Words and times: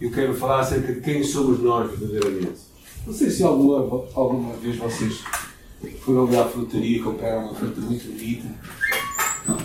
eu 0.00 0.10
quero 0.10 0.34
falar 0.34 0.60
acerca 0.60 0.92
de 0.92 1.00
quem 1.00 1.22
somos 1.22 1.60
nós 1.60 1.90
verdadeiramente. 1.90 2.60
Não 3.06 3.12
sei 3.12 3.30
se 3.30 3.42
alguma, 3.42 4.06
alguma 4.14 4.54
vez 4.54 4.76
vocês 4.76 5.22
foram 6.00 6.26
ali 6.26 6.36
à 6.36 6.44
frutaria 6.46 6.98
e 6.98 7.02
compraram 7.02 7.46
uma 7.46 7.54
fruta 7.54 7.80
muito 7.80 8.06
bonita. 8.06 8.48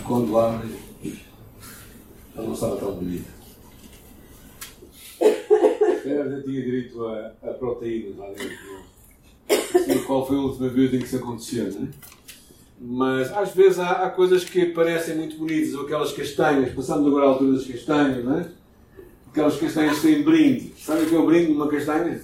Quando 0.06 0.38
abrem, 0.38 0.70
ela 2.34 2.46
não 2.46 2.52
estava 2.52 2.76
tão 2.76 2.92
bonita. 2.92 3.36
Eu 5.20 6.30
já 6.30 6.42
tinha 6.42 6.62
direito 6.62 7.04
a, 7.04 7.32
a 7.42 7.54
proteínas 7.54 8.16
lá 8.16 8.28
dentro. 8.28 8.86
Não 9.48 9.84
sei 9.84 9.98
qual 10.02 10.26
foi 10.26 10.36
a 10.36 10.40
última 10.40 10.68
vez 10.68 10.94
em 10.94 10.98
que 10.98 11.04
isso 11.04 11.16
aconteceu, 11.16 11.72
não 11.72 11.86
é? 11.86 11.88
Mas 12.78 13.32
às 13.32 13.54
vezes 13.54 13.78
há, 13.78 14.04
há, 14.04 14.10
coisas 14.10 14.44
que 14.44 14.66
parecem 14.66 15.16
muito 15.16 15.38
bonitas, 15.38 15.72
ou 15.74 15.86
aquelas 15.86 16.12
castanhas, 16.12 16.74
passamos 16.74 17.06
agora 17.06 17.24
à 17.24 17.28
altura 17.30 17.52
das 17.52 17.66
castanhas, 17.66 18.22
não 18.22 18.38
é? 18.38 18.50
Aquelas 19.36 19.60
castanhas 19.60 20.00
têm 20.00 20.22
brinde. 20.22 20.72
Sabe 20.78 21.02
o 21.02 21.08
que 21.10 21.14
é 21.14 21.18
o 21.18 21.26
brinde 21.26 21.48
de 21.48 21.52
uma 21.52 21.68
castanha? 21.68 22.22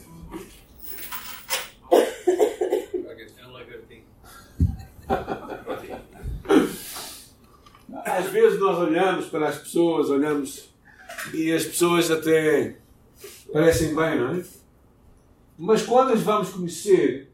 Às 8.06 8.26
vezes 8.30 8.58
nós 8.58 8.78
olhamos 8.78 9.26
para 9.26 9.50
as 9.50 9.58
pessoas, 9.58 10.08
olhamos 10.08 10.70
e 11.34 11.52
as 11.52 11.66
pessoas 11.66 12.10
até 12.10 12.76
parecem 13.52 13.94
bem, 13.94 14.18
não 14.18 14.34
é? 14.34 14.44
Mas 15.58 15.82
quando 15.82 16.14
as 16.14 16.20
vamos 16.22 16.48
conhecer, 16.48 17.30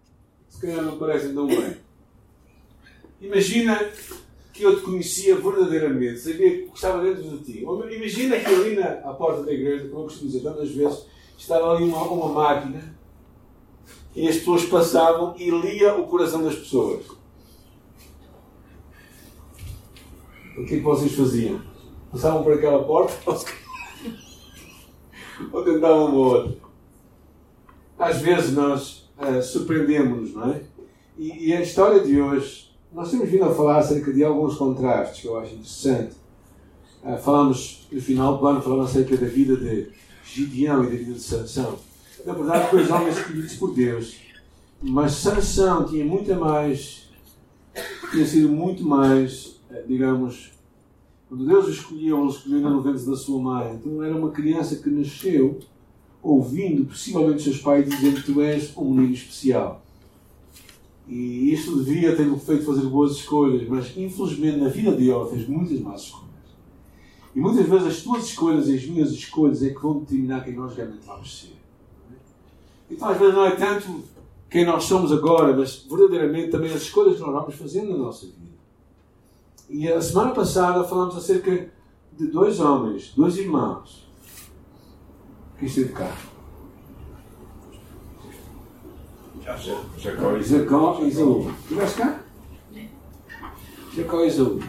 se 0.48 0.60
calhar 0.60 0.82
não 0.82 0.98
parecem 0.98 1.32
tão 1.32 1.46
bem. 1.46 1.76
Imagina 3.20 3.88
que 4.58 4.64
eu 4.64 4.76
te 4.76 4.82
conhecia 4.82 5.36
verdadeiramente, 5.36 6.18
sabia 6.18 6.66
que 6.66 6.70
estava 6.74 7.00
dentro 7.00 7.22
de 7.22 7.44
ti. 7.44 7.60
Imagina 7.62 8.40
que 8.40 8.46
ali 8.46 8.74
na 8.74 8.88
à 9.08 9.14
porta 9.14 9.44
da 9.44 9.52
igreja, 9.52 9.86
como 9.88 10.00
eu 10.00 10.04
costumo 10.04 10.28
dizer 10.28 10.42
tantas 10.42 10.70
vezes, 10.72 11.06
estava 11.38 11.76
ali 11.76 11.84
uma, 11.84 12.02
uma 12.02 12.28
máquina 12.28 12.98
e 14.16 14.26
as 14.28 14.36
pessoas 14.38 14.64
passavam 14.64 15.36
e 15.38 15.48
lia 15.48 15.94
o 15.94 16.08
coração 16.08 16.42
das 16.42 16.56
pessoas. 16.56 17.06
O 20.56 20.64
que 20.64 20.74
é 20.74 20.78
que 20.78 20.80
vocês 20.80 21.14
faziam? 21.14 21.62
Passavam 22.10 22.42
por 22.42 22.54
aquela 22.54 22.82
porta 22.82 23.14
ou 25.52 25.64
tentavam 25.64 26.06
uma 26.06 26.18
outra? 26.18 26.58
Às 27.96 28.20
vezes 28.20 28.52
nós 28.54 29.08
uh, 29.18 29.40
surpreendemos-nos, 29.40 30.34
não 30.34 30.50
é? 30.50 30.62
E, 31.16 31.50
e 31.50 31.52
a 31.54 31.60
história 31.60 32.00
de 32.00 32.20
hoje 32.20 32.67
nós 32.92 33.10
temos 33.10 33.28
vindo 33.28 33.44
a 33.44 33.54
falar 33.54 33.78
acerca 33.78 34.12
de 34.12 34.24
alguns 34.24 34.56
contrastes 34.56 35.20
que 35.20 35.26
eu 35.26 35.38
acho 35.38 35.54
interessante. 35.54 36.16
Uh, 37.02 37.16
falamos, 37.18 37.86
no 37.92 38.00
final 38.00 38.38
do 38.38 38.46
ano, 38.46 38.62
falamos 38.62 38.90
acerca 38.90 39.16
da 39.16 39.26
vida 39.26 39.56
de 39.56 39.90
Gideão 40.24 40.84
e 40.84 40.90
da 40.90 40.96
vida 40.96 41.12
de 41.12 41.20
Sansão. 41.20 41.78
Na 42.24 42.32
verdade, 42.32 42.70
dois 42.70 42.90
homens 42.90 43.16
escolhidos 43.16 43.54
por 43.54 43.74
Deus. 43.74 44.16
Mas 44.82 45.12
Sansão 45.12 45.84
tinha 45.84 46.04
muito 46.04 46.34
mais, 46.34 47.08
tinha 48.10 48.26
sido 48.26 48.48
muito 48.48 48.84
mais, 48.84 49.60
eh, 49.70 49.84
digamos, 49.86 50.52
quando 51.28 51.46
Deus 51.46 51.66
o 51.66 51.70
escolheu, 51.70 52.20
ele 52.20 52.30
escolheu 52.30 52.70
no 52.70 52.82
ventre 52.82 53.04
da 53.04 53.16
sua 53.16 53.40
mãe. 53.40 53.74
Então 53.74 54.02
era 54.02 54.16
uma 54.16 54.30
criança 54.30 54.76
que 54.76 54.88
nasceu 54.88 55.58
ouvindo, 56.22 56.86
possivelmente, 56.86 57.42
seus 57.42 57.58
pais 57.58 57.88
dizendo 57.88 58.22
tu 58.22 58.40
és 58.40 58.76
um 58.76 58.90
menino 58.90 59.14
especial. 59.14 59.82
E 61.08 61.54
isto 61.54 61.82
devia 61.82 62.14
ter-me 62.14 62.38
feito 62.38 62.66
fazer 62.66 62.82
boas 62.82 63.12
escolhas, 63.12 63.66
mas 63.66 63.96
infelizmente 63.96 64.58
na 64.58 64.68
vida 64.68 64.92
dele 64.92 65.26
fez 65.30 65.48
muitas 65.48 65.80
más 65.80 66.02
escolhas. 66.02 66.28
E 67.34 67.40
muitas 67.40 67.66
vezes 67.66 67.86
as 67.86 68.02
tuas 68.02 68.24
escolhas 68.24 68.68
e 68.68 68.74
as 68.74 68.84
minhas 68.84 69.10
escolhas 69.10 69.62
é 69.62 69.70
que 69.70 69.80
vão 69.80 70.00
determinar 70.00 70.44
quem 70.44 70.54
nós 70.54 70.74
realmente 70.74 71.06
vamos 71.06 71.40
ser. 71.40 71.56
Então 72.90 73.08
às 73.08 73.18
vezes 73.18 73.34
não 73.34 73.46
é 73.46 73.52
tanto 73.52 74.02
quem 74.50 74.66
nós 74.66 74.84
somos 74.84 75.10
agora, 75.10 75.56
mas 75.56 75.86
verdadeiramente 75.88 76.50
também 76.50 76.72
as 76.72 76.82
escolhas 76.82 77.16
que 77.16 77.20
nós 77.20 77.32
vamos 77.32 77.54
fazendo 77.54 77.90
na 77.90 77.96
nossa 77.96 78.26
vida. 78.26 78.58
E 79.70 79.90
a 79.90 80.00
semana 80.00 80.32
passada 80.32 80.84
falamos 80.84 81.16
acerca 81.16 81.70
de 82.18 82.26
dois 82.26 82.58
homens, 82.60 83.12
dois 83.14 83.36
irmãos, 83.36 84.06
que 85.58 85.66
esteve 85.66 85.92
cá. 85.92 86.16
Jacó 89.98 90.36
e 90.36 90.42
Jacó 90.42 90.98
e. 91.02 91.08
Estiveste 91.08 91.98
cá? 91.98 92.20
Jacó 93.94 94.20
e 94.22 94.26
Esaú. 94.26 94.60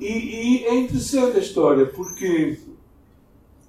E, 0.00 0.06
e 0.06 0.64
é 0.64 0.74
interessante 0.74 1.36
a 1.36 1.40
história 1.40 1.86
porque, 1.86 2.58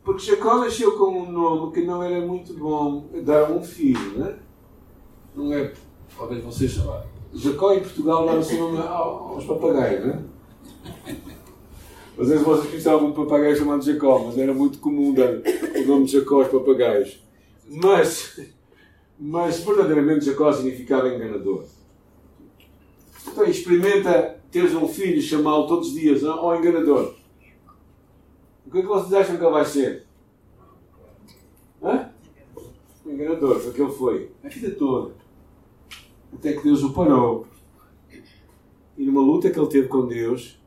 porque 0.03 0.25
Jacó 0.25 0.57
nasceu 0.57 0.97
com 0.97 1.19
um 1.19 1.31
nome 1.31 1.71
que 1.73 1.85
não 1.85 2.01
era 2.01 2.25
muito 2.25 2.53
bom 2.53 3.05
dar 3.23 3.45
a 3.45 3.51
um 3.51 3.63
filho, 3.63 4.17
né? 4.17 4.35
não 5.35 5.53
é? 5.53 5.71
Talvez 6.17 6.43
vocês 6.43 6.73
saibam. 6.73 7.03
Jacó 7.33 7.73
em 7.73 7.79
Portugal 7.79 8.25
dá 8.25 8.33
o 8.35 8.43
seu 8.43 8.59
nome 8.59 8.79
aos 8.79 9.45
papagaios, 9.45 10.05
né? 10.05 10.23
Sei 12.15 12.37
se 12.37 12.43
vocês 12.43 12.69
conhecem 12.69 12.91
algum 12.91 13.11
papagaio 13.11 13.55
chamado 13.55 13.83
Jacó, 13.83 14.19
mas 14.19 14.37
era 14.37 14.53
muito 14.53 14.77
comum 14.77 15.13
dar 15.13 15.29
o 15.33 15.87
nome 15.87 16.05
de 16.05 16.11
Jacó 16.11 16.41
aos 16.41 16.49
papagaios. 16.49 17.19
Mas 17.67 18.39
mas 19.25 19.61
verdadeiramente 19.61 20.25
Jacó 20.25 20.51
significava 20.51 21.07
enganador. 21.07 21.63
Então 23.25 23.45
experimenta 23.45 24.37
teres 24.51 24.75
um 24.75 24.85
filho 24.85 25.17
e 25.17 25.21
chamá-lo 25.21 25.65
todos 25.65 25.87
os 25.87 25.93
dias, 25.93 26.25
ó 26.25 26.53
enganador. 26.53 27.15
O 28.67 28.69
que 28.69 28.79
é 28.79 28.81
que 28.81 28.87
vocês 28.87 29.13
acham 29.13 29.37
que 29.37 29.43
ele 29.43 29.51
vai 29.51 29.63
ser? 29.63 30.05
Hã? 31.81 32.09
Enganador, 33.05 33.59
foi 33.61 33.71
o 33.71 33.73
que 33.73 33.81
ele 33.81 33.91
foi. 33.93 34.31
A 34.43 34.49
vida 34.49 34.71
toda. 34.71 35.15
Até 36.33 36.51
que 36.51 36.63
Deus 36.63 36.83
o 36.83 36.91
parou. 36.91 37.47
E 38.97 39.05
numa 39.05 39.21
luta 39.21 39.49
que 39.49 39.57
ele 39.57 39.67
teve 39.69 39.87
com 39.87 40.05
Deus, 40.05 40.59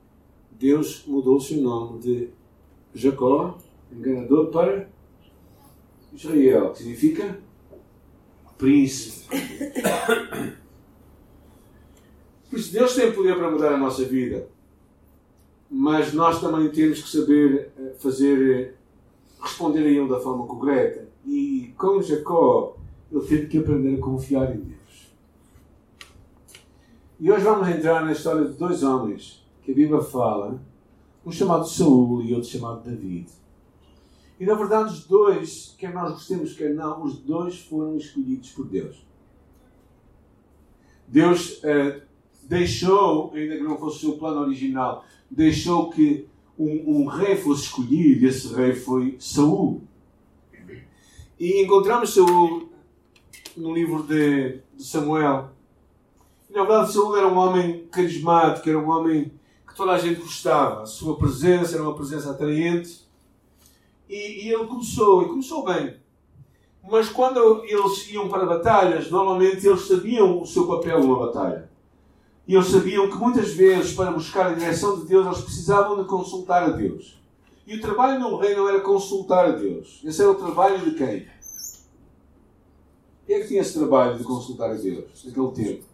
Deus 0.51 1.05
mudou 1.07 1.37
o 1.37 1.41
seu 1.43 1.61
nome 1.61 1.99
de 1.99 2.31
Jacó, 2.95 3.59
enganador, 3.93 4.47
para 4.47 4.89
Israel, 6.15 6.71
que 6.71 6.79
significa 6.79 7.45
príncipe. 8.57 9.27
Por 12.49 12.59
isso, 12.59 12.73
Deus 12.73 12.95
tem 12.95 13.13
poder 13.13 13.37
para 13.37 13.51
mudar 13.51 13.75
a 13.75 13.77
nossa 13.77 14.05
vida, 14.05 14.49
mas 15.71 16.13
nós 16.13 16.41
também 16.41 16.71
temos 16.71 17.03
que 17.03 17.09
saber 17.09 17.73
eh, 17.79 17.95
fazer, 17.99 18.57
eh, 18.57 18.75
responder 19.41 19.81
a 19.81 19.91
Ele 19.91 20.09
da 20.09 20.21
forma 20.21 20.47
correta. 20.47 21.09
E 21.27 21.75
com 21.77 22.01
Jacó, 22.01 22.77
ele 23.11 23.27
teve 23.27 23.47
que 23.47 23.59
aprender 23.59 23.97
a 23.97 24.01
confiar 24.01 24.55
em 24.55 24.61
Deus. 24.61 25.13
E 27.19 27.31
hoje 27.31 27.45
vamos 27.45 27.69
entrar 27.69 28.05
na 28.05 28.13
história 28.13 28.45
de 28.47 28.53
dois 28.55 28.83
homens 28.83 29.45
que 29.63 29.73
a 29.73 29.75
Bíblia 29.75 30.01
fala, 30.01 30.61
um 31.25 31.33
chamado 31.33 31.67
Saul 31.67 32.23
e 32.23 32.33
outro 32.35 32.49
chamado 32.49 32.89
David. 32.89 33.29
E 34.39 34.45
na 34.45 34.55
verdade, 34.55 34.93
os 34.93 35.05
dois, 35.07 35.75
quer 35.79 35.93
nós 35.95 36.13
gostemos, 36.13 36.53
quer 36.53 36.75
não, 36.75 37.03
os 37.03 37.19
dois 37.19 37.59
foram 37.61 37.97
escolhidos 37.97 38.51
por 38.51 38.67
Deus. 38.67 39.05
Deus 41.09 41.61
eh, 41.65 42.03
deixou, 42.43 43.33
ainda 43.35 43.57
que 43.57 43.63
não 43.63 43.79
fosse 43.79 43.99
o 43.99 44.01
seu 44.01 44.19
plano 44.19 44.41
original, 44.41 45.05
deixou 45.31 45.91
que 45.91 46.27
um, 46.59 47.03
um, 47.03 47.07
rei 47.07 47.37
fosse 47.37 47.65
escolhido 47.65 48.25
e 48.25 48.29
esse 48.29 48.55
rei 48.55 48.75
foi 48.75 49.17
Saul. 49.19 49.83
E 51.39 51.63
encontramos 51.63 52.15
Saul 52.15 52.69
no 53.57 53.75
livro 53.75 54.03
de, 54.03 54.61
de 54.75 54.85
Samuel. 54.85 55.51
E, 56.49 56.53
na 56.53 56.65
verdade, 56.65 56.93
Saul 56.93 57.17
era 57.17 57.29
um 57.29 57.37
homem 57.37 57.87
carismático, 57.91 58.69
era 58.69 58.79
um 58.79 58.89
homem 58.89 59.33
que 59.67 59.75
toda 59.75 59.93
a 59.93 59.99
gente 59.99 60.21
gostava. 60.21 60.83
A 60.83 60.87
sua 60.87 61.17
presença 61.17 61.75
era 61.75 61.83
uma 61.83 61.95
presença 61.95 62.31
atraente. 62.31 63.06
E, 64.09 64.47
e 64.47 64.53
ele 64.53 64.67
começou, 64.67 65.23
e 65.23 65.27
começou 65.27 65.65
bem. 65.65 65.97
Mas 66.89 67.09
quando 67.09 67.65
eles 67.65 68.09
iam 68.11 68.29
para 68.29 68.47
batalhas, 68.47 69.11
normalmente 69.11 69.67
eles 69.67 69.87
sabiam 69.87 70.41
o 70.41 70.47
seu 70.47 70.67
papel 70.67 71.01
numa 71.01 71.27
batalha. 71.27 71.69
E 72.47 72.55
eles 72.55 72.69
sabiam 72.69 73.11
que 73.11 73.17
muitas 73.17 73.53
vezes, 73.53 73.93
para 73.93 74.13
buscar 74.13 74.47
a 74.47 74.55
direção 74.55 75.01
de 75.01 75.07
Deus, 75.07 75.27
eles 75.27 75.41
precisavam 75.41 76.01
de 76.01 76.09
consultar 76.09 76.63
a 76.63 76.69
Deus. 76.69 77.19
E 77.67 77.75
o 77.75 77.81
trabalho 77.81 78.25
um 78.25 78.37
rei 78.37 78.55
não 78.55 78.69
era 78.69 78.81
consultar 78.81 79.47
a 79.47 79.51
Deus. 79.51 80.01
Esse 80.05 80.23
era 80.23 80.31
o 80.31 80.37
trabalho 80.37 80.79
de 80.79 80.97
quem? 80.97 81.27
Quem 83.27 83.37
é 83.37 83.41
que 83.41 83.49
tinha 83.49 83.61
esse 83.61 83.77
trabalho 83.77 84.17
de 84.17 84.23
consultar 84.23 84.71
a 84.71 84.75
Deus 84.75 85.25
naquele 85.25 85.51
tempo? 85.51 85.85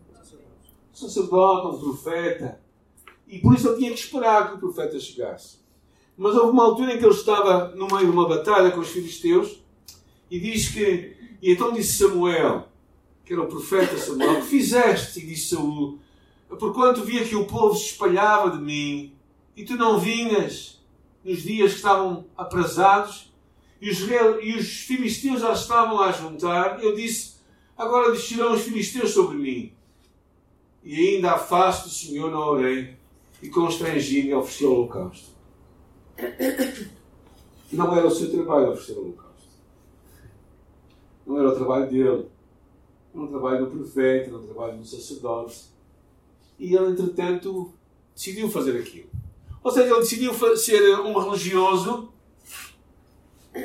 Um 0.93 0.95
sacerdote, 0.95 1.75
um 1.75 1.81
profeta. 1.81 2.61
E 3.27 3.39
por 3.39 3.55
isso 3.55 3.69
ele 3.69 3.79
tinha 3.79 3.91
que 3.91 3.99
esperar 3.99 4.51
que 4.51 4.57
o 4.57 4.61
profeta 4.61 5.01
chegasse. 5.01 5.62
Mas 6.17 6.35
houve 6.35 6.53
uma 6.53 6.65
altura 6.65 6.95
em 6.95 6.99
que 6.99 7.05
ele 7.05 7.15
estava 7.15 7.75
no 7.75 7.87
meio 7.87 8.07
de 8.07 8.13
uma 8.13 8.29
batalha 8.29 8.71
com 8.71 8.81
os 8.81 8.89
filisteus 8.89 9.61
e 10.31 10.39
diz 10.39 10.69
que. 10.69 11.17
E 11.41 11.51
então 11.53 11.73
disse 11.73 11.99
Samuel, 11.99 12.69
que 13.25 13.33
era 13.33 13.43
o 13.43 13.49
profeta 13.49 13.97
Samuel, 13.99 14.37
que 14.37 14.47
fizeste? 14.47 15.21
E 15.21 15.27
disse 15.27 15.55
Saul, 15.55 15.99
porquanto 16.49 17.03
via 17.03 17.25
que 17.25 17.35
o 17.35 17.47
povo 17.47 17.75
se 17.75 17.87
espalhava 17.87 18.57
de 18.57 18.63
mim 18.63 19.13
e 19.57 19.65
tu 19.65 19.77
não 19.77 19.99
vinhas 19.99 20.81
nos 21.25 21.43
dias 21.43 21.73
que 21.73 21.77
estavam 21.79 22.27
aprazados. 22.37 23.33
e 23.81 23.91
os, 23.91 24.01
e 24.01 24.55
os 24.57 24.69
filisteus 24.83 25.41
já 25.41 25.53
estavam 25.53 26.01
a 26.01 26.13
juntar, 26.13 26.83
eu 26.83 26.95
disse: 26.95 27.35
Agora 27.77 28.13
descerão 28.13 28.53
os 28.53 28.63
filisteus 28.63 29.11
sobre 29.11 29.37
mim. 29.37 29.73
E 30.85 30.95
ainda 30.95 31.33
à 31.33 31.39
face 31.39 31.85
do 31.85 31.91
Senhor 31.91 32.31
não 32.31 32.41
orei, 32.41 32.97
e 33.41 33.49
constrangi-me 33.49 34.33
a 34.33 34.39
oferecer 34.39 34.67
o 34.67 34.73
holocausto. 34.73 35.32
Não 37.73 37.97
era 37.97 38.07
o 38.07 38.11
seu 38.11 38.31
trabalho 38.31 38.73
oferecer 38.73 38.93
o 38.93 39.01
holocausto. 39.01 39.49
Não 41.27 41.39
era 41.39 41.49
o 41.49 41.55
trabalho 41.55 41.91
dele. 41.91 42.29
Era 43.15 43.25
o 43.25 43.29
trabalho 43.29 43.67
do 43.67 43.71
profeta, 43.71 44.29
era 44.29 44.37
o 44.37 44.43
trabalho 44.43 44.79
do 44.79 44.87
sacerdote. 44.87 45.65
E 46.59 46.75
ele, 46.75 46.93
entretanto, 46.93 47.73
decidiu 48.15 48.51
fazer 48.51 48.79
aquilo. 48.79 49.09
Ou 49.63 49.71
seja, 49.71 49.91
ele 49.91 50.01
decidiu 50.01 50.57
ser 50.57 51.01
um 51.01 51.19
religioso, 51.19 52.13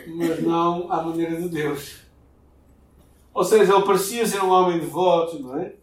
mas 0.08 0.42
não 0.44 0.92
à 0.92 1.02
maneira 1.02 1.42
de 1.42 1.50
Deus. 1.50 2.02
Ou 3.34 3.44
seja, 3.44 3.76
ele 3.76 3.86
parecia 3.86 4.26
ser 4.26 4.42
um 4.42 4.50
homem 4.50 4.80
devoto, 4.80 5.40
não 5.40 5.60
é? 5.60 5.76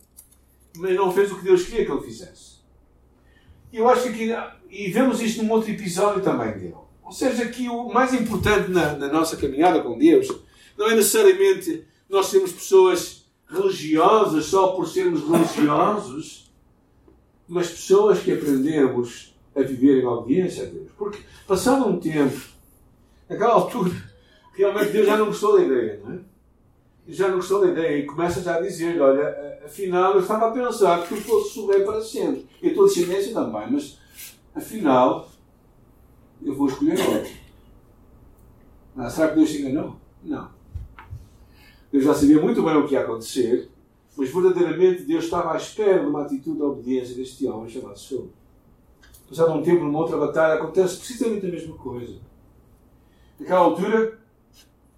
Mas 0.77 0.97
não 0.97 1.13
fez 1.13 1.31
o 1.31 1.39
que 1.39 1.45
Deus 1.45 1.65
queria 1.65 1.85
que 1.87 1.93
ele 1.93 2.03
fizesse. 2.03 2.54
Eu 3.75 3.88
acho 3.88 4.12
que 4.12 4.32
aqui, 4.32 4.56
e 4.71 4.88
vemos 4.88 5.21
isto 5.21 5.43
num 5.43 5.50
outro 5.50 5.69
episódio 5.69 6.23
também 6.23 6.53
dele. 6.53 6.76
Ou 7.03 7.11
seja, 7.11 7.44
que 7.49 7.69
o 7.69 7.88
mais 7.93 8.15
importante 8.15 8.71
na, 8.71 8.93
na 8.93 9.09
nossa 9.09 9.37
caminhada 9.37 9.81
com 9.81 9.99
Deus 9.99 10.29
não 10.79 10.88
é 10.88 10.94
necessariamente 10.94 11.85
nós 12.09 12.26
sermos 12.26 12.53
pessoas 12.53 13.26
religiosas 13.49 14.44
só 14.44 14.69
por 14.69 14.87
sermos 14.87 15.29
religiosos, 15.29 16.53
mas 17.49 17.69
pessoas 17.69 18.21
que 18.21 18.32
aprendemos 18.32 19.35
a 19.56 19.61
viver 19.61 20.03
em 20.03 20.06
obediência 20.06 20.62
a 20.62 20.67
Deus. 20.67 20.91
Porque, 20.97 21.19
passado 21.44 21.85
um 21.85 21.99
tempo, 21.99 22.41
naquela 23.29 23.55
altura, 23.55 23.93
realmente 24.55 24.93
Deus 24.93 25.06
já 25.06 25.17
não 25.17 25.27
gostou 25.27 25.59
da 25.59 25.65
ideia, 25.65 26.00
não 26.05 26.15
é? 26.15 26.19
Já 27.06 27.29
não 27.29 27.37
gostou 27.37 27.61
da 27.61 27.71
ideia 27.71 27.99
e 27.99 28.06
começa 28.06 28.43
já 28.43 28.56
a 28.56 28.61
dizer: 28.61 29.01
Olha, 29.01 29.61
afinal 29.65 30.15
eu 30.15 30.21
estava 30.21 30.49
a 30.49 30.53
pensar 30.53 31.03
que 31.03 31.15
tu 31.15 31.21
fosse 31.21 31.67
rei 31.67 31.83
para 31.83 32.01
sempre. 32.01 32.47
E 32.62 32.71
a 32.71 32.75
tua 32.75 32.87
descendência 32.87 33.33
também, 33.33 33.71
mas 33.71 33.99
afinal 34.55 35.29
eu 36.43 36.55
vou 36.55 36.69
escolher 36.69 36.99
outro. 37.01 37.33
Ah, 38.97 39.11
será 39.11 39.29
que 39.29 39.37
Deus 39.37 39.51
se 39.51 39.62
enganou? 39.62 39.97
Não. 40.23 40.49
Deus 41.93 42.05
já 42.05 42.15
sabia 42.15 42.41
muito 42.41 42.62
bem 42.62 42.77
o 42.77 42.87
que 42.87 42.95
ia 42.95 43.01
acontecer, 43.01 43.71
mas 44.17 44.33
verdadeiramente 44.33 45.03
Deus 45.03 45.25
estava 45.25 45.53
à 45.53 45.56
espera 45.56 46.01
de 46.01 46.06
uma 46.06 46.23
atitude 46.23 46.56
de 46.56 46.62
obediência 46.62 47.15
deste 47.15 47.47
homem 47.47 47.69
chamado 47.69 47.99
Saul. 47.99 48.31
Passado 49.29 49.53
um 49.53 49.62
tempo, 49.62 49.85
numa 49.85 49.99
outra 49.99 50.17
batalha, 50.17 50.55
acontece 50.55 50.99
precisamente 50.99 51.47
a 51.47 51.51
mesma 51.51 51.77
coisa. 51.77 52.19
Naquela 53.39 53.61
altura, 53.61 54.19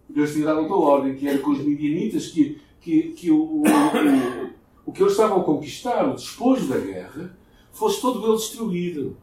Deus 0.08 0.32
tinha 0.32 0.46
dado 0.46 0.60
outra 0.60 0.76
ordem, 0.76 1.14
que 1.14 1.28
era 1.28 1.38
com 1.38 1.50
os 1.50 1.58
midianitas, 1.58 2.28
que, 2.28 2.60
que, 2.80 3.02
que 3.12 3.30
o, 3.30 3.36
o, 3.36 3.62
o, 3.62 4.50
o 4.86 4.92
que 4.92 5.02
eles 5.02 5.12
estavam 5.12 5.40
a 5.40 5.44
conquistar, 5.44 6.08
o 6.08 6.14
despojo 6.14 6.68
da 6.68 6.78
guerra, 6.78 7.36
fosse 7.72 8.00
todo 8.00 8.24
ele 8.26 8.36
destruído. 8.36 9.16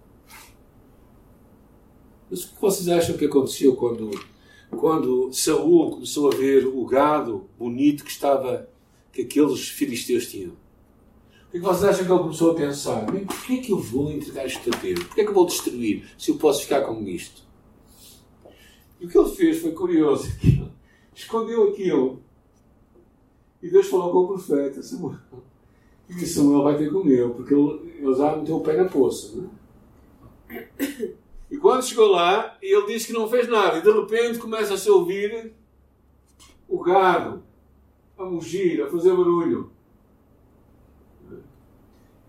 Mas 2.30 2.44
o 2.44 2.56
que 2.56 2.62
vocês 2.62 2.90
acham 2.90 3.18
que 3.18 3.26
aconteceu 3.26 3.76
quando, 3.76 4.12
quando 4.72 5.32
Saul 5.32 5.92
começou 5.92 6.32
a 6.32 6.36
ver 6.36 6.68
o 6.68 6.86
gado 6.86 7.50
bonito 7.58 8.04
que 8.04 8.12
estava, 8.12 8.70
que 9.12 9.22
aqueles 9.22 9.70
filisteus 9.70 10.28
tinham? 10.28 10.52
O 11.48 11.52
que, 11.52 11.58
é 11.58 11.60
que 11.60 11.66
vocês 11.66 11.84
acham 11.84 12.06
que 12.06 12.12
ele 12.12 12.20
começou 12.20 12.52
a 12.52 12.56
pensar? 12.56 13.12
Bem, 13.12 13.26
porquê 13.26 13.54
é 13.54 13.58
que 13.58 13.72
eu 13.72 13.80
vou 13.80 14.12
entregar 14.12 14.46
isto 14.48 14.68
a 14.74 14.78
Deus? 14.78 15.04
Porquê 15.04 15.22
é 15.22 15.24
que 15.24 15.30
eu 15.30 15.36
vou 15.36 15.46
destruir 15.46 16.04
se 16.18 16.32
eu 16.32 16.36
posso 16.38 16.64
ficar 16.64 16.82
com 16.82 17.08
isto? 17.08 17.43
O 19.04 19.08
que 19.08 19.18
ele 19.18 19.30
fez 19.30 19.60
foi 19.60 19.74
curioso. 19.74 20.32
Escondeu 21.14 21.70
aquilo. 21.70 22.22
E 23.62 23.70
Deus 23.70 23.88
falou 23.88 24.12
com 24.12 24.20
o 24.20 24.28
profeta 24.30 24.82
Samuel. 24.82 25.20
E 26.10 26.26
Samuel 26.26 26.64
vai 26.64 26.78
ter 26.78 26.92
com 26.92 27.06
ele, 27.08 27.30
porque 27.34 27.54
ele, 27.54 27.98
ele 28.00 28.16
já 28.16 28.36
meteu 28.36 28.58
o 28.58 28.62
pé 28.62 28.78
na 28.78 28.86
poça. 28.86 29.36
Né? 29.36 29.50
E 31.52 31.58
quando 31.58 31.84
chegou 31.84 32.12
lá, 32.12 32.58
ele 32.62 32.86
disse 32.88 33.08
que 33.08 33.14
não 33.14 33.28
fez 33.28 33.48
nada. 33.50 33.78
E 33.78 33.82
de 33.82 33.92
repente 33.92 34.40
começa 34.40 34.74
a 34.74 34.78
se 34.78 34.90
ouvir 34.90 35.54
o 36.68 36.80
gado 36.80 37.44
a 38.18 38.24
mugir, 38.24 38.82
a 38.82 38.90
fazer 38.90 39.16
barulho. 39.16 39.72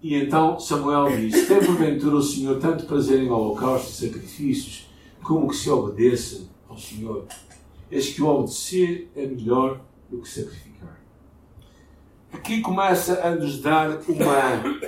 E 0.02 0.14
então 0.14 0.58
Samuel 0.58 1.06
disse: 1.16 1.46
Tem 1.46 1.64
porventura 1.64 2.16
o 2.16 2.22
Senhor 2.22 2.58
tanto 2.58 2.86
prazer 2.86 3.20
em 3.20 3.30
holocaustos 3.30 4.02
e 4.02 4.06
sacrifícios, 4.06 4.88
como 5.22 5.48
que 5.48 5.56
se 5.56 5.70
obedeça 5.70 6.53
ao 6.74 6.78
Senhor. 6.78 7.24
Eis 7.90 8.12
que 8.12 8.22
o 8.22 8.26
obedecer 8.26 9.10
é 9.16 9.24
melhor 9.26 9.80
do 10.10 10.20
que 10.20 10.28
sacrificar. 10.28 11.00
Aqui 12.32 12.60
começa 12.60 13.20
a 13.26 13.30
nos 13.30 13.60
dar 13.60 14.00
uma, 14.08 14.80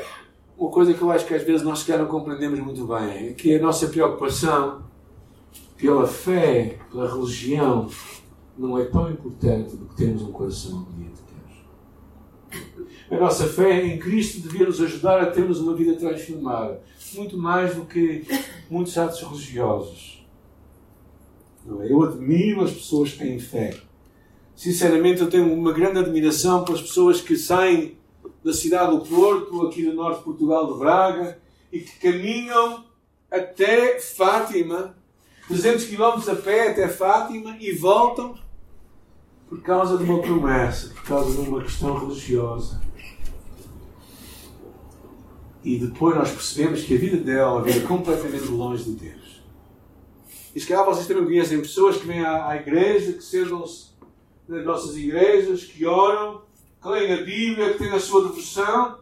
uma 0.58 0.70
coisa 0.70 0.92
que 0.92 1.00
eu 1.00 1.10
acho 1.10 1.24
que 1.24 1.34
às 1.34 1.44
vezes 1.44 1.62
nós 1.62 1.78
sequer 1.80 1.98
não 1.98 2.06
compreendemos 2.06 2.58
muito 2.58 2.84
bem, 2.86 3.34
que 3.34 3.52
é 3.52 3.58
a 3.58 3.62
nossa 3.62 3.86
preocupação 3.86 4.84
pela 5.76 6.06
fé, 6.06 6.78
pela 6.90 7.08
religião, 7.08 7.88
não 8.58 8.78
é 8.78 8.84
tão 8.86 9.10
importante 9.10 9.76
do 9.76 9.86
que 9.86 9.96
termos 9.96 10.22
um 10.22 10.32
coração 10.32 10.82
obediente 10.82 11.20
a 11.20 11.26
Deus. 12.50 12.70
A 13.10 13.16
nossa 13.22 13.46
fé 13.46 13.86
em 13.86 13.98
Cristo 13.98 14.40
devia 14.40 14.66
nos 14.66 14.80
ajudar 14.80 15.20
a 15.20 15.26
termos 15.26 15.60
uma 15.60 15.74
vida 15.74 15.94
transformada, 15.94 16.82
muito 17.14 17.36
mais 17.36 17.76
do 17.76 17.84
que 17.84 18.26
muitos 18.68 18.96
atos 18.98 19.20
religiosos. 19.20 20.15
É? 21.80 21.92
Eu 21.92 22.02
admiro 22.02 22.62
as 22.62 22.72
pessoas 22.72 23.12
que 23.12 23.18
têm 23.18 23.38
fé. 23.38 23.76
Sinceramente, 24.54 25.20
eu 25.20 25.28
tenho 25.28 25.52
uma 25.52 25.72
grande 25.72 25.98
admiração 25.98 26.64
pelas 26.64 26.80
pessoas 26.80 27.20
que 27.20 27.36
saem 27.36 27.96
da 28.42 28.52
cidade 28.52 28.96
do 28.96 29.04
Porto, 29.04 29.66
aqui 29.66 29.84
do 29.84 29.92
norte 29.92 30.18
de 30.18 30.24
Portugal, 30.24 30.72
de 30.72 30.78
Braga, 30.78 31.38
e 31.72 31.80
que 31.80 31.98
caminham 31.98 32.84
até 33.30 33.98
Fátima, 33.98 34.94
200 35.48 35.84
km 35.84 36.30
a 36.30 36.34
pé 36.36 36.70
até 36.70 36.88
Fátima, 36.88 37.56
e 37.60 37.72
voltam 37.72 38.34
por 39.48 39.60
causa 39.62 39.98
de 39.98 40.04
uma 40.04 40.20
promessa, 40.20 40.88
por 40.90 41.02
causa 41.02 41.42
de 41.42 41.48
uma 41.48 41.62
questão 41.62 41.98
religiosa. 41.98 42.80
E 45.64 45.78
depois 45.78 46.14
nós 46.14 46.30
percebemos 46.30 46.84
que 46.84 46.94
a 46.94 46.98
vida 46.98 47.16
dela 47.16 47.68
é 47.68 47.80
completamente 47.80 48.46
longe 48.46 48.84
de 48.84 48.92
Deus. 48.92 49.25
E 50.56 50.60
se 50.60 50.66
calhar 50.66 50.86
vocês 50.86 51.06
também 51.06 51.26
conhecem 51.26 51.60
pessoas 51.60 51.98
que 51.98 52.06
vêm 52.06 52.24
à, 52.24 52.48
à 52.48 52.56
igreja, 52.56 53.12
que 53.12 53.22
sentam-se 53.22 53.90
nas 54.48 54.64
nossas 54.64 54.96
igrejas, 54.96 55.64
que 55.64 55.84
oram, 55.84 56.40
que 56.80 56.88
leem 56.88 57.12
a 57.12 57.16
Bíblia, 57.18 57.72
que 57.74 57.78
têm 57.78 57.90
a 57.90 58.00
sua 58.00 58.22
devoção, 58.22 58.96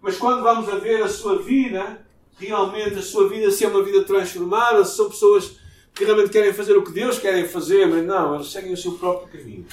mas 0.00 0.16
quando 0.16 0.42
vamos 0.42 0.68
a 0.68 0.74
ver 0.78 1.00
a 1.04 1.08
sua 1.08 1.40
vida, 1.40 2.04
realmente 2.36 2.98
a 2.98 3.02
sua 3.02 3.28
vida 3.28 3.48
se 3.52 3.64
é 3.64 3.68
uma 3.68 3.84
vida 3.84 4.02
transformada, 4.02 4.84
se 4.84 4.96
são 4.96 5.08
pessoas 5.08 5.56
que 5.94 6.04
realmente 6.04 6.30
querem 6.30 6.52
fazer 6.52 6.76
o 6.76 6.82
que 6.82 6.90
Deus 6.90 7.16
querem 7.16 7.46
fazer, 7.46 7.86
mas 7.86 8.04
não, 8.04 8.34
eles 8.34 8.50
seguem 8.50 8.72
o 8.72 8.76
seu 8.76 8.94
próprio 8.94 9.38
caminho. 9.38 9.66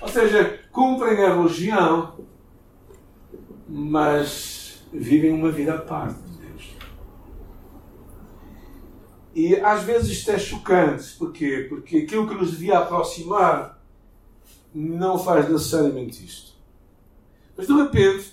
Ou 0.00 0.08
seja, 0.08 0.58
cumprem 0.72 1.24
a 1.24 1.36
religião, 1.36 2.18
mas 3.68 4.82
vivem 4.92 5.30
uma 5.30 5.52
vida 5.52 5.74
à 5.74 5.78
parte. 5.78 6.21
E 9.34 9.56
às 9.56 9.82
vezes 9.82 10.10
isto 10.10 10.30
é 10.30 10.38
chocante. 10.38 11.14
Porquê? 11.18 11.66
Porque 11.68 11.98
aquilo 11.98 12.28
que 12.28 12.34
nos 12.34 12.52
devia 12.52 12.78
aproximar 12.78 13.82
não 14.74 15.18
faz 15.18 15.48
necessariamente 15.48 16.24
isto. 16.24 16.52
Mas 17.56 17.66
de 17.66 17.72
repente, 17.74 18.32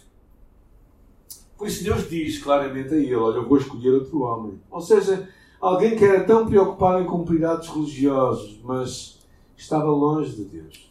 por 1.57 1.67
isso 1.67 1.83
Deus 1.83 2.09
diz 2.09 2.41
claramente 2.41 2.93
a 2.93 2.97
ele: 2.97 3.15
Olha, 3.15 3.37
eu 3.37 3.47
vou 3.47 3.57
escolher 3.57 3.91
outro 3.91 4.21
homem. 4.21 4.59
Ou 4.69 4.81
seja, 4.81 5.29
alguém 5.59 5.95
que 5.95 6.05
era 6.05 6.23
tão 6.23 6.47
preocupado 6.47 7.03
em 7.03 7.07
cumprir 7.07 7.45
atos 7.45 7.69
religiosos, 7.69 8.59
mas 8.63 9.19
estava 9.57 9.89
longe 9.91 10.35
de 10.35 10.43
Deus. 10.43 10.89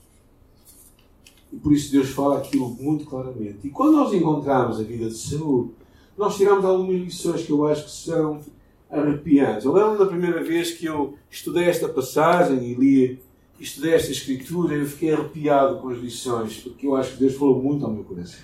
E 1.52 1.56
por 1.56 1.72
isso 1.72 1.90
Deus 1.90 2.10
fala 2.10 2.38
aquilo 2.38 2.68
muito 2.68 3.06
claramente. 3.06 3.66
E 3.66 3.70
quando 3.70 3.96
nós 3.96 4.12
encontramos 4.12 4.78
a 4.78 4.82
vida 4.82 5.08
de 5.08 5.16
Saul, 5.16 5.72
nós 6.16 6.36
tiramos 6.36 6.64
algumas 6.64 7.00
lições 7.00 7.42
que 7.42 7.50
eu 7.50 7.66
acho 7.66 7.84
que 7.84 7.90
são 7.90 8.42
arrepiantes. 8.90 9.64
Eu 9.64 9.72
lembro 9.72 9.98
da 9.98 10.06
primeira 10.06 10.42
vez 10.42 10.72
que 10.72 10.86
eu 10.86 11.16
estudei 11.30 11.64
esta 11.64 11.88
passagem 11.88 12.62
e 12.62 12.74
li, 12.74 13.22
estudei 13.60 13.94
esta 13.94 14.10
escritura, 14.10 14.74
eu 14.74 14.86
fiquei 14.86 15.12
arrepiado 15.12 15.78
com 15.78 15.88
as 15.88 15.98
lições, 15.98 16.58
porque 16.58 16.86
eu 16.86 16.96
acho 16.96 17.12
que 17.12 17.20
Deus 17.20 17.34
falou 17.34 17.62
muito 17.62 17.84
ao 17.84 17.92
meu 17.92 18.04
coração. 18.04 18.40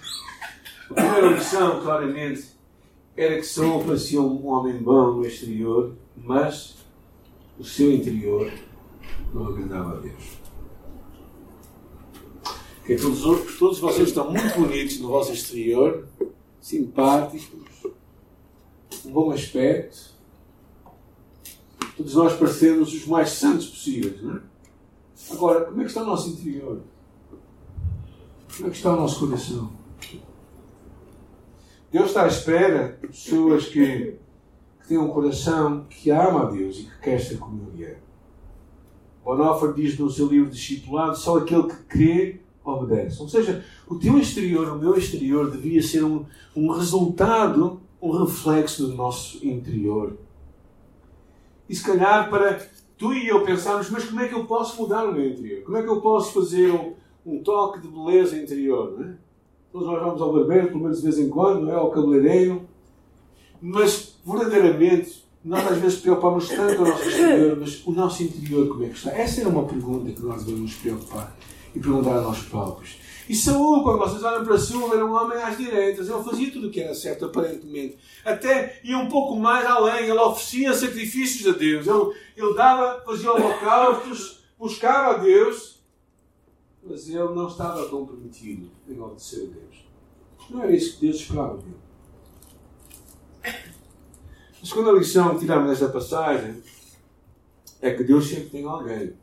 A 0.90 0.94
primeira 0.94 1.28
lição, 1.28 1.80
claramente, 1.80 2.48
era 3.16 3.36
que 3.36 3.46
Saul 3.46 3.84
parecia 3.84 4.20
um 4.20 4.46
homem 4.46 4.76
bom 4.76 5.12
no 5.12 5.26
exterior, 5.26 5.94
mas 6.16 6.76
o 7.58 7.64
seu 7.64 7.92
interior 7.92 8.50
não 9.32 9.46
agradava 9.46 9.96
a 9.96 10.00
Deus. 10.00 10.44
Que 12.84 12.96
todos, 12.96 13.58
todos 13.58 13.78
vocês 13.78 14.08
estão 14.08 14.30
muito 14.30 14.60
bonitos 14.60 14.98
no 15.00 15.08
vosso 15.08 15.32
exterior, 15.32 16.06
simpáticos, 16.60 17.48
um 19.06 19.10
bom 19.10 19.30
aspecto, 19.30 20.13
todos 21.96 22.14
nós 22.14 22.36
parecemos 22.36 22.92
os 22.92 23.06
mais 23.06 23.30
santos 23.30 23.66
possíveis, 23.66 24.22
não 24.22 24.36
é? 24.36 24.40
Agora, 25.30 25.64
como 25.66 25.80
é 25.80 25.84
que 25.84 25.90
está 25.90 26.02
o 26.02 26.06
nosso 26.06 26.30
interior? 26.30 26.80
Como 28.56 28.68
é 28.68 28.70
que 28.70 28.76
está 28.76 28.92
o 28.92 28.96
nosso 28.96 29.20
coração? 29.20 29.72
Deus 31.90 32.06
está 32.06 32.24
à 32.24 32.26
espera 32.26 32.98
de 33.00 33.06
pessoas 33.06 33.66
que, 33.66 34.16
que 34.80 34.88
têm 34.88 34.98
um 34.98 35.08
coração 35.08 35.86
que 35.88 36.10
ama 36.10 36.42
a 36.42 36.50
Deus 36.50 36.78
e 36.78 36.84
que 36.84 37.00
quer 37.00 37.20
ser 37.20 37.38
como 37.38 37.70
Ele 37.72 37.84
é. 37.84 37.98
Bonhoeffer 39.24 39.72
diz 39.72 39.98
no 39.98 40.10
seu 40.10 40.26
livro 40.26 40.50
Discipulado: 40.50 41.16
só 41.16 41.38
aquele 41.38 41.68
que 41.68 41.82
crê 41.84 42.40
obedece. 42.64 43.20
Ou 43.22 43.28
seja, 43.28 43.64
o 43.86 43.94
teu 43.96 44.18
exterior, 44.18 44.68
o 44.68 44.78
meu 44.78 44.96
exterior, 44.96 45.50
devia 45.50 45.82
ser 45.82 46.04
um, 46.04 46.24
um 46.54 46.70
resultado, 46.70 47.80
um 48.00 48.10
reflexo 48.10 48.86
do 48.86 48.94
nosso 48.94 49.44
interior. 49.46 50.16
E 51.68 51.74
se 51.74 51.82
calhar 51.82 52.28
para 52.28 52.66
tu 52.98 53.12
e 53.12 53.28
eu 53.28 53.44
pensarmos, 53.44 53.90
mas 53.90 54.04
como 54.04 54.20
é 54.20 54.28
que 54.28 54.34
eu 54.34 54.44
posso 54.44 54.80
mudar 54.80 55.04
o 55.04 55.12
meu 55.12 55.26
interior? 55.26 55.62
Como 55.62 55.76
é 55.76 55.82
que 55.82 55.88
eu 55.88 56.00
posso 56.00 56.32
fazer 56.32 56.70
um, 56.70 56.94
um 57.24 57.42
toque 57.42 57.80
de 57.80 57.88
beleza 57.88 58.36
interior? 58.36 58.92
Não 58.98 59.06
é? 59.06 59.14
Todos 59.72 59.88
nós 59.88 60.02
vamos 60.02 60.22
ao 60.22 60.32
barbeiro, 60.32 60.68
pelo 60.68 60.80
menos 60.80 60.98
de 60.98 61.02
vez 61.02 61.18
em 61.18 61.28
quando, 61.28 61.62
não 61.62 61.72
é? 61.72 61.74
ao 61.74 61.90
cabeleireiro. 61.90 62.62
Mas, 63.60 64.16
verdadeiramente, 64.24 65.24
nós 65.44 65.66
às 65.66 65.78
vezes 65.78 66.00
preocupamos 66.00 66.48
tanto 66.48 66.82
o 66.82 66.86
nosso 66.86 67.08
exterior, 67.08 67.56
mas 67.58 67.86
o 67.86 67.92
nosso 67.92 68.22
interior 68.22 68.68
como 68.68 68.84
é 68.84 68.88
que 68.88 68.96
está? 68.96 69.10
Essa 69.10 69.42
é 69.42 69.46
uma 69.46 69.64
pergunta 69.64 70.12
que 70.12 70.22
nós 70.22 70.44
devemos 70.44 70.70
nos 70.70 70.74
preocupar 70.76 71.36
e 71.74 71.80
perguntar 71.80 72.18
a 72.18 72.20
nós 72.20 72.40
próprios. 72.42 72.98
E 73.28 73.34
Saúl, 73.34 73.82
quando 73.82 73.98
vocês 73.98 74.22
olham 74.22 74.44
para 74.44 74.58
Saúl, 74.58 74.92
era 74.92 75.04
um 75.04 75.14
homem 75.14 75.38
às 75.42 75.56
direitas. 75.56 76.08
Ele 76.08 76.22
fazia 76.22 76.52
tudo 76.52 76.68
o 76.68 76.70
que 76.70 76.80
era 76.80 76.94
certo, 76.94 77.24
aparentemente. 77.24 77.98
Até 78.24 78.80
ia 78.84 78.98
um 78.98 79.08
pouco 79.08 79.36
mais 79.36 79.64
além. 79.64 80.04
Ele 80.04 80.18
oferecia 80.18 80.74
sacrifícios 80.74 81.54
a 81.54 81.56
Deus. 81.56 81.86
Ele, 81.86 82.14
ele 82.36 82.54
dava, 82.54 83.02
fazia 83.04 83.32
holocaustos, 83.32 84.44
buscava 84.58 85.14
a 85.14 85.18
Deus. 85.18 85.82
Mas 86.82 87.08
ele 87.08 87.18
não 87.18 87.48
estava 87.48 87.88
comprometido 87.88 88.70
em 88.86 89.00
obedecer 89.00 89.44
a 89.44 89.54
Deus. 89.54 89.84
Não 90.50 90.62
era 90.62 90.72
isso 90.76 90.96
que 90.96 91.06
Deus 91.06 91.16
esperava 91.16 91.56
dele. 91.56 91.84
A 94.62 94.66
segunda 94.66 94.92
lição 94.92 95.34
que 95.34 95.40
tiramos 95.40 95.70
desta 95.70 95.88
passagem 95.88 96.62
é 97.80 97.92
que 97.94 98.04
Deus 98.04 98.28
sempre 98.28 98.50
tem 98.50 98.64
alguém 98.64 99.14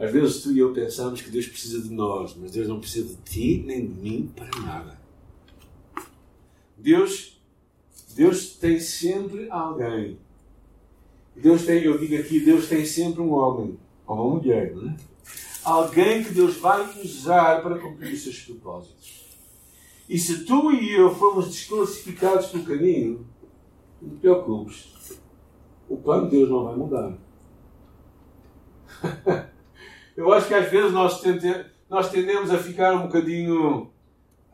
às 0.00 0.10
vezes 0.10 0.42
tu 0.42 0.50
e 0.50 0.58
eu 0.58 0.72
pensamos 0.72 1.20
que 1.20 1.28
Deus 1.28 1.46
precisa 1.46 1.82
de 1.82 1.90
nós, 1.92 2.34
mas 2.34 2.52
Deus 2.52 2.66
não 2.66 2.80
precisa 2.80 3.06
de 3.06 3.16
ti 3.16 3.62
nem 3.66 3.86
de 3.86 3.92
mim 3.92 4.32
para 4.34 4.48
nada. 4.62 4.98
Deus, 6.74 7.38
Deus 8.14 8.54
tem 8.56 8.80
sempre 8.80 9.50
alguém. 9.50 10.18
Deus 11.36 11.66
tem, 11.66 11.82
eu 11.82 11.98
digo 11.98 12.16
aqui, 12.16 12.40
Deus 12.40 12.66
tem 12.66 12.86
sempre 12.86 13.20
um 13.20 13.30
homem 13.34 13.78
ou 14.06 14.16
uma 14.16 14.36
mulher, 14.36 14.74
não 14.74 14.88
é? 14.88 14.96
Alguém 15.62 16.24
que 16.24 16.32
Deus 16.32 16.56
vai 16.56 16.82
usar 17.02 17.62
para 17.62 17.78
cumprir 17.78 18.14
os 18.14 18.22
seus 18.22 18.38
propósitos. 18.38 19.26
E 20.08 20.18
se 20.18 20.46
tu 20.46 20.72
e 20.72 20.92
eu 20.92 21.14
formos 21.14 21.48
desclassificados 21.48 22.46
pelo 22.46 22.64
caminho, 22.64 23.26
não 24.00 24.08
te 24.08 24.16
preocupes. 24.16 25.20
O 25.90 25.98
plano 25.98 26.24
de 26.24 26.38
Deus 26.38 26.48
não 26.48 26.64
vai 26.64 26.74
mudar. 26.74 27.18
Eu 30.16 30.32
acho 30.32 30.48
que 30.48 30.54
às 30.54 30.70
vezes 30.70 30.92
nós, 30.92 31.20
tende, 31.20 31.66
nós 31.88 32.10
tendemos 32.10 32.50
a 32.50 32.58
ficar 32.58 32.94
um 32.94 33.02
bocadinho 33.02 33.90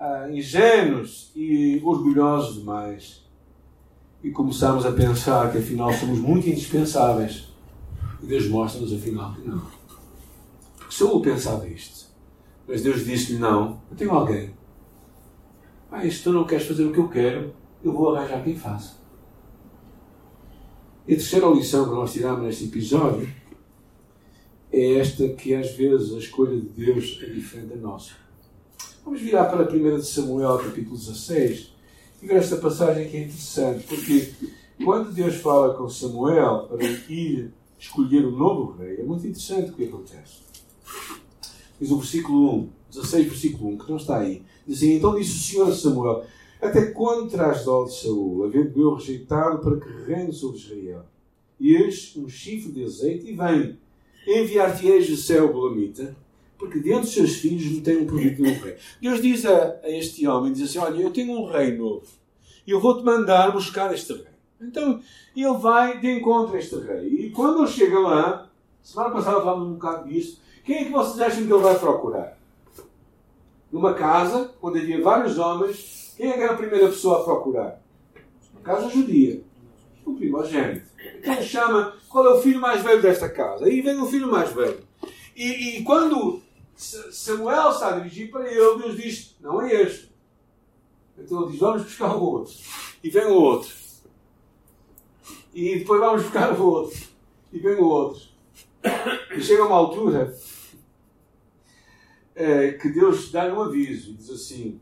uh, 0.01 0.31
ingênuos 0.31 1.31
e 1.35 1.81
orgulhosos 1.85 2.57
demais. 2.59 3.25
E 4.23 4.31
começamos 4.31 4.85
a 4.85 4.93
pensar 4.93 5.51
que 5.53 5.59
afinal 5.59 5.93
somos 5.93 6.19
muito 6.19 6.49
indispensáveis. 6.49 7.49
E 8.23 8.27
Deus 8.27 8.49
mostra-nos 8.49 8.93
afinal 8.93 9.35
que 9.35 9.49
não. 9.49 9.63
Porque 10.77 10.95
Saul 10.95 11.21
pensava 11.21 11.67
isto. 11.69 12.07
Mas 12.67 12.83
Deus 12.83 13.05
disse-lhe: 13.05 13.39
Não, 13.39 13.81
eu 13.91 13.97
tenho 13.97 14.11
alguém. 14.11 14.51
Ah, 15.91 16.03
se 16.09 16.23
tu 16.23 16.33
não 16.33 16.45
queres 16.45 16.67
fazer 16.67 16.85
o 16.85 16.93
que 16.93 16.99
eu 16.99 17.09
quero, 17.09 17.55
eu 17.83 17.93
vou 17.93 18.15
arranjar 18.15 18.43
quem 18.43 18.57
faça. 18.57 18.97
E 21.07 21.13
a 21.13 21.17
terceira 21.17 21.47
lição 21.49 21.85
que 21.85 21.95
nós 21.95 22.13
tiramos 22.13 22.43
neste 22.43 22.65
episódio 22.65 23.29
é 24.77 24.99
esta 24.99 25.27
que 25.31 25.55
às 25.55 25.71
vezes 25.71 26.13
a 26.13 26.19
escolha 26.19 26.55
de 26.55 26.69
Deus 26.69 27.19
é 27.23 27.27
diferente 27.31 27.69
da 27.69 27.77
nossa. 27.77 28.13
Vamos 29.03 29.23
virar 29.23 29.47
para 29.47 29.65
a 29.65 29.73
1 29.73 29.97
de 29.97 30.07
Samuel, 30.07 30.59
capítulo 30.59 30.99
16, 30.99 31.73
e 32.23 32.27
ver 32.27 32.37
esta 32.37 32.57
passagem 32.57 33.09
que 33.09 33.17
é 33.17 33.21
interessante, 33.21 33.87
porque 33.87 34.33
quando 34.85 35.15
Deus 35.15 35.37
fala 35.37 35.73
com 35.75 35.89
Samuel 35.89 36.69
para 36.69 36.85
ir 36.85 37.55
escolher 37.79 38.27
o 38.27 38.35
um 38.35 38.37
novo 38.37 38.73
rei, 38.73 39.01
é 39.01 39.03
muito 39.03 39.27
interessante 39.27 39.71
o 39.71 39.73
que 39.73 39.85
acontece. 39.85 40.41
Diz 41.81 41.91
o 41.91 41.97
versículo 41.97 42.57
1, 42.57 42.71
16, 42.91 43.29
versículo 43.29 43.71
1, 43.71 43.79
que 43.79 43.91
não 43.91 43.97
está 43.97 44.19
aí. 44.19 44.43
Diz 44.67 44.77
assim: 44.77 44.93
Então 44.97 45.19
disse 45.19 45.37
o 45.37 45.41
Senhor 45.41 45.69
a 45.69 45.75
Samuel: 45.75 46.27
Até 46.61 46.91
quando 46.91 47.31
traz 47.31 47.65
dó 47.65 47.85
de 47.85 47.95
Saul, 47.95 48.45
havendo 48.45 48.79
eu 48.79 48.95
rejeitado 48.95 49.59
para 49.61 49.81
que 49.81 49.89
reine 50.07 50.33
sobre 50.35 50.59
Israel? 50.59 51.07
E 51.59 51.75
eis 51.75 52.15
um 52.17 52.29
chifre 52.29 52.73
de 52.73 52.85
azeite 52.85 53.31
e 53.31 53.35
vem 53.35 53.79
enviar-te-eis 54.27 55.09
do 55.09 55.17
céu, 55.17 55.53
Bolamita, 55.53 56.17
porque 56.59 56.81
dentro 56.81 57.03
dos 57.03 57.13
seus 57.13 57.37
filhos 57.37 57.65
me 57.67 57.81
tenho 57.81 58.07
provido 58.07 58.43
um 58.43 58.53
rei. 58.61 58.77
Deus 59.01 59.23
diz 59.23 59.45
a, 59.47 59.79
a, 59.83 59.91
este 59.91 60.27
homem, 60.27 60.53
diz 60.53 60.71
assim, 60.71 60.79
olha, 60.79 61.01
eu 61.01 61.11
tenho 61.11 61.33
um 61.33 61.47
rei 61.47 61.77
novo, 61.77 62.07
e 62.67 62.71
eu 62.71 62.81
vou-te 62.81 63.05
mandar 63.05 63.53
buscar 63.53 63.93
este 63.95 64.13
rei. 64.13 64.27
Então, 64.61 65.01
ele 65.37 65.59
vai 65.59 66.01
de 66.01 66.11
encontro 66.11 66.57
a 66.57 66.59
este 66.59 66.77
rei. 66.77 67.07
E 67.09 67.31
quando 67.31 67.61
ele 67.61 67.69
chega 67.69 67.99
lá, 67.99 68.51
semana 68.83 69.11
passada 69.11 69.41
falamos 69.41 69.69
um 69.69 69.75
bocado 69.75 70.09
disso, 70.09 70.41
quem 70.65 70.79
é 70.79 70.85
que 70.85 70.91
vocês 70.91 71.21
acham 71.21 71.47
que 71.47 71.53
ele 71.53 71.63
vai 71.63 71.79
procurar? 71.79 72.37
Numa 73.71 73.95
casa, 73.95 74.53
onde 74.61 74.81
havia 74.81 75.03
vários 75.03 75.39
homens, 75.39 76.15
quem 76.17 76.31
é 76.31 76.33
que 76.33 76.41
era 76.41 76.55
a 76.55 76.57
primeira 76.57 76.89
pessoa 76.89 77.21
a 77.21 77.25
procurar? 77.25 77.81
Uma 78.53 78.63
casa 78.63 78.89
judia. 78.89 79.43
O 80.07 80.15
primogênito. 80.15 80.87
Então 81.19 81.43
chama 81.43 81.97
qual 82.09 82.27
é 82.27 82.35
o 82.35 82.41
filho 82.41 82.61
mais 82.61 82.81
velho 82.81 83.03
desta 83.03 83.29
casa. 83.29 83.65
Aí 83.65 83.83
vem 83.83 84.01
o 84.01 84.07
filho 84.07 84.31
mais 84.31 84.53
velho. 84.53 84.79
E, 85.35 85.79
e 85.79 85.83
quando 85.83 86.41
Samuel 86.77 87.71
está 87.71 87.89
a 87.89 87.99
dirigir 87.99 88.31
para 88.31 88.49
ele, 88.49 88.79
Deus 88.79 88.97
diz: 88.97 89.37
Não 89.41 89.61
é 89.61 89.83
este. 89.83 90.09
Então 91.19 91.43
ele 91.43 91.51
diz: 91.51 91.61
Vamos 91.61 91.83
buscar 91.83 92.17
o 92.17 92.23
outro. 92.23 92.55
E 93.03 93.11
vem 93.11 93.27
o 93.27 93.35
outro. 93.35 93.75
E 95.53 95.81
depois 95.81 96.01
vamos 96.01 96.23
buscar 96.23 96.53
o 96.53 96.65
outro. 96.65 96.99
E 97.53 97.59
vem 97.59 97.75
o 97.75 97.85
outro. 97.85 98.23
E 99.37 99.41
chega 99.41 99.65
uma 99.65 99.75
altura 99.75 100.33
é, 102.33 102.73
que 102.73 102.91
Deus 102.91 103.33
dá 103.33 103.53
um 103.53 103.61
aviso 103.61 104.11
e 104.11 104.15
diz 104.15 104.31
assim: 104.31 104.81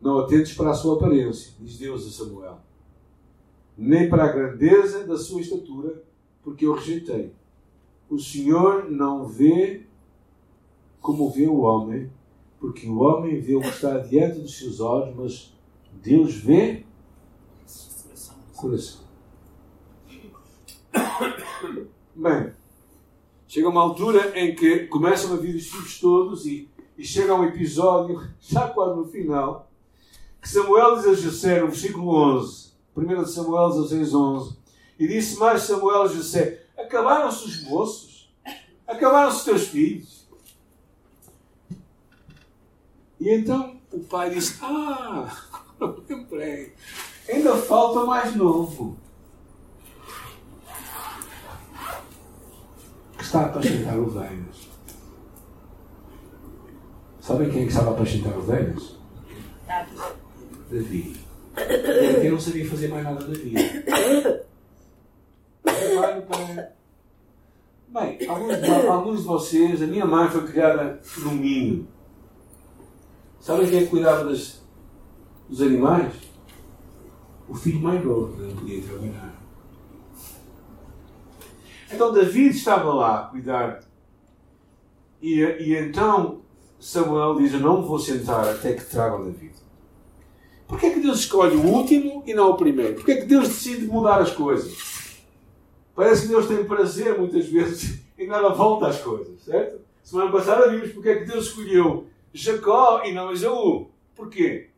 Não 0.00 0.20
atentes 0.20 0.54
para 0.54 0.70
a 0.70 0.74
sua 0.74 0.94
aparência, 0.94 1.52
diz 1.58 1.76
Deus 1.76 2.06
a 2.06 2.10
Samuel 2.10 2.67
nem 3.78 4.10
para 4.10 4.24
a 4.24 4.32
grandeza 4.32 5.06
da 5.06 5.16
sua 5.16 5.40
estatura, 5.40 6.02
porque 6.42 6.66
eu 6.66 6.74
rejeitei. 6.74 7.32
O 8.10 8.18
Senhor 8.18 8.90
não 8.90 9.24
vê 9.24 9.86
como 11.00 11.30
vê 11.30 11.46
o 11.46 11.60
homem, 11.60 12.10
porque 12.58 12.88
o 12.88 12.98
homem 12.98 13.40
vê 13.40 13.54
o 13.54 13.60
que 13.60 13.68
está 13.68 13.98
diante 13.98 14.40
dos 14.40 14.58
seus 14.58 14.80
olhos, 14.80 15.14
mas 15.14 15.54
Deus 16.02 16.34
vê 16.34 16.84
o 18.52 18.56
coração. 18.56 19.02
Bem, 22.16 22.52
chega 23.46 23.68
uma 23.68 23.82
altura 23.82 24.36
em 24.36 24.56
que 24.56 24.88
começam 24.88 25.34
a 25.34 25.36
vir 25.36 25.54
os 25.54 25.68
filhos 25.68 26.00
todos 26.00 26.46
e, 26.46 26.68
e 26.96 27.04
chega 27.04 27.34
um 27.34 27.44
episódio, 27.44 28.20
já 28.40 28.68
quase 28.68 28.96
no 28.96 29.04
final, 29.06 29.70
que 30.42 30.48
Samuel 30.48 30.96
diz 30.96 31.06
a 31.06 31.14
José, 31.14 31.60
no 31.60 31.68
versículo 31.68 32.12
11, 32.38 32.72
1 32.98 33.26
Samuel 33.26 33.70
16, 33.70 34.14
11. 34.14 34.58
E 34.98 35.06
disse 35.06 35.38
mais 35.38 35.62
Samuel 35.62 36.02
a 36.02 36.08
José: 36.08 36.64
Acabaram-se 36.76 37.44
os 37.44 37.62
moços? 37.62 38.34
Acabaram-se 38.86 39.38
os 39.38 39.44
teus 39.44 39.68
filhos? 39.68 40.28
E 43.20 43.30
então 43.30 43.80
o 43.92 44.00
pai 44.00 44.30
disse: 44.30 44.58
Ah, 44.62 45.30
lembrei. 46.08 46.74
Ainda 47.28 47.56
falta 47.56 48.04
mais 48.04 48.34
novo. 48.34 48.96
Que 53.16 53.22
está 53.22 53.40
a 53.42 53.46
apacentar 53.46 53.98
ovelhas. 53.98 54.68
Sabem 57.20 57.50
quem 57.50 57.60
é 57.60 57.64
que 57.64 57.70
estava 57.70 57.90
a 57.90 57.92
apacentar 57.92 58.36
ovelhas? 58.36 58.96
Davi. 60.70 61.27
Eu 62.24 62.32
não 62.32 62.40
sabia 62.40 62.68
fazer 62.68 62.88
mais 62.88 63.04
nada 63.04 63.24
da 63.24 63.32
vida. 63.32 64.46
Trabalho 65.62 66.22
para. 66.22 66.72
Bem, 67.88 68.28
alguns 68.28 68.60
de, 68.60 68.86
alguns 68.86 69.18
de 69.20 69.24
vocês, 69.24 69.82
a 69.82 69.86
minha 69.86 70.04
mãe 70.04 70.28
foi 70.28 70.46
criada 70.46 71.00
no 71.18 71.32
Minho. 71.32 71.88
Sabem 73.40 73.68
quem 73.68 73.78
é 73.78 73.82
que 73.82 73.88
cuidava 73.88 74.24
das, 74.24 74.62
dos 75.48 75.62
animais? 75.62 76.12
O 77.48 77.54
filho 77.54 77.80
mais 77.80 78.04
novo, 78.04 78.36
não 78.36 78.54
podia 78.56 78.82
trabalhar. 78.82 79.34
Então 81.90 82.12
David 82.12 82.56
estava 82.56 82.92
lá 82.92 83.20
a 83.20 83.22
cuidar. 83.28 83.80
E, 85.22 85.40
e 85.40 85.74
então 85.76 86.42
Samuel 86.78 87.36
diz: 87.38 87.54
Eu 87.54 87.60
não 87.60 87.80
me 87.80 87.88
vou 87.88 87.98
sentar 87.98 88.46
até 88.46 88.74
que 88.74 88.84
tragam 88.84 89.24
David. 89.24 89.54
Porquê 90.68 90.86
é 90.86 90.90
que 90.90 91.00
Deus 91.00 91.20
escolhe 91.20 91.56
o 91.56 91.64
último 91.64 92.22
e 92.26 92.34
não 92.34 92.50
o 92.50 92.56
primeiro? 92.56 92.96
Porquê 92.96 93.12
é 93.12 93.16
que 93.16 93.26
Deus 93.26 93.48
decide 93.48 93.86
mudar 93.86 94.20
as 94.20 94.30
coisas? 94.30 94.76
Parece 95.94 96.22
que 96.22 96.28
Deus 96.28 96.46
tem 96.46 96.62
prazer, 96.64 97.18
muitas 97.18 97.46
vezes, 97.46 98.00
em 98.18 98.28
dar 98.28 98.44
a 98.44 98.50
volta 98.50 98.86
às 98.86 99.00
coisas, 99.00 99.42
certo? 99.42 99.80
Semana 100.04 100.30
passada 100.30 100.70
vimos 100.70 100.92
porque 100.92 101.08
é 101.08 101.18
que 101.20 101.24
Deus 101.24 101.46
escolheu 101.46 102.06
Jacó 102.34 103.02
e 103.04 103.12
não 103.12 103.32
Esaú. 103.32 103.88
Porquê? 104.14 104.68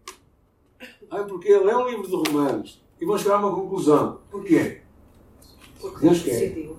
Ah, 1.10 1.24
porque 1.24 1.48
ele 1.48 1.68
é 1.68 1.76
um 1.76 1.88
livro 1.88 2.06
de 2.06 2.14
Romanos 2.14 2.80
e 3.00 3.04
vão 3.04 3.18
chegar 3.18 3.34
a 3.34 3.38
uma 3.38 3.54
conclusão. 3.54 4.20
Porquê? 4.30 4.82
Porque 5.80 6.06
Deus 6.06 6.22
quer. 6.22 6.70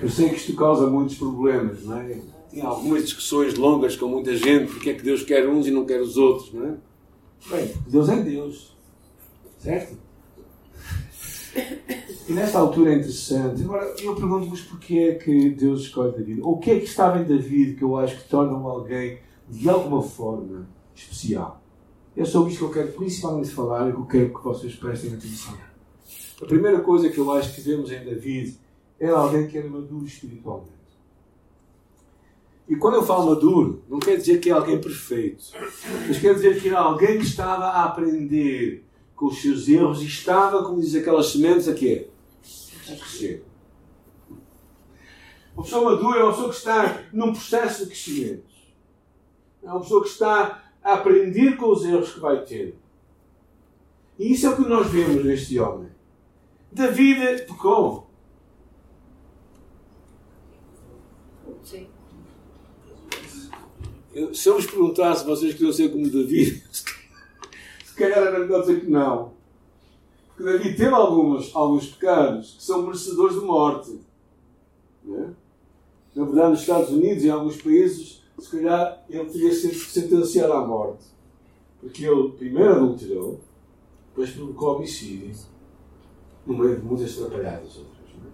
Eu 0.00 0.08
sei 0.10 0.28
que 0.28 0.36
isto 0.36 0.54
causa 0.54 0.86
muitos 0.86 1.16
problemas, 1.16 1.82
não 1.84 1.98
é? 1.98 2.20
Tem 2.56 2.64
algumas 2.64 3.04
discussões 3.04 3.54
longas 3.54 3.96
com 3.96 4.08
muita 4.08 4.34
gente, 4.34 4.72
porque 4.72 4.88
é 4.88 4.94
que 4.94 5.02
Deus 5.02 5.22
quer 5.22 5.46
uns 5.46 5.66
e 5.66 5.70
não 5.70 5.84
quer 5.84 6.00
os 6.00 6.16
outros, 6.16 6.54
não 6.54 6.64
é? 6.64 6.74
Bem, 7.50 7.74
Deus 7.86 8.08
é 8.08 8.16
Deus. 8.16 8.74
Certo? 9.58 9.98
E 12.26 12.32
nesta 12.32 12.58
altura 12.58 12.94
é 12.94 12.94
interessante. 12.94 13.62
Agora, 13.62 13.94
eu 14.02 14.14
pergunto-vos 14.14 14.62
porquê 14.62 15.00
é 15.00 15.14
que 15.16 15.50
Deus 15.50 15.82
escolhe 15.82 16.12
David. 16.12 16.40
Ou 16.40 16.54
o 16.54 16.58
que 16.58 16.70
é 16.70 16.78
que 16.78 16.86
estava 16.86 17.20
em 17.20 17.24
David 17.24 17.76
que 17.76 17.84
eu 17.84 17.94
acho 17.98 18.16
que 18.22 18.26
torna 18.26 18.56
alguém, 18.56 19.18
de 19.50 19.68
alguma 19.68 20.00
forma, 20.00 20.66
especial? 20.94 21.62
É 22.16 22.24
sobre 22.24 22.52
isto 22.52 22.60
que 22.60 22.64
eu 22.64 22.72
quero 22.84 22.96
principalmente 22.96 23.50
falar 23.50 23.90
e 23.90 23.92
que 23.92 23.98
eu 23.98 24.06
quero 24.06 24.32
que 24.32 24.42
vocês 24.42 24.74
prestem 24.74 25.12
atenção. 25.12 25.52
A 26.40 26.46
primeira 26.46 26.80
coisa 26.80 27.10
que 27.10 27.18
eu 27.18 27.30
acho 27.32 27.54
que 27.54 27.60
vemos 27.60 27.92
em 27.92 28.02
David 28.02 28.58
era 28.98 29.12
é 29.12 29.14
alguém 29.14 29.46
que 29.46 29.58
era 29.58 29.68
maduro 29.68 30.06
espiritualmente. 30.06 30.75
E 32.68 32.74
quando 32.74 32.94
eu 32.94 33.02
falo 33.02 33.26
maduro, 33.26 33.82
não 33.88 33.98
quer 33.98 34.16
dizer 34.16 34.40
que 34.40 34.50
é 34.50 34.52
alguém 34.52 34.80
perfeito, 34.80 35.44
mas 36.08 36.18
quer 36.18 36.34
dizer 36.34 36.60
que 36.60 36.68
era 36.68 36.80
alguém 36.80 37.18
que 37.18 37.24
estava 37.24 37.66
a 37.66 37.84
aprender 37.84 38.84
com 39.14 39.26
os 39.26 39.40
seus 39.40 39.68
erros 39.68 40.02
e 40.02 40.06
estava, 40.06 40.64
como 40.64 40.80
diz 40.80 40.94
aquelas 40.94 41.28
sementes, 41.28 41.68
a 41.68 41.74
quê? 41.74 42.08
A 42.88 42.96
crescer. 42.96 43.44
Uma 45.54 45.62
pessoa 45.62 45.92
madura 45.92 46.18
é 46.18 46.22
uma 46.22 46.32
pessoa 46.32 46.50
que 46.50 46.56
está 46.56 47.02
num 47.12 47.32
processo 47.32 47.84
de 47.84 47.90
crescimento. 47.90 48.44
É 49.62 49.70
uma 49.70 49.80
pessoa 49.80 50.02
que 50.02 50.08
está 50.08 50.70
a 50.82 50.92
aprender 50.92 51.56
com 51.56 51.70
os 51.70 51.84
erros 51.84 52.12
que 52.12 52.20
vai 52.20 52.44
ter. 52.44 52.78
E 54.18 54.32
isso 54.32 54.46
é 54.46 54.50
o 54.50 54.56
que 54.56 54.68
nós 54.68 54.88
vemos 54.88 55.24
neste 55.24 55.58
homem. 55.58 55.88
David 56.70 57.46
pecou. 57.46 58.10
Sim. 61.62 61.95
Se 64.32 64.48
eu 64.48 64.54
vos 64.54 64.66
perguntasse, 64.66 65.26
vocês 65.26 65.52
queriam 65.52 65.72
ser 65.72 65.90
como 65.90 66.08
David, 66.08 66.62
se 67.84 67.94
calhar 67.94 68.18
era 68.18 68.38
melhor 68.38 68.62
dizer 68.62 68.80
que 68.80 68.90
não. 68.90 69.32
Porque 70.28 70.42
David 70.42 70.76
teve 70.76 70.94
alguns, 70.94 71.54
alguns 71.54 71.88
pecados 71.88 72.54
que 72.54 72.64
são 72.64 72.82
merecedores 72.82 73.38
de 73.38 73.44
morte. 73.44 74.00
É? 75.06 75.28
Na 76.14 76.24
verdade, 76.24 76.50
nos 76.50 76.60
Estados 76.60 76.90
Unidos 76.90 77.24
e 77.24 77.26
em 77.26 77.30
alguns 77.30 77.60
países, 77.60 78.22
se 78.38 78.50
calhar 78.50 79.04
ele 79.10 79.26
teria 79.26 79.54
sido 79.54 79.74
sentenciado 79.74 80.52
à 80.54 80.66
morte. 80.66 81.04
Porque 81.80 82.06
ele 82.06 82.30
primeiro 82.32 82.74
adulterou, 82.74 83.40
depois 84.08 84.30
provocou 84.30 84.76
homicídio, 84.76 85.34
no 86.46 86.56
meio 86.56 86.76
de 86.76 86.82
muitas 86.82 87.20
atrapalhadas 87.20 87.76
outras. 87.76 87.96
É? 88.14 88.28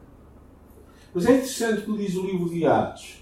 Mas 1.13 1.27
é 1.27 1.31
interessante 1.33 1.83
que 1.83 1.97
diz 1.97 2.15
o 2.15 2.25
livro 2.25 2.49
de 2.49 2.65
Atos 2.67 3.22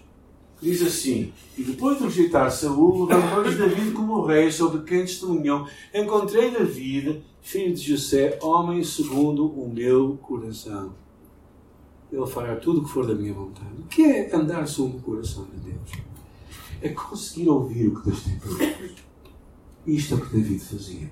diz 0.61 0.83
assim: 0.83 1.33
E 1.57 1.63
depois 1.63 1.99
de 1.99 2.05
rejeitar 2.05 2.51
Saúl, 2.51 3.07
levantou-lhes 3.07 3.57
David 3.57 3.93
como 3.93 4.25
rei, 4.25 4.51
sobre 4.51 4.83
quem 4.83 5.01
testemunhou: 5.01 5.67
Encontrei 5.95 6.51
David, 6.51 7.23
filho 7.41 7.75
de 7.75 7.83
José, 7.83 8.39
homem 8.43 8.85
segundo 8.85 9.47
o 9.47 9.73
meu 9.73 10.17
coração. 10.19 10.95
Ele 12.13 12.27
fará 12.27 12.57
tudo 12.57 12.81
o 12.81 12.85
que 12.85 12.91
for 12.91 13.07
da 13.07 13.15
minha 13.15 13.33
vontade. 13.33 13.75
O 13.79 13.87
que 13.87 14.03
é 14.03 14.35
andar 14.35 14.67
segundo 14.67 14.99
o 14.99 15.03
coração 15.03 15.45
de 15.45 15.71
Deus? 15.71 15.93
É 16.83 16.89
conseguir 16.89 17.49
ouvir 17.49 17.89
o 17.89 18.01
que 18.01 18.07
Deus 18.07 18.23
tem 18.25 18.39
para 18.39 18.51
nós. 18.51 18.95
Isto 19.87 20.15
é 20.15 20.17
o 20.17 20.27
que 20.27 20.37
David 20.37 20.61
fazia. 20.61 21.11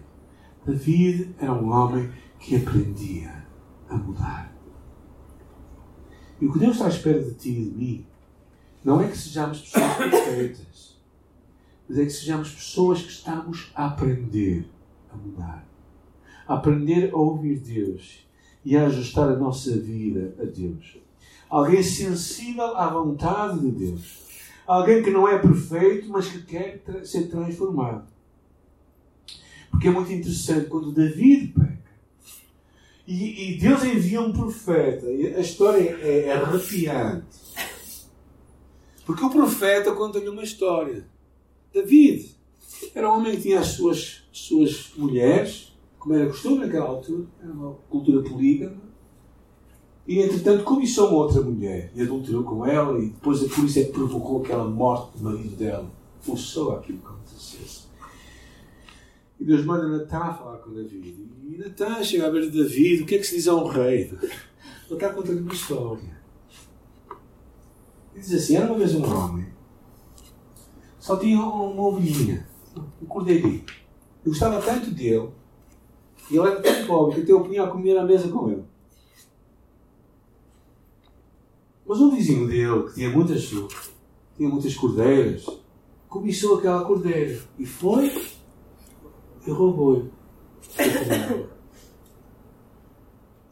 David 0.66 1.34
era 1.38 1.52
um 1.52 1.70
homem 1.70 2.10
que 2.40 2.56
aprendia 2.56 3.46
a 3.88 3.96
mudar. 3.96 4.52
E 6.40 6.46
o 6.46 6.52
que 6.52 6.58
Deus 6.58 6.72
está 6.72 6.86
à 6.86 6.88
espera 6.88 7.22
de 7.22 7.34
ti 7.34 7.50
e 7.50 7.64
de 7.64 7.76
mim 7.76 8.06
não 8.84 9.00
é 9.00 9.08
que 9.08 9.18
sejamos 9.18 9.60
pessoas 9.60 9.96
perfeitas, 9.96 10.96
mas 11.88 11.98
é 11.98 12.04
que 12.04 12.10
sejamos 12.10 12.50
pessoas 12.50 13.02
que 13.02 13.10
estamos 13.10 13.70
a 13.74 13.86
aprender 13.86 14.68
a 15.12 15.16
mudar, 15.16 15.66
a 16.46 16.54
aprender 16.54 17.10
a 17.12 17.16
ouvir 17.16 17.58
Deus 17.58 18.26
e 18.64 18.76
a 18.76 18.86
ajustar 18.86 19.28
a 19.28 19.36
nossa 19.36 19.76
vida 19.76 20.34
a 20.40 20.44
Deus. 20.44 20.98
Alguém 21.48 21.82
sensível 21.82 22.76
à 22.76 22.88
vontade 22.88 23.60
de 23.60 23.70
Deus. 23.70 24.28
Alguém 24.66 25.02
que 25.02 25.10
não 25.10 25.26
é 25.26 25.38
perfeito, 25.38 26.10
mas 26.10 26.28
que 26.28 26.42
quer 26.42 26.82
ser 27.02 27.28
transformado. 27.28 28.06
Porque 29.70 29.88
é 29.88 29.90
muito 29.90 30.12
interessante 30.12 30.68
quando 30.68 30.92
David 30.92 31.54
peca 31.54 31.78
e, 33.06 33.54
e 33.54 33.58
Deus 33.58 33.82
envia 33.82 34.20
um 34.20 34.32
profeta. 34.32 35.06
A 35.06 35.40
história 35.40 35.80
é, 36.02 36.26
é 36.26 36.32
arrepiante. 36.32 37.47
Porque 39.08 39.24
o 39.24 39.30
profeta 39.30 39.92
conta-lhe 39.92 40.28
uma 40.28 40.42
história. 40.42 41.08
David 41.72 42.36
era 42.94 43.10
um 43.10 43.16
homem 43.16 43.36
que 43.36 43.40
tinha 43.40 43.58
as 43.58 43.68
suas, 43.68 44.28
suas 44.30 44.92
mulheres, 44.98 45.74
como 45.98 46.14
era 46.14 46.26
costume 46.26 46.58
naquela 46.58 46.88
altura, 46.88 47.26
era 47.42 47.50
uma 47.50 47.72
cultura 47.88 48.22
polígama, 48.22 48.76
e 50.06 50.18
entretanto 50.20 50.62
cobiçou 50.62 51.08
uma 51.08 51.20
outra 51.20 51.40
mulher 51.40 51.90
e 51.94 52.02
adulterou 52.02 52.44
com 52.44 52.66
ela, 52.66 53.02
e 53.02 53.06
depois 53.06 53.40
por 53.44 53.64
isso 53.64 53.82
que 53.82 53.92
provocou 53.92 54.42
aquela 54.42 54.68
morte 54.68 55.16
do 55.16 55.24
marido 55.24 55.56
dela. 55.56 55.90
Forçou 56.20 56.72
aquilo 56.72 56.98
que 56.98 57.06
acontecesse. 57.06 57.84
E 59.40 59.44
Deus 59.44 59.64
manda 59.64 59.88
Natan 59.88 60.34
falar 60.34 60.58
com 60.58 60.74
David. 60.74 61.16
E 61.48 61.56
Natan 61.56 62.04
chega 62.04 62.26
a 62.26 62.30
ver 62.30 62.50
David, 62.50 63.04
o 63.04 63.06
que 63.06 63.14
é 63.14 63.18
que 63.18 63.26
se 63.26 63.36
diz 63.36 63.48
a 63.48 63.54
um 63.54 63.68
rei? 63.68 64.12
Ele 64.12 64.30
está 64.90 65.06
a 65.06 65.14
contar-lhe 65.14 65.40
uma 65.40 65.54
história. 65.54 66.17
Diz 68.18 68.34
assim: 68.34 68.56
era 68.56 68.66
uma 68.66 68.78
vez 68.78 68.94
um 68.94 69.04
homem, 69.04 69.46
só 70.98 71.16
tinha 71.16 71.40
uma 71.40 71.82
ovelhinha, 71.82 72.46
um 73.00 73.06
cordeirinho. 73.06 73.64
Eu 74.24 74.32
gostava 74.32 74.60
tanto 74.60 74.90
dele, 74.90 75.30
e 76.28 76.36
ele 76.36 76.48
era 76.48 76.60
tão 76.60 76.86
pobre 76.86 77.14
que 77.14 77.20
até 77.22 77.32
eu 77.32 77.44
punha 77.44 77.62
a 77.62 77.70
comer 77.70 77.96
à 77.96 78.04
mesa 78.04 78.28
com 78.28 78.50
ele. 78.50 78.64
Mas 81.86 82.00
um 82.00 82.10
vizinho 82.10 82.48
dele, 82.48 82.82
que 82.88 82.94
tinha 82.94 83.10
muitas, 83.10 83.48
tinha 84.36 84.48
muitas 84.48 84.74
cordeiras, 84.74 85.46
cobiçou 86.08 86.58
aquela 86.58 86.84
cordeira 86.84 87.40
e 87.56 87.64
foi 87.64 88.12
e 89.46 89.50
roubou-lhe. 89.50 90.10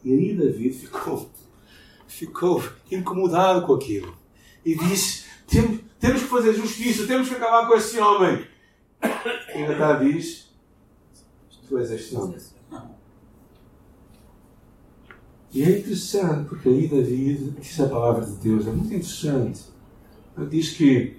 E 0.03 0.13
aí 0.13 0.37
David 0.37 0.75
ficou, 0.75 1.29
ficou 2.05 2.63
incomodado 2.91 3.65
com 3.65 3.73
aquilo 3.73 4.26
e 4.65 4.75
disse: 4.75 5.25
temos, 5.47 5.79
temos 5.99 6.21
que 6.21 6.27
fazer 6.27 6.53
justiça, 6.53 7.07
temos 7.07 7.29
que 7.29 7.35
acabar 7.35 7.67
com 7.67 7.75
esse 7.75 7.99
homem. 7.99 8.45
E 9.55 9.61
está 9.61 9.93
diz: 9.93 10.49
Tu 11.67 11.77
és 11.77 11.91
este 11.91 12.15
homem. 12.15 12.37
E 15.53 15.63
é 15.63 15.79
interessante, 15.79 16.49
porque 16.49 16.69
aí 16.69 16.87
David 16.87 17.55
diz 17.59 17.79
a 17.79 17.87
palavra 17.87 18.25
de 18.25 18.33
Deus, 18.33 18.67
é 18.67 18.71
muito 18.71 18.93
interessante. 18.93 19.61
Ele 20.37 20.49
diz 20.49 20.71
que 20.71 21.17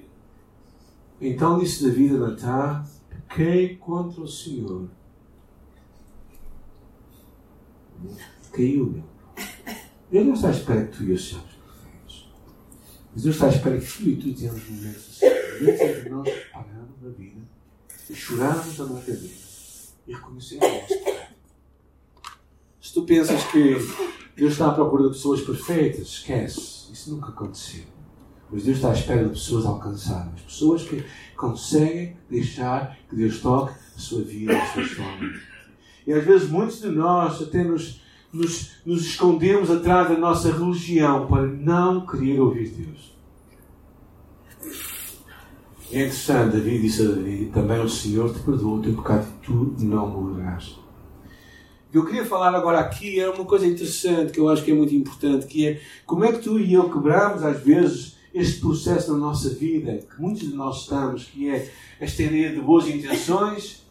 então 1.20 1.59
disse 1.59 1.85
David 1.85 2.14
a 2.14 2.18
Natã: 2.18 2.85
Pequei 3.11 3.77
contra 3.77 4.20
o 4.20 4.29
Senhor. 4.29 4.88
Caiu-lhe. 8.53 9.03
Ele 10.11 10.24
não 10.24 10.35
está 10.35 10.48
à 10.48 10.53
espera 10.53 10.87
que 10.87 10.96
tu 10.96 11.05
e 11.05 11.11
eu 11.11 11.18
Deus 13.14 13.35
está 13.35 13.47
à 13.47 13.49
espera 13.49 13.79
que 13.79 13.87
tu 13.87 14.09
e 14.09 14.16
tu 14.16 14.35
tenhamos 14.35 14.68
momentos 14.68 15.09
assim. 15.11 15.27
Momentos 15.61 16.03
que 16.03 16.09
nós 16.09 16.29
paramos 16.53 17.07
a 17.07 17.09
vida 17.18 17.40
e 18.11 18.14
choramos 18.14 18.81
a 18.81 18.85
nossa 18.85 19.12
vida 19.12 19.35
e 20.07 20.14
reconhecemos 20.14 20.68
nosso 20.68 21.05
pecado. 21.05 21.35
Se 22.81 22.94
tu 22.94 23.03
pensas 23.05 23.44
que 23.44 23.77
Deus 24.37 24.53
está 24.53 24.68
à 24.68 24.73
procura 24.73 25.05
de 25.05 25.11
pessoas 25.11 25.40
perfeitas, 25.40 26.07
esquece. 26.07 26.92
Isso 26.92 27.11
nunca 27.11 27.29
aconteceu. 27.29 27.85
Mas 28.51 28.64
Deus 28.64 28.77
está 28.77 28.90
à 28.90 28.94
espera 28.94 29.25
de 29.25 29.31
pessoas 29.31 29.66
alcançadas. 29.66 30.40
Pessoas 30.40 30.85
que 30.85 31.05
conseguem 31.37 32.16
deixar 32.31 32.97
que 33.09 33.16
Deus 33.16 33.40
toque 33.40 33.75
a 33.97 33.99
sua 33.99 34.23
vida, 34.23 34.57
a 34.57 34.73
sua 34.73 34.83
história. 34.83 35.40
E 36.07 36.12
às 36.12 36.25
vezes 36.25 36.49
muitos 36.49 36.81
de 36.81 36.88
nós 36.88 37.42
até 37.42 37.62
nos, 37.62 38.01
nos, 38.32 38.72
nos 38.84 39.02
escondemos 39.06 39.70
atrás 39.70 40.08
da 40.08 40.16
nossa 40.16 40.52
religião 40.52 41.26
para 41.26 41.46
não 41.46 42.06
querer 42.06 42.40
ouvir 42.40 42.68
Deus. 42.70 43.16
É 45.90 46.00
interessante, 46.00 46.56
David 46.56 46.82
disse 46.82 47.02
a 47.02 47.06
David, 47.06 47.50
também 47.50 47.80
o 47.80 47.88
Senhor 47.88 48.32
te 48.32 48.40
perdoa 48.40 48.78
o 48.78 48.82
teu 48.82 48.94
pecado 48.94 49.26
e 49.26 49.46
tu 49.46 49.74
não 49.80 50.06
morrerás. 50.06 50.76
Eu 51.90 52.04
queria 52.04 52.26
falar 52.26 52.54
agora 52.54 52.78
aqui 52.78 53.18
é 53.18 53.30
uma 53.30 53.46
coisa 53.46 53.66
interessante 53.66 54.32
que 54.32 54.38
eu 54.38 54.48
acho 54.50 54.62
que 54.62 54.70
é 54.70 54.74
muito 54.74 54.94
importante, 54.94 55.46
que 55.46 55.66
é 55.66 55.80
como 56.04 56.22
é 56.24 56.32
que 56.32 56.42
tu 56.42 56.60
e 56.60 56.74
eu 56.74 56.90
quebramos 56.90 57.42
às 57.42 57.62
vezes 57.62 58.18
este 58.34 58.60
processo 58.60 59.12
na 59.12 59.18
nossa 59.18 59.48
vida, 59.48 59.98
que 59.98 60.20
muitos 60.20 60.42
de 60.42 60.54
nós 60.54 60.82
estamos, 60.82 61.24
que 61.24 61.48
é 61.48 61.70
esta 61.98 62.22
ideia 62.22 62.52
de 62.52 62.60
boas 62.60 62.86
intenções, 62.86 63.88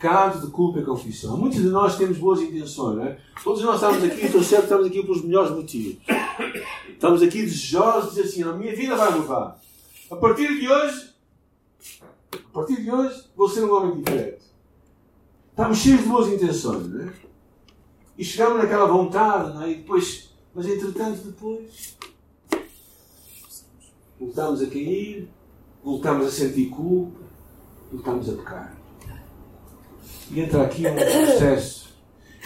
pecado, 0.00 0.46
de 0.46 0.50
culpa 0.50 0.78
e 0.78 0.82
confissão. 0.82 1.36
Muitos 1.36 1.60
de 1.60 1.68
nós 1.68 1.98
temos 1.98 2.16
boas 2.16 2.40
intenções, 2.40 2.96
não 2.96 3.04
é? 3.04 3.18
Todos 3.44 3.62
nós 3.62 3.74
estamos 3.74 4.02
aqui, 4.02 4.24
estou 4.24 4.42
certo, 4.42 4.62
estamos 4.62 4.86
aqui 4.86 5.02
pelos 5.02 5.22
melhores 5.22 5.50
motivos. 5.50 5.98
Estamos 6.88 7.22
aqui 7.22 7.42
desejosos 7.42 8.14
de 8.14 8.22
dizer 8.22 8.28
assim, 8.28 8.50
a 8.50 8.54
minha 8.54 8.74
vida 8.74 8.96
vai 8.96 9.10
mudar. 9.18 9.60
A 10.10 10.16
partir 10.16 10.58
de 10.58 10.66
hoje, 10.66 11.10
a 12.32 12.52
partir 12.52 12.82
de 12.82 12.90
hoje, 12.90 13.24
vou 13.36 13.46
ser 13.46 13.62
um 13.62 13.74
homem 13.74 14.02
diferente. 14.02 14.42
Estamos 15.50 15.78
cheios 15.78 16.00
de 16.00 16.08
boas 16.08 16.28
intenções, 16.32 16.88
não 16.88 17.02
é? 17.02 17.12
E 18.16 18.24
chegamos 18.24 18.58
naquela 18.58 18.86
vontade, 18.86 19.52
não 19.52 19.62
é? 19.62 19.70
E 19.70 19.74
depois, 19.76 20.30
mas 20.54 20.66
entretanto, 20.66 21.20
depois, 21.26 21.96
voltamos 24.18 24.62
a 24.62 24.66
cair, 24.66 25.28
voltamos 25.84 26.26
a 26.26 26.30
sentir 26.30 26.70
culpa, 26.70 27.20
voltamos 27.92 28.30
a 28.30 28.32
pecar. 28.32 28.79
E 30.30 30.40
entra 30.40 30.62
aqui 30.62 30.86
um 30.86 30.94
processo. 30.94 31.88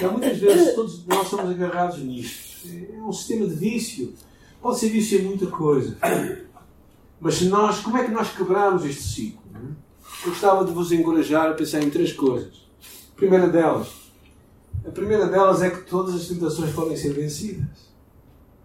Há 0.02 0.08
muitas 0.08 0.38
vezes 0.38 0.74
todos 0.74 1.06
nós 1.06 1.28
somos 1.28 1.50
agarrados 1.50 1.98
nisto. 1.98 2.66
É 2.66 3.02
um 3.02 3.12
sistema 3.12 3.46
de 3.46 3.54
vício. 3.54 4.14
Pode 4.60 4.78
ser 4.78 4.88
vício 4.88 5.20
em 5.20 5.24
muita 5.24 5.46
coisa. 5.46 5.96
Mas 7.20 7.40
nós, 7.42 7.80
como 7.80 7.98
é 7.98 8.04
que 8.04 8.10
nós 8.10 8.34
quebramos 8.34 8.84
este 8.84 9.02
ciclo? 9.02 9.42
Eu 10.24 10.30
gostava 10.30 10.64
de 10.64 10.72
vos 10.72 10.90
encorajar 10.90 11.50
a 11.50 11.54
pensar 11.54 11.82
em 11.82 11.90
três 11.90 12.12
coisas. 12.12 12.66
A 13.12 13.16
primeira 13.16 13.48
delas, 13.48 13.88
a 14.86 14.90
primeira 14.90 15.26
delas 15.26 15.62
é 15.62 15.70
que 15.70 15.82
todas 15.82 16.14
as 16.14 16.26
tentações 16.26 16.72
podem 16.72 16.96
ser 16.96 17.12
vencidas. 17.12 17.92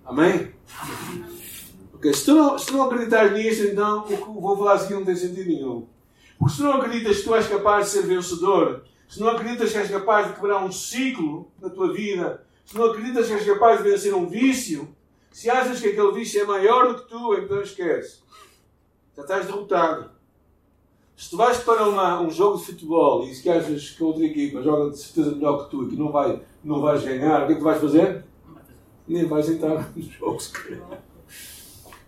Amém? 0.06 0.52
Porque 1.92 2.14
se 2.14 2.26
tu 2.26 2.34
não, 2.34 2.58
se 2.58 2.68
tu 2.68 2.74
não 2.74 2.84
acreditas 2.84 3.34
nisto, 3.34 3.64
então 3.66 4.00
o 4.00 4.04
que 4.08 4.16
vou 4.16 4.58
falar 4.58 4.76
aqui 4.76 4.94
não 4.94 5.04
tem 5.04 5.16
sentido 5.16 5.48
nenhum. 5.48 5.86
Porque 6.38 6.54
se 6.54 6.58
tu 6.58 6.64
não 6.64 6.74
acreditas 6.74 7.18
que 7.18 7.24
tu 7.24 7.36
és 7.36 7.48
capaz 7.48 7.86
de 7.86 7.92
ser 7.92 8.04
vencedor, 8.04 8.86
se 9.10 9.20
não 9.20 9.28
acreditas 9.28 9.74
que 9.74 9.78
és 9.78 9.92
capaz 9.92 10.28
de 10.28 10.36
quebrar 10.36 10.64
um 10.64 10.72
ciclo 10.72 11.52
na 11.62 11.70
tua 11.70 11.92
vida, 11.92 12.46
se 12.64 12.78
não 12.78 12.86
acreditas 12.86 13.28
que 13.28 13.34
és 13.34 13.46
capaz 13.46 13.84
de 13.84 13.90
vencer 13.90 14.14
um 14.14 14.28
vício, 14.28 14.96
se 15.30 15.50
achas 15.50 15.82
que 15.82 15.90
aquele 15.90 16.14
vício 16.14 16.42
é 16.42 16.46
maior 16.46 16.88
do 16.88 17.02
que 17.02 17.10
tu, 17.10 17.34
então 17.34 17.62
esquece 17.62 18.30
já 19.20 19.24
estás 19.24 19.46
derrotado. 19.46 20.12
Se 21.16 21.30
tu 21.30 21.38
vais 21.38 21.58
para 21.58 21.88
uma, 21.88 22.22
um 22.22 22.32
jogo 22.32 22.58
de 22.58 22.66
futebol 22.66 23.26
e 23.26 23.36
se 23.36 23.50
achas 23.50 23.90
que 23.90 24.02
a 24.02 24.06
outra 24.06 24.24
equipa 24.24 24.62
joga 24.62 24.92
de 24.92 24.98
certeza 24.98 25.36
melhor 25.36 25.66
que 25.66 25.72
tu 25.72 25.84
e 25.84 25.90
que 25.90 25.96
não, 25.98 26.12
vai, 26.12 26.42
não 26.64 26.82
vais 26.82 27.04
ganhar, 27.04 27.44
o 27.44 27.48
que 27.48 27.54
é 27.54 27.56
que 27.56 27.64
vais 27.64 27.82
fazer? 27.82 28.24
Nem 29.06 29.26
vais 29.26 29.50
entrar 29.50 29.92
no 29.94 30.02
jogo, 30.02 30.40
se 30.40 30.52
calhar. 30.52 31.04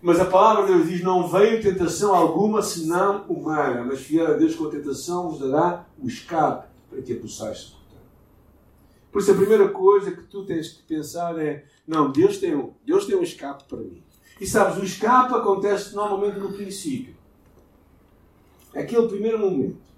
Mas 0.00 0.18
a 0.18 0.24
palavra 0.24 0.66
de 0.66 0.72
Deus 0.72 0.88
diz: 0.88 1.02
Não 1.02 1.28
veio 1.28 1.62
tentação 1.62 2.14
alguma 2.14 2.62
senão 2.62 3.24
humana, 3.28 3.84
mas 3.84 4.00
fiel 4.00 4.28
a 4.28 4.32
Deus 4.32 4.54
com 4.54 4.66
a 4.66 4.70
tentação 4.70 5.30
vos 5.30 5.38
dará 5.38 5.84
o 6.02 6.08
escape 6.08 6.66
para 6.92 7.14
a 7.14 7.20
possais 7.20 7.74
Por 9.10 9.20
isso, 9.20 9.32
a 9.32 9.34
primeira 9.34 9.68
coisa 9.68 10.12
que 10.12 10.22
tu 10.24 10.44
tens 10.44 10.68
que 10.68 10.82
pensar 10.82 11.38
é: 11.38 11.64
Não, 11.86 12.12
Deus 12.12 12.38
tem 12.38 12.54
um, 12.54 12.72
Deus 12.84 13.06
tem 13.06 13.16
um 13.16 13.22
escape 13.22 13.64
para 13.64 13.78
mim. 13.78 14.02
E 14.40 14.46
sabes, 14.46 14.78
o 14.78 14.84
escape 14.84 15.34
acontece 15.34 15.94
normalmente 15.94 16.38
no 16.38 16.52
princípio. 16.52 17.14
Aquele 18.74 19.08
primeiro 19.08 19.38
momento. 19.38 19.92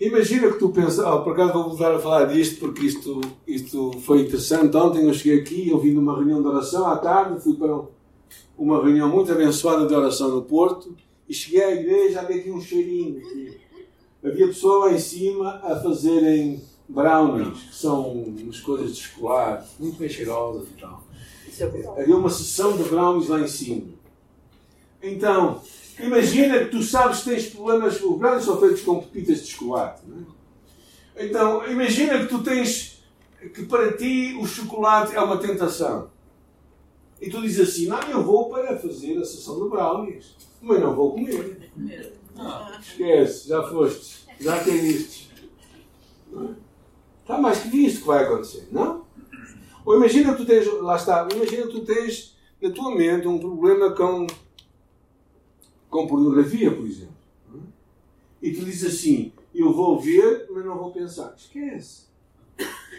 Imagina 0.00 0.50
que 0.50 0.58
tu 0.58 0.70
pensas, 0.70 1.04
oh, 1.04 1.22
por 1.22 1.34
acaso 1.34 1.52
vou 1.52 1.64
voltar 1.64 1.94
a 1.94 1.98
falar 1.98 2.24
disto 2.24 2.58
porque 2.58 2.86
isto, 2.86 3.20
isto 3.46 3.92
foi 4.00 4.22
interessante. 4.22 4.74
Ontem 4.74 5.04
eu 5.06 5.12
cheguei 5.12 5.40
aqui, 5.40 5.68
eu 5.68 5.78
vim 5.78 5.92
numa 5.92 6.16
reunião 6.16 6.40
de 6.40 6.48
oração 6.48 6.86
à 6.86 6.96
tarde, 6.96 7.42
fui 7.42 7.54
para 7.54 7.82
uma 8.56 8.82
reunião 8.82 9.10
muito 9.10 9.30
abençoada 9.30 9.86
de 9.86 9.94
oração 9.94 10.30
no 10.30 10.42
Porto 10.42 10.96
e 11.28 11.34
cheguei 11.34 11.62
à 11.62 11.72
igreja, 11.72 12.20
havia 12.20 12.38
aqui 12.38 12.50
um 12.50 12.60
cheirinho. 12.60 13.20
Havia 14.22 14.48
pessoas 14.48 14.90
lá 14.90 14.96
em 14.96 15.00
cima 15.00 15.60
a 15.62 15.80
fazerem 15.80 16.62
brownies, 16.88 17.62
que 17.62 17.74
são 17.74 18.12
umas 18.12 18.60
coisas 18.60 18.94
de 18.94 19.02
chocolate, 19.02 19.68
muito 19.78 19.98
bem 19.98 20.08
cheirosas 20.08 20.68
e 20.68 20.80
tal. 20.80 21.02
Havia 21.96 22.16
uma 22.16 22.30
sessão 22.30 22.76
de 22.76 22.82
brownies 22.84 23.28
lá 23.28 23.40
em 23.40 23.48
cima. 23.48 23.88
Então, 25.02 25.62
imagina 25.98 26.58
que 26.58 26.70
tu 26.70 26.82
sabes 26.82 27.20
que 27.20 27.30
tens 27.30 27.46
problemas. 27.46 28.00
Os 28.00 28.18
brownies 28.18 28.44
são 28.44 28.60
feitos 28.60 28.82
com 28.82 29.00
pepitas 29.00 29.42
de 29.42 29.52
chocolate. 29.52 30.02
É? 31.16 31.26
Então, 31.26 31.66
imagina 31.70 32.18
que 32.18 32.26
tu 32.26 32.42
tens. 32.42 33.02
que 33.54 33.64
para 33.64 33.96
ti 33.96 34.36
o 34.40 34.46
chocolate 34.46 35.14
é 35.14 35.20
uma 35.20 35.38
tentação. 35.38 36.10
E 37.20 37.30
tu 37.30 37.40
dizes 37.42 37.68
assim: 37.68 37.86
Não, 37.86 38.00
eu 38.02 38.22
vou 38.22 38.48
para 38.50 38.78
fazer 38.78 39.18
a 39.18 39.24
sessão 39.24 39.62
de 39.62 39.68
brownies, 39.68 40.36
mas 40.60 40.80
não 40.80 40.94
vou 40.94 41.12
comer. 41.12 41.70
Esquece, 42.80 43.48
já 43.48 43.62
foste, 43.62 44.26
já 44.40 44.64
caíste. 44.64 45.30
Está 47.20 47.38
mais 47.38 47.60
que 47.60 47.68
visto 47.68 48.00
que 48.00 48.06
vai 48.06 48.24
acontecer, 48.24 48.68
não? 48.70 49.04
Ou 49.84 49.96
imagina 49.96 50.32
que 50.32 50.38
tu 50.38 50.46
tens, 50.46 50.66
lá 50.80 50.96
está, 50.96 51.28
imagina 51.32 51.66
que 51.66 51.72
tu 51.72 51.84
tens 51.84 52.36
na 52.60 52.70
tua 52.70 52.94
mente 52.94 53.26
um 53.26 53.38
problema 53.38 53.90
com, 53.92 54.26
com 55.88 56.06
pornografia, 56.06 56.74
por 56.74 56.86
exemplo. 56.86 57.14
E 58.42 58.52
tu 58.52 58.64
dizes 58.64 58.94
assim, 58.94 59.32
eu 59.54 59.72
vou 59.72 60.00
ver, 60.00 60.48
mas 60.50 60.64
não 60.64 60.78
vou 60.78 60.92
pensar. 60.92 61.34
Esquece. 61.36 62.08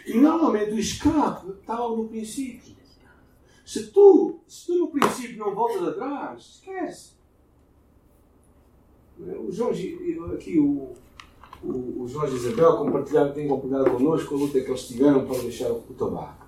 E 0.05 0.17
normalmente 0.17 0.71
o 0.71 0.79
escape 0.79 1.51
está 1.59 1.77
no 1.77 2.07
princípio. 2.07 2.75
Se 3.65 3.87
tu, 3.87 4.39
se 4.47 4.65
tu 4.65 4.77
no 4.79 4.87
princípio 4.89 5.37
não 5.37 5.55
voltas 5.55 5.87
atrás, 5.87 6.61
esquece. 6.61 7.11
O 9.47 9.51
Jorge, 9.51 10.17
aqui 10.33 10.59
o, 10.59 10.95
o, 11.63 12.03
o 12.03 12.07
Jorge 12.07 12.35
Isabel 12.35 12.77
compartilhar, 12.77 13.29
tem 13.29 13.47
compartilhado 13.47 13.91
connosco 13.91 14.33
a 14.33 14.37
luta 14.37 14.59
que 14.59 14.69
eles 14.69 14.87
tiveram 14.87 15.25
para 15.25 15.37
deixar 15.39 15.71
o, 15.71 15.81
tabaco. 15.97 16.47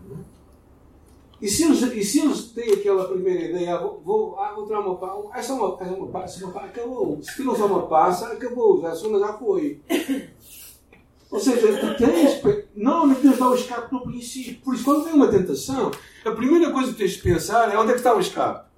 E 1.39 1.47
se, 1.47 1.63
eles, 1.63 1.81
e 1.81 2.03
se 2.03 2.21
eles 2.21 2.51
têm 2.51 2.73
aquela 2.73 3.05
primeira 3.05 3.49
ideia, 3.49 3.75
ah, 3.75 3.81
vou, 3.81 4.01
vou, 4.01 4.39
ah, 4.39 4.53
vou 4.53 4.65
tirar 4.65 4.79
uma 4.79 4.95
passa, 4.95 5.37
essa 5.37 5.51
é 5.51 5.55
uma, 5.55 5.77
é 5.81 5.91
uma 5.91 6.07
passa, 6.07 6.43
uma 6.43 6.53
passa, 6.53 6.65
acabou. 6.67 7.19
Se 7.21 7.35
tiram 7.35 7.55
só 7.55 7.65
uma 7.67 7.85
passa, 7.87 8.27
acabou, 8.27 8.81
já 8.81 8.89
a 8.91 8.95
segunda 8.95 9.19
já 9.19 9.33
foi. 9.33 9.81
Ou 11.29 11.39
seja, 11.39 11.79
tu 11.79 11.97
tens, 11.97 12.41
normalmente 12.75 13.21
Deus 13.21 13.37
dá 13.37 13.49
o 13.49 13.55
escape 13.55 13.91
no 13.91 14.03
princípio. 14.03 14.61
Por 14.63 14.75
isso, 14.75 14.85
quando 14.85 15.03
vem 15.03 15.13
uma 15.13 15.27
tentação, 15.27 15.91
a 16.23 16.31
primeira 16.31 16.71
coisa 16.71 16.91
que 16.91 16.97
tens 16.97 17.11
de 17.11 17.21
pensar 17.21 17.73
é 17.73 17.77
onde 17.77 17.89
é 17.89 17.93
que 17.93 17.99
está 17.99 18.15
o 18.15 18.19
escape. 18.19 18.69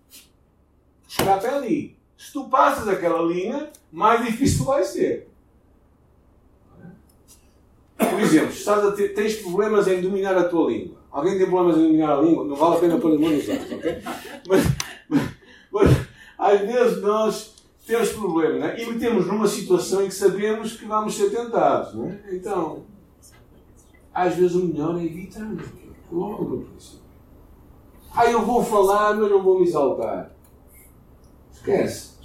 O 1.04 1.08
escape 1.08 1.46
é 1.46 1.50
ali. 1.50 1.95
Se 2.18 2.32
tu 2.32 2.50
passas 2.50 2.88
aquela 2.88 3.22
linha, 3.22 3.70
mais 3.92 4.26
difícil 4.26 4.66
vai 4.66 4.84
ser. 4.84 5.30
Por 7.98 8.20
exemplo, 8.20 8.50
estás 8.50 8.86
a 8.86 8.92
ter, 8.92 9.14
tens 9.14 9.36
problemas 9.36 9.88
em 9.88 10.02
dominar 10.02 10.38
a 10.38 10.48
tua 10.48 10.70
língua. 10.70 10.98
Alguém 11.12 11.38
tem 11.38 11.50
problemas 11.50 11.78
em 11.78 11.88
dominar 11.88 12.18
a 12.18 12.22
língua? 12.22 12.46
Não 12.46 12.56
vale 12.56 12.76
a 12.76 12.80
pena 12.80 12.98
pôr 12.98 13.16
a 13.16 13.20
mão 13.20 13.30
nos 13.30 13.48
olhos, 13.48 13.72
ok? 13.72 14.02
Mas, 14.48 14.64
mas, 15.10 15.30
mas, 15.72 16.08
às 16.38 16.60
vezes 16.62 17.02
nós 17.02 17.56
temos 17.86 18.10
problemas 18.10 18.60
né? 18.60 18.82
e 18.82 18.86
metemos 18.86 19.28
numa 19.28 19.48
situação 19.48 20.04
em 20.04 20.08
que 20.08 20.16
sabemos 20.16 20.76
que 20.76 20.86
vamos 20.86 21.16
ser 21.16 21.30
tentados. 21.30 21.94
Né? 21.94 22.20
Então, 22.32 22.84
às 24.14 24.36
vezes 24.36 24.56
o 24.56 24.66
melhor 24.66 25.00
é 25.00 25.06
evitar. 25.06 25.50
Logo 26.12 26.44
no 26.44 26.62
princípio. 26.66 27.00
Ah, 28.14 28.26
eu 28.30 28.42
vou 28.46 28.64
falar, 28.64 29.14
mas 29.16 29.30
não 29.30 29.44
vou 29.44 29.60
me 29.60 29.68
exaltar. 29.68 30.35
Esquece 31.70 32.16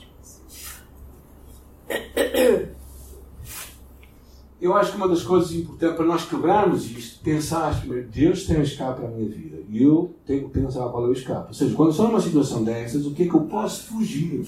eu 4.60 4.76
acho 4.76 4.90
que 4.90 4.96
uma 4.98 5.08
das 5.08 5.22
coisas 5.22 5.52
importantes 5.52 5.96
para 5.96 6.04
nós 6.04 6.24
quebrarmos 6.26 6.90
isto, 6.90 7.22
pensar 7.24 7.80
primeiro, 7.80 8.08
Deus 8.08 8.44
tem 8.46 8.58
um 8.58 8.62
escape 8.62 9.04
à 9.04 9.08
minha 9.08 9.28
vida 9.28 9.62
e 9.68 9.82
eu 9.82 10.14
tenho 10.26 10.48
que 10.48 10.60
pensar 10.60 10.86
qual 10.90 11.06
é 11.06 11.08
o 11.08 11.12
escape. 11.12 11.48
Ou 11.48 11.54
seja, 11.54 11.74
quando 11.74 11.90
estou 11.90 12.06
numa 12.06 12.20
situação 12.20 12.62
dessas, 12.62 13.06
o 13.06 13.14
que 13.14 13.22
é 13.22 13.28
que 13.28 13.34
eu 13.34 13.40
posso 13.42 13.84
fugir? 13.84 14.46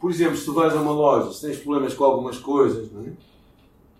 Por 0.00 0.10
exemplo, 0.10 0.36
se 0.36 0.44
tu 0.44 0.52
vais 0.52 0.74
a 0.74 0.80
uma 0.80 0.90
loja, 0.90 1.32
se 1.32 1.46
tens 1.46 1.58
problemas 1.58 1.94
com 1.94 2.04
algumas 2.04 2.36
coisas, 2.38 2.90
não 2.90 3.02
é? 3.02 3.12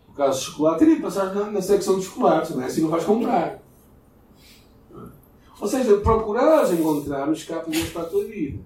no 0.09 0.15
caso 0.15 0.41
de 0.41 0.47
chocolate, 0.47 0.81
teria 0.81 0.97
que 0.97 1.03
passar 1.03 1.33
na, 1.33 1.51
na 1.51 1.63
secção 1.63 1.99
de 1.99 2.05
chocolates, 2.05 2.51
não 2.51 2.63
é? 2.63 2.67
assim 2.67 2.83
não 2.83 2.89
vais 2.89 3.05
comprar. 3.05 3.63
Ou 5.65 5.71
seja, 5.71 5.97
procurares 5.97 6.73
encontrar 6.73 7.27
um 7.27 7.33
escape 7.33 7.71
de 7.71 7.79
Deus 7.79 7.89
para 7.89 8.03
a 8.03 8.05
tua 8.05 8.23
vida. 8.27 8.63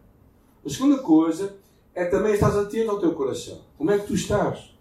A 0.67 0.69
segunda 0.69 0.99
coisa 0.99 1.57
é 1.95 2.05
também 2.07 2.35
estás 2.35 2.57
atento 2.57 2.91
ao 2.91 2.99
teu 2.99 3.15
coração. 3.15 3.61
Como 3.77 3.89
é 3.93 4.01
que 4.01 4.09
tu 4.09 4.15
estás? 4.15 4.75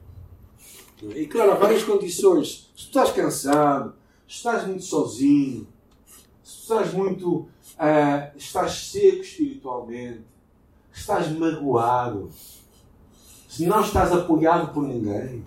E 1.03 1.27
claro, 1.27 1.51
há 1.51 1.53
várias 1.53 1.84
condições. 1.84 2.71
Se 2.75 2.86
tu 2.86 2.88
estás 2.88 3.12
cansado, 3.12 3.93
se 4.27 4.38
estás 4.38 4.65
muito 4.65 4.84
sozinho, 4.84 5.67
se 6.41 6.62
estás 6.62 6.91
muito. 6.91 7.30
Uh, 7.32 8.36
estás 8.36 8.89
seco 8.89 9.21
espiritualmente, 9.21 10.23
estás 10.91 11.32
magoado, 11.38 12.32
se 13.47 13.67
não 13.67 13.82
estás 13.82 14.12
apoiado 14.12 14.73
por 14.73 14.88
ninguém, 14.88 15.45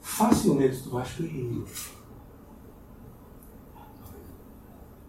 facilmente 0.00 0.84
tu 0.84 0.90
vais 0.90 1.12
cair. 1.14 1.97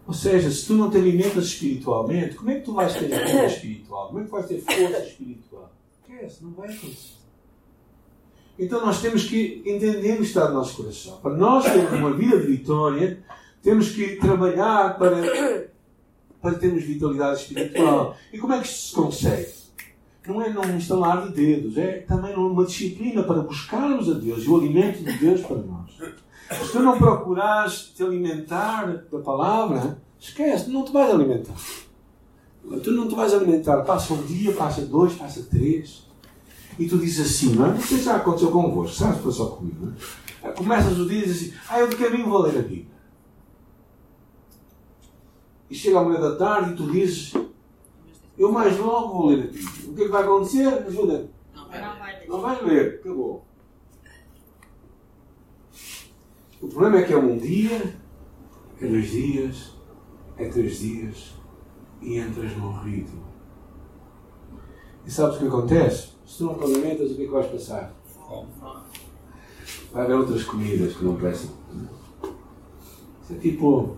Ou 0.10 0.14
seja, 0.14 0.50
se 0.50 0.66
tu 0.66 0.74
não 0.74 0.90
te 0.90 0.98
alimentas 0.98 1.46
espiritualmente, 1.46 2.34
como 2.34 2.50
é 2.50 2.56
que 2.56 2.62
tu 2.62 2.74
vais 2.74 2.92
ter 2.94 3.10
vida 3.10 3.46
espiritual? 3.46 4.08
Como 4.08 4.20
é 4.20 4.24
que 4.24 4.32
vais 4.32 4.48
ter 4.48 4.60
força 4.60 5.04
espiritual? 5.06 5.72
Esquece, 6.02 6.44
não 6.44 6.52
vai 6.54 6.68
acontecer. 6.68 7.20
Então 8.58 8.84
nós 8.84 9.04
temos 9.04 9.26
que 9.26 9.62
entender 9.64 10.20
o 10.20 10.24
estado 10.24 10.48
do 10.48 10.54
nosso 10.56 10.78
coração. 10.78 11.18
Para 11.18 11.38
nós 11.38 11.64
termos 11.64 11.92
uma 11.92 12.12
vida 12.12 12.40
de 12.40 12.48
vitória, 12.48 13.24
temos 13.62 13.92
que 13.92 14.16
trabalhar 14.16 14.98
para, 14.98 15.70
para 16.42 16.56
termos 16.56 16.84
vitalidade 16.84 17.42
espiritual. 17.42 18.18
E 18.34 18.40
como 18.40 18.54
é 18.54 18.62
que 18.62 18.66
isto 18.66 18.88
se 18.88 18.96
consegue? 18.96 19.54
Não 20.26 20.42
é 20.42 20.50
num 20.50 20.76
instalar 20.76 21.28
de 21.28 21.36
dedos, 21.36 21.78
é 21.78 22.00
também 22.00 22.34
uma 22.34 22.66
disciplina 22.66 23.22
para 23.22 23.42
buscarmos 23.42 24.10
a 24.10 24.16
Deus 24.16 24.44
e 24.44 24.50
o 24.50 24.58
alimento 24.58 25.04
de 25.04 25.14
Deus 25.20 25.42
para 25.42 25.58
nós. 25.58 25.92
Se 26.52 26.72
tu 26.72 26.80
não 26.80 26.98
procurares 26.98 27.92
te 27.96 28.02
alimentar 28.04 29.06
da 29.12 29.20
palavra, 29.20 30.02
esquece, 30.20 30.70
não 30.70 30.84
te 30.84 30.92
vais 30.92 31.12
alimentar. 31.12 31.54
Tu 32.84 32.92
não 32.92 33.08
te 33.08 33.16
vais 33.16 33.34
alimentar. 33.34 33.84
Passa 33.84 34.14
um 34.14 34.24
dia, 34.24 34.54
passa 34.54 34.82
dois, 34.82 35.14
passa 35.14 35.44
três. 35.44 36.08
E 36.78 36.88
tu 36.88 36.98
dizes 36.98 37.26
assim, 37.26 37.56
não 37.56 37.68
é? 37.68 37.70
Não 37.70 37.82
sei 37.82 37.98
se 37.98 38.04
já 38.06 38.16
aconteceu 38.16 38.52
convosco, 38.52 38.96
sabes? 38.96 39.22
Foi 39.22 39.32
só 39.32 39.48
comigo, 39.48 39.86
não 39.86 40.50
é? 40.50 40.54
Começas 40.54 40.98
o 40.98 41.08
dia 41.08 41.20
e 41.20 41.24
dizes 41.26 41.50
assim, 41.50 41.60
ah, 41.70 41.80
eu 41.80 41.88
de 41.90 41.96
caminho 41.98 42.30
vou 42.30 42.42
ler 42.42 42.58
a 42.58 42.62
Bíblia. 42.62 42.88
E 45.70 45.76
chega 45.76 46.00
a 46.00 46.04
manhã 46.04 46.20
da 46.20 46.36
tarde 46.36 46.72
e 46.72 46.76
tu 46.76 46.90
dizes, 46.92 47.34
eu 48.38 48.52
mais 48.52 48.78
logo 48.78 49.14
vou 49.14 49.28
ler 49.28 49.44
a 49.44 49.48
Bíblia. 49.48 49.70
O 49.88 49.94
que 49.94 50.02
é 50.02 50.06
que 50.06 50.12
vai 50.12 50.24
acontecer? 50.24 50.68
Ajuda. 50.68 51.30
Não 51.54 51.68
vai 51.68 52.20
ler. 52.20 52.28
Não 52.28 52.42
vai 52.42 52.64
ler. 52.64 53.00
Acabou. 53.02 53.46
O 56.62 56.68
problema 56.68 57.00
é 57.00 57.04
que 57.04 57.14
é 57.14 57.18
um 57.18 57.38
dia, 57.38 57.96
é 58.82 58.88
dois 58.88 59.10
dias, 59.10 59.74
é 60.38 60.50
três 60.50 60.80
dias 60.80 61.34
e 62.02 62.18
entras 62.18 62.56
num 62.58 62.72
ritmo. 62.82 63.24
E 65.06 65.12
sabes 65.12 65.38
o 65.38 65.40
que 65.40 65.48
acontece? 65.48 66.10
Se 66.26 66.44
não 66.44 66.62
alimentas, 66.62 67.12
o 67.12 67.16
que 67.16 67.24
é 67.24 67.26
que 67.26 67.32
vais 67.32 67.48
passar? 67.48 67.94
Vai 69.92 70.04
haver 70.04 70.16
outras 70.16 70.44
comidas 70.44 70.96
que 70.96 71.04
não 71.04 71.16
prestam. 71.16 71.52
Isso 73.24 73.34
é 73.34 73.36
tipo. 73.36 73.98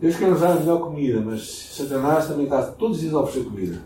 Deus 0.00 0.16
quer 0.16 0.30
nos 0.30 0.40
dar 0.40 0.52
a 0.52 0.60
melhor 0.60 0.80
comida, 0.80 1.20
mas 1.20 1.74
Satanás 1.74 2.28
também 2.28 2.44
está 2.44 2.70
todos 2.70 2.98
os 2.98 3.02
dias 3.02 3.14
a 3.14 3.20
oferecer 3.20 3.48
comida. 3.48 3.82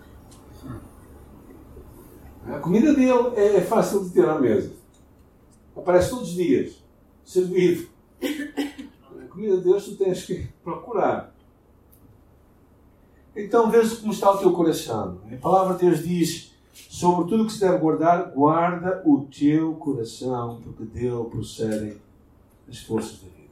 A 2.47 2.59
comida 2.59 2.93
dele 2.93 3.35
é 3.37 3.61
fácil 3.61 4.05
de 4.05 4.11
ter 4.11 4.29
à 4.29 4.39
mesa. 4.39 4.73
Aparece 5.75 6.11
todos 6.11 6.29
os 6.29 6.35
dias. 6.35 6.85
Servido. 7.25 7.92
De 9.43 9.61
Deus 9.61 9.85
tu 9.85 9.97
tens 9.97 10.25
que 10.25 10.47
procurar. 10.63 11.35
Então 13.35 13.71
vês 13.71 13.95
como 13.95 14.13
está 14.13 14.31
o 14.31 14.39
teu 14.39 14.53
coração. 14.53 15.19
A 15.33 15.37
palavra 15.37 15.75
de 15.75 15.87
Deus 15.87 16.05
diz: 16.05 16.55
sobre 16.73 17.29
tudo 17.29 17.47
que 17.47 17.53
se 17.53 17.61
deve 17.61 17.79
guardar, 17.79 18.31
guarda 18.31 19.03
o 19.05 19.27
teu 19.27 19.75
coração, 19.75 20.61
porque 20.63 20.85
dele 20.85 21.25
procedem 21.31 21.97
as 22.69 22.79
forças 22.79 23.21
da 23.21 23.29
vida. 23.29 23.43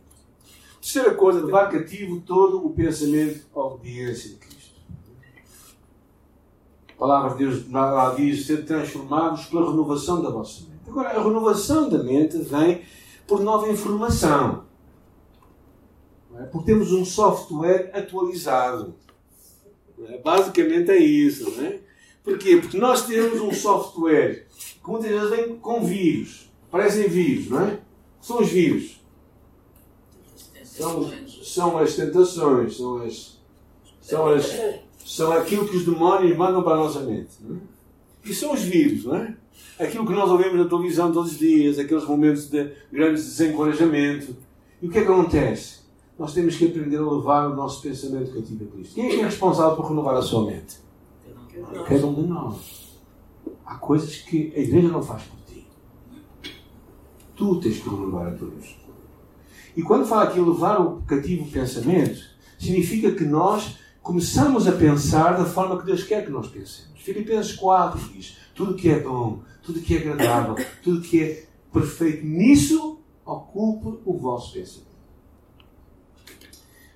Terceira 0.80 1.14
coisa, 1.14 1.44
levar 1.44 1.70
cativo 1.70 2.20
todo 2.20 2.64
o 2.64 2.70
pensamento 2.70 3.46
à 3.54 3.60
obediência 3.60 4.30
de 4.30 4.36
Cristo. 4.36 4.80
A 6.90 6.98
palavra 6.98 7.36
de 7.36 7.44
Deus 7.44 7.70
lá 7.70 8.14
diz: 8.14 8.46
ser 8.46 8.64
transformados 8.64 9.46
pela 9.46 9.70
renovação 9.70 10.22
da 10.22 10.30
vossa 10.30 10.62
mente. 10.62 10.88
Agora, 10.88 11.10
a 11.10 11.22
renovação 11.22 11.88
da 11.88 12.02
mente 12.02 12.38
vem 12.38 12.82
por 13.26 13.40
nova 13.40 13.68
informação. 13.68 14.69
É? 16.40 16.46
Porque 16.46 16.72
temos 16.72 16.92
um 16.92 17.04
software 17.04 17.90
atualizado. 17.94 18.94
É? 20.08 20.18
Basicamente 20.18 20.90
é 20.90 20.98
isso. 20.98 21.50
Não 21.50 21.66
é? 21.66 21.78
Porquê? 22.22 22.56
Porque 22.56 22.78
nós 22.78 23.06
temos 23.06 23.40
um 23.40 23.52
software 23.52 24.46
que 24.82 24.90
muitas 24.90 25.10
vezes 25.10 25.30
vem 25.30 25.56
com 25.56 25.84
vírus. 25.84 26.50
Parecem 26.70 27.08
vírus, 27.08 27.48
não 27.48 27.60
é? 27.60 27.78
São 28.20 28.40
os 28.40 28.48
vírus. 28.48 29.00
São, 30.64 31.10
são 31.42 31.78
as 31.78 31.94
tentações, 31.94 32.76
são 32.76 33.02
as, 33.02 33.38
são 34.00 34.26
as 34.28 34.80
são 35.04 35.32
aquilo 35.32 35.68
que 35.68 35.76
os 35.76 35.84
demónios 35.84 36.36
mandam 36.36 36.62
para 36.62 36.74
a 36.74 36.78
nossa 36.78 37.00
mente. 37.00 37.30
É? 37.44 38.30
E 38.30 38.34
são 38.34 38.52
os 38.52 38.62
vírus, 38.62 39.04
não 39.04 39.16
é? 39.16 39.34
aquilo 39.78 40.06
que 40.06 40.12
nós 40.12 40.30
ouvimos 40.30 40.58
na 40.58 40.68
televisão 40.68 41.12
todos 41.12 41.32
os 41.32 41.38
dias, 41.38 41.78
aqueles 41.78 42.04
momentos 42.04 42.48
de 42.48 42.70
grande 42.92 43.14
desencorajamento. 43.14 44.36
E 44.80 44.86
o 44.86 44.90
que 44.90 44.98
é 44.98 45.04
que 45.04 45.10
acontece? 45.10 45.79
Nós 46.20 46.34
temos 46.34 46.54
que 46.54 46.66
aprender 46.66 46.98
a 46.98 47.10
levar 47.10 47.50
o 47.50 47.56
nosso 47.56 47.80
pensamento 47.80 48.34
cativo 48.34 48.64
a 48.64 48.66
Cristo. 48.66 48.94
Quem 48.94 49.06
é 49.06 49.08
que 49.08 49.20
é 49.20 49.24
responsável 49.24 49.74
por 49.74 49.88
renovar 49.88 50.14
a 50.16 50.20
sua 50.20 50.44
mente? 50.44 50.76
Cada 51.88 52.06
um 52.06 52.12
de 52.12 52.28
nós. 52.28 53.00
Há 53.64 53.76
coisas 53.76 54.16
que 54.16 54.52
a 54.54 54.58
igreja 54.58 54.88
não 54.88 55.02
faz 55.02 55.22
por 55.22 55.38
ti. 55.46 55.66
Tu 57.34 57.60
tens 57.60 57.78
que 57.78 57.88
renovar 57.88 58.26
a 58.26 58.32
tua 58.32 58.48
mente. 58.48 58.78
E 59.74 59.82
quando 59.82 60.04
fala 60.04 60.24
aqui 60.24 60.38
levar 60.38 60.78
o 60.82 61.00
cativo 61.06 61.50
pensamento, 61.50 62.20
significa 62.58 63.12
que 63.12 63.24
nós 63.24 63.78
começamos 64.02 64.68
a 64.68 64.72
pensar 64.72 65.38
da 65.38 65.46
forma 65.46 65.78
que 65.78 65.86
Deus 65.86 66.04
quer 66.04 66.26
que 66.26 66.30
nós 66.30 66.48
pensemos. 66.48 67.00
Filipenses 67.00 67.56
4 67.56 67.98
diz: 68.12 68.36
tudo 68.54 68.74
que 68.74 68.90
é 68.90 69.00
bom, 69.00 69.40
tudo 69.62 69.80
que 69.80 69.96
é 69.96 70.00
agradável, 70.00 70.54
tudo 70.82 71.00
que 71.00 71.22
é 71.22 71.48
perfeito, 71.72 72.26
nisso 72.26 73.00
ocupe 73.24 74.02
o 74.04 74.18
vosso 74.18 74.52
pensamento. 74.52 74.89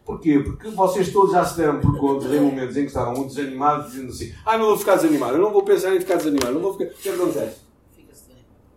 Porquê? 0.04 0.38
Porque 0.38 0.68
vocês 0.68 1.10
todos 1.10 1.32
já 1.32 1.44
se 1.44 1.56
deram 1.56 1.80
por 1.80 1.98
conta 1.98 2.26
em 2.26 2.40
momentos 2.40 2.76
em 2.76 2.82
que 2.82 2.88
estavam 2.88 3.14
muito 3.14 3.34
desanimados, 3.34 3.90
dizendo 3.90 4.10
assim: 4.10 4.34
Ah, 4.44 4.58
não 4.58 4.66
vou 4.66 4.76
ficar 4.76 4.96
desanimado, 4.96 5.36
eu 5.36 5.40
não 5.40 5.52
vou 5.52 5.62
pensar 5.62 5.94
em 5.96 6.00
ficar 6.00 6.16
desanimado, 6.16 6.52
não 6.52 6.60
vou 6.60 6.74
ficar. 6.74 6.90
O 6.90 6.94
que 6.94 7.08
acontece? 7.08 7.56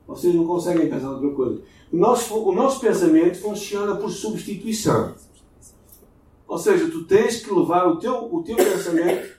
Vocês 0.08 0.34
não 0.34 0.48
conseguem 0.48 0.90
pensar 0.90 1.12
outra 1.12 1.30
coisa. 1.32 1.62
O 1.92 1.98
nosso, 1.98 2.34
o 2.34 2.54
nosso 2.54 2.80
pensamento 2.80 3.40
funciona 3.40 3.96
por 3.96 4.10
substituição. 4.10 5.16
Ou 6.48 6.58
seja, 6.58 6.90
tu 6.90 7.04
tens 7.04 7.44
que 7.44 7.54
levar 7.54 7.88
o 7.88 7.98
teu, 7.98 8.34
o 8.34 8.42
teu 8.42 8.56
pensamento 8.56 9.36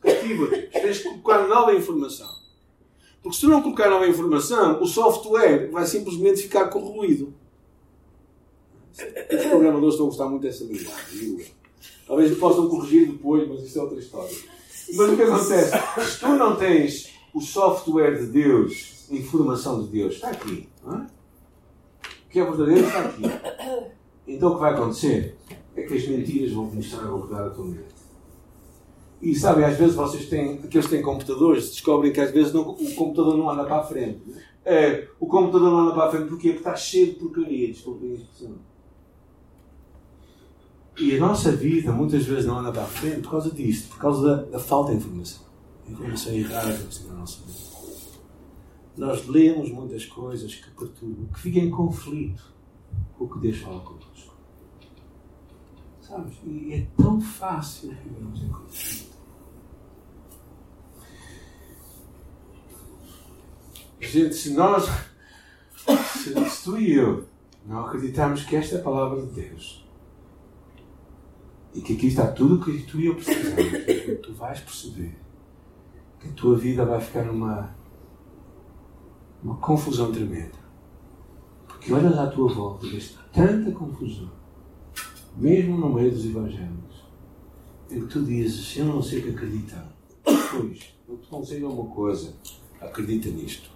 cativo. 0.00 0.46
Tens 0.48 0.98
que 0.98 1.08
colocar 1.08 1.48
nova 1.48 1.74
informação. 1.74 2.28
Porque 3.20 3.36
se 3.36 3.42
tu 3.42 3.48
não 3.48 3.62
colocar 3.62 3.90
nova 3.90 4.06
informação, 4.06 4.80
o 4.80 4.86
software 4.86 5.70
vai 5.70 5.84
simplesmente 5.86 6.42
ficar 6.42 6.68
corroído. 6.68 7.34
Os 9.32 9.46
programadores 9.46 9.94
estão 9.94 10.06
a 10.06 10.08
gostar 10.10 10.28
muito 10.28 10.42
dessa 10.42 10.64
linguagem. 10.64 11.46
Talvez 12.06 12.36
possam 12.38 12.68
corrigir 12.68 13.12
depois, 13.12 13.48
mas 13.48 13.62
isso 13.62 13.78
é 13.78 13.82
outra 13.82 13.98
história. 13.98 14.36
Mas 14.94 15.10
o 15.10 15.16
que 15.16 15.22
acontece? 15.22 15.70
Se 16.10 16.20
tu 16.20 16.28
não 16.28 16.56
tens 16.56 17.12
o 17.32 17.40
software 17.40 18.18
de 18.18 18.26
Deus, 18.26 19.06
a 19.10 19.14
informação 19.14 19.82
de 19.84 19.88
Deus, 19.88 20.14
está 20.14 20.30
aqui. 20.30 20.68
É? 20.84 20.90
O 20.90 22.30
que 22.30 22.40
é 22.40 22.44
verdadeiro 22.44 22.86
está 22.86 23.00
aqui. 23.00 23.22
Então 24.26 24.50
o 24.50 24.54
que 24.54 24.60
vai 24.60 24.74
acontecer 24.74 25.36
é 25.76 25.82
que 25.82 25.94
as 25.94 26.06
mentiras 26.06 26.52
vão 26.52 26.68
começar 26.68 27.00
a 27.00 27.06
rodar 27.06 27.46
a 27.46 27.50
tua 27.50 27.64
mente. 27.64 28.00
E 29.22 29.34
sabem, 29.34 29.64
às 29.64 29.76
vezes 29.76 29.94
vocês 29.94 30.28
têm, 30.28 30.60
aqueles 30.64 30.86
que 30.86 30.94
têm 30.94 31.02
computadores, 31.02 31.70
descobrem 31.70 32.12
que 32.12 32.20
às 32.20 32.30
vezes 32.30 32.52
não, 32.52 32.70
o 32.70 32.94
computador 32.94 33.36
não 33.36 33.50
anda 33.50 33.64
para 33.64 33.76
a 33.76 33.84
frente. 33.84 34.22
É, 34.64 35.08
o 35.18 35.26
computador 35.26 35.70
não 35.70 35.80
anda 35.80 35.92
para 35.92 36.04
a 36.04 36.10
frente 36.10 36.28
porquê? 36.28 36.50
Porque 36.50 36.68
está 36.68 36.74
cheio 36.74 37.08
de 37.08 37.12
porcaria, 37.14 37.68
desculpem 37.68 38.12
a 38.12 38.14
expressão. 38.14 38.54
E 41.00 41.16
a 41.16 41.18
nossa 41.18 41.50
vida 41.50 41.90
muitas 41.90 42.26
vezes 42.26 42.44
não 42.44 42.58
anda 42.58 42.70
para 42.70 42.82
a 42.82 42.86
frente 42.86 43.22
por 43.22 43.30
causa 43.30 43.50
disto, 43.50 43.88
por 43.88 43.98
causa 43.98 44.22
da, 44.22 44.42
da 44.42 44.58
falta 44.58 44.90
de 44.92 44.98
informação. 44.98 45.46
Informação 45.88 46.34
errada 46.34 46.78
na 47.08 47.14
nossa 47.14 47.40
vida. 47.46 47.70
Nós 48.98 49.26
lemos 49.26 49.70
muitas 49.70 50.04
coisas 50.04 50.54
que 50.54 50.70
perturbam, 50.72 51.26
que 51.32 51.40
ficam 51.40 51.62
em 51.62 51.70
conflito 51.70 52.52
com 53.16 53.24
o 53.24 53.28
que 53.30 53.38
Deus 53.38 53.56
fala 53.56 53.80
connosco. 53.80 54.36
Sabes? 56.02 56.34
E 56.44 56.74
é 56.74 56.86
tão 57.02 57.18
fácil 57.18 57.96
vivermos 58.04 58.42
em 58.42 58.48
conflito. 58.48 59.10
Gente, 64.00 64.34
se 64.34 64.52
nós, 64.52 64.84
se, 66.12 66.50
se 66.50 66.64
tu 66.64 66.78
e 66.78 66.92
eu 66.92 67.26
não 67.64 67.86
acreditamos 67.86 68.44
que 68.44 68.54
esta 68.54 68.76
é 68.76 68.80
a 68.80 68.82
palavra 68.82 69.22
de 69.22 69.32
Deus 69.32 69.88
e 71.74 71.80
que 71.80 71.94
aqui 71.94 72.08
está 72.08 72.26
tudo 72.26 72.56
o 72.56 72.64
que 72.64 72.82
tu 72.82 73.00
e 73.00 73.06
eu 73.06 73.14
precisamos, 73.14 74.20
tu 74.22 74.32
vais 74.34 74.60
perceber 74.60 75.16
que 76.18 76.28
a 76.28 76.32
tua 76.32 76.56
vida 76.56 76.84
vai 76.84 77.00
ficar 77.00 77.24
numa 77.24 77.74
uma 79.42 79.56
confusão 79.56 80.12
tremenda. 80.12 80.58
Porque 81.66 81.92
olhas 81.92 82.18
à 82.18 82.26
tua 82.26 82.52
volta 82.52 82.86
e 82.86 82.90
vês 82.90 83.16
tanta 83.32 83.70
confusão, 83.72 84.30
mesmo 85.36 85.78
no 85.78 85.88
meio 85.94 86.10
dos 86.10 86.26
evangelhos, 86.26 87.06
em 87.90 88.00
que 88.02 88.06
tu 88.06 88.22
dizes, 88.22 88.76
eu 88.76 88.84
não 88.84 89.02
sei 89.02 89.20
o 89.20 89.22
que 89.22 89.30
acreditar. 89.30 89.90
Pois, 90.22 90.94
eu 91.08 91.16
te 91.16 91.28
conselho 91.28 91.70
uma 91.70 91.94
coisa, 91.94 92.34
acredita 92.80 93.28
nisto. 93.30 93.70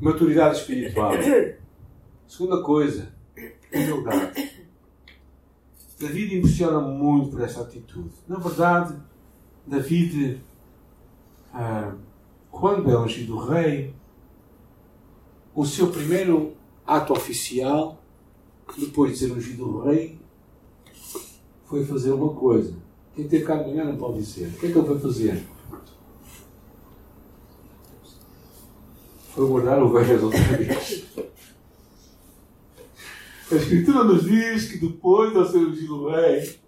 Maturidade 0.00 0.58
espiritual. 0.58 1.12
Segunda 2.38 2.62
coisa, 2.62 3.12
humildade. 3.74 4.48
David 5.98 6.38
impressiona 6.38 6.80
muito 6.80 7.30
por 7.30 7.40
essa 7.40 7.62
atitude. 7.62 8.12
Na 8.28 8.38
verdade, 8.38 8.94
David, 9.66 10.40
ah, 11.52 11.96
quando 12.48 12.92
é 12.92 12.96
ungido 12.96 13.36
rei, 13.38 13.92
o 15.52 15.66
seu 15.66 15.90
primeiro 15.90 16.54
ato 16.86 17.12
oficial, 17.12 18.00
depois 18.78 19.14
de 19.14 19.18
ser 19.18 19.32
ungido 19.32 19.80
rei, 19.80 20.20
foi 21.64 21.84
fazer 21.84 22.12
uma 22.12 22.32
coisa. 22.34 22.72
Quem 23.16 23.26
teve 23.26 23.44
cá 23.44 23.56
de 23.56 23.68
manhã 23.68 23.82
não 23.84 23.96
pode 23.96 24.18
dizer. 24.18 24.46
O 24.46 24.60
que 24.60 24.66
é 24.66 24.70
que 24.70 24.78
ele 24.78 24.86
foi 24.86 25.00
fazer? 25.00 25.44
Foi 29.34 29.44
guardar 29.44 29.82
ovelhas 29.82 30.22
outra 30.22 30.38
vez. 30.38 31.04
A 33.50 33.54
Escritura 33.54 34.04
nos 34.04 34.24
diz 34.24 34.70
que 34.70 34.78
depois 34.78 35.32
de 35.32 35.50
ser 35.50 35.58
ungido 35.58 36.08
rei, 36.08 36.58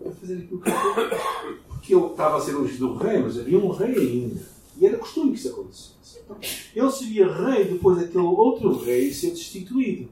vai 0.00 0.12
fazer 0.14 0.46
que 0.46 0.54
ele 0.54 0.62
Porque 1.68 1.94
ele 1.94 2.06
estava 2.06 2.38
a 2.38 2.40
ser 2.40 2.56
ungido 2.56 2.94
rei, 2.94 3.18
mas 3.18 3.38
havia 3.38 3.58
um 3.58 3.70
rei 3.70 3.94
ainda. 3.94 4.40
E 4.78 4.86
era 4.86 4.96
costume 4.96 5.32
que 5.32 5.38
isso 5.38 5.48
acontecesse. 5.50 5.98
Ele 6.74 6.90
seria 6.90 7.32
rei 7.32 7.64
depois 7.64 7.98
daquele 7.98 8.24
outro 8.24 8.82
rei 8.84 9.12
ser 9.12 9.30
destituído. 9.30 10.08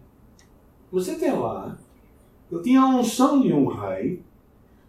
Mas 0.92 1.08
até 1.08 1.32
lá, 1.32 1.78
ele 2.50 2.62
tinha 2.62 2.80
a 2.80 2.88
unção 2.88 3.40
de 3.40 3.52
um 3.52 3.66
rei, 3.66 4.22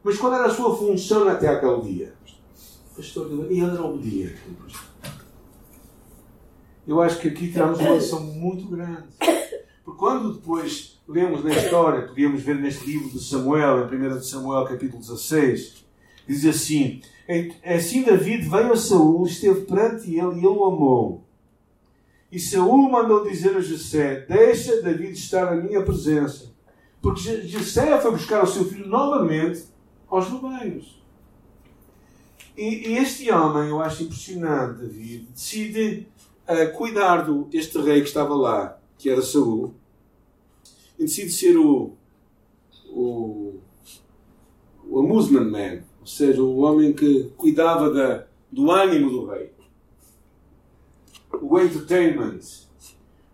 mas 0.03 0.17
qual 0.17 0.33
era 0.33 0.45
a 0.45 0.53
sua 0.53 0.75
função 0.75 1.27
até 1.27 1.47
aquele 1.47 1.81
dia? 1.81 2.13
Pastor, 2.95 3.29
e 3.49 3.59
ele 3.59 3.61
era 3.61 3.83
obediente. 3.83 4.41
Eu 6.87 7.01
acho 7.01 7.19
que 7.19 7.27
aqui 7.27 7.51
temos 7.51 7.79
uma 7.79 7.95
lição 7.95 8.21
muito 8.21 8.67
grande. 8.67 9.03
Quando 9.97 10.33
depois 10.33 11.01
lemos 11.07 11.43
na 11.43 11.51
história, 11.51 12.07
podíamos 12.07 12.43
ver 12.43 12.55
neste 12.55 12.85
livro 12.85 13.09
de 13.09 13.19
Samuel, 13.19 13.91
em 13.91 14.07
1 14.07 14.21
Samuel 14.21 14.63
capítulo 14.65 15.01
16, 15.01 15.83
diz 16.27 16.45
assim, 16.45 17.01
assim 17.65 18.03
David 18.03 18.47
veio 18.47 18.73
a 18.73 18.77
Saul, 18.77 19.25
esteve 19.25 19.61
perante 19.61 20.15
ele 20.15 20.35
e 20.35 20.37
ele 20.37 20.47
o 20.47 20.65
amou. 20.65 21.23
E 22.31 22.39
Saul 22.39 22.91
mandou 22.91 23.27
dizer 23.27 23.57
a 23.57 23.59
Jessé, 23.59 24.23
deixa 24.29 24.83
David 24.83 25.13
estar 25.13 25.55
na 25.55 25.63
minha 25.63 25.81
presença. 25.81 26.53
Porque 27.01 27.41
Jessé 27.47 27.99
foi 27.99 28.11
buscar 28.11 28.43
o 28.43 28.47
seu 28.47 28.65
filho 28.65 28.87
novamente 28.87 29.63
aos 30.07 30.29
rebanhos. 30.29 31.01
E, 32.55 32.89
e, 32.89 32.97
este 32.97 33.31
homem, 33.31 33.69
eu 33.69 33.81
acho 33.81 34.03
impressionante, 34.03 34.81
David, 34.81 35.29
decide 35.33 36.07
uh, 36.47 36.71
cuidar 36.77 37.21
do, 37.21 37.45
deste 37.45 37.79
rei 37.79 38.01
que 38.01 38.07
estava 38.07 38.35
lá, 38.35 38.77
que 38.97 39.09
era 39.09 39.21
Saul, 39.21 39.73
e 40.97 41.03
decide 41.03 41.31
ser 41.31 41.57
o, 41.57 41.93
o, 42.89 43.55
o 44.89 44.99
amusement 44.99 45.49
man, 45.49 45.83
ou 45.99 46.07
seja, 46.07 46.41
o 46.41 46.57
homem 46.59 46.93
que 46.93 47.31
cuidava 47.37 47.91
da, 47.91 48.27
do 48.51 48.71
ânimo 48.71 49.09
do 49.09 49.25
rei. 49.27 49.51
O 51.41 51.59
entertainment, 51.59 52.39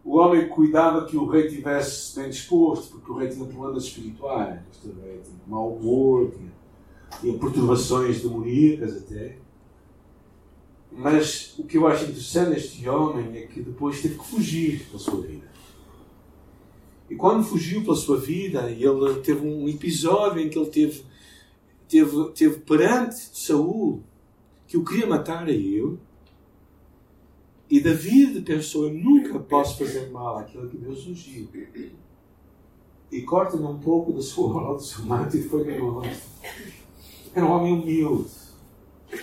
o 0.03 0.17
homem 0.17 0.43
que 0.43 0.49
cuidava 0.49 1.05
que 1.05 1.15
o 1.15 1.25
rei 1.25 1.47
tivesse 1.47 2.19
bem 2.19 2.29
disposto, 2.29 2.93
porque 2.93 3.11
o 3.11 3.15
rei 3.15 3.29
tinha 3.29 3.45
problemas 3.45 3.83
espirituais, 3.83 4.59
este 4.71 4.87
rei 4.87 5.21
tinha 5.23 5.39
mau 5.47 5.75
humor, 5.75 6.31
tinha, 6.31 6.51
tinha 7.21 7.39
perturbações 7.39 8.21
demoníacas 8.21 8.97
até. 8.97 9.37
Mas 10.91 11.57
o 11.57 11.63
que 11.63 11.77
eu 11.77 11.87
acho 11.87 12.03
interessante 12.03 12.49
neste 12.49 12.87
homem 12.89 13.37
é 13.37 13.47
que 13.47 13.61
depois 13.61 14.01
teve 14.01 14.17
que 14.17 14.25
fugir 14.25 14.85
da 14.91 14.99
sua 14.99 15.21
vida. 15.21 15.52
E 17.13 17.15
quando 17.15 17.43
fugiu 17.43 17.83
pela 17.83 17.95
sua 17.95 18.17
vida, 18.17 18.71
ele 18.71 19.21
teve 19.21 19.45
um 19.45 19.69
episódio 19.69 20.41
em 20.41 20.49
que 20.49 20.57
ele 20.57 20.71
teve, 20.71 21.03
teve, 21.87 22.31
teve 22.31 22.57
perante 22.61 23.15
Saul 23.15 24.01
que 24.65 24.75
o 24.75 24.83
queria 24.83 25.05
matar 25.05 25.47
a 25.47 25.51
ele 25.51 25.99
e 27.69 27.79
David 27.79 28.41
pensou: 28.41 28.85
Eu 28.85 28.95
nunca 28.95 29.37
posso 29.37 29.77
fazer 29.77 30.09
mal 30.09 30.39
àquilo 30.39 30.67
que 30.67 30.75
Deus 30.75 31.05
ungiu. 31.05 31.47
E 33.11 33.21
corta-me 33.21 33.63
um 33.63 33.77
pouco 33.77 34.11
da 34.11 34.21
sua 34.23 34.51
rola, 34.51 34.75
do 34.75 34.81
seu 34.81 35.05
manto 35.05 35.37
e 35.37 35.43
foi 35.43 35.63
bem 35.63 35.79
longe. 35.79 36.19
Era 37.35 37.45
um 37.45 37.51
homem 37.51 37.73
humilde. 37.73 38.31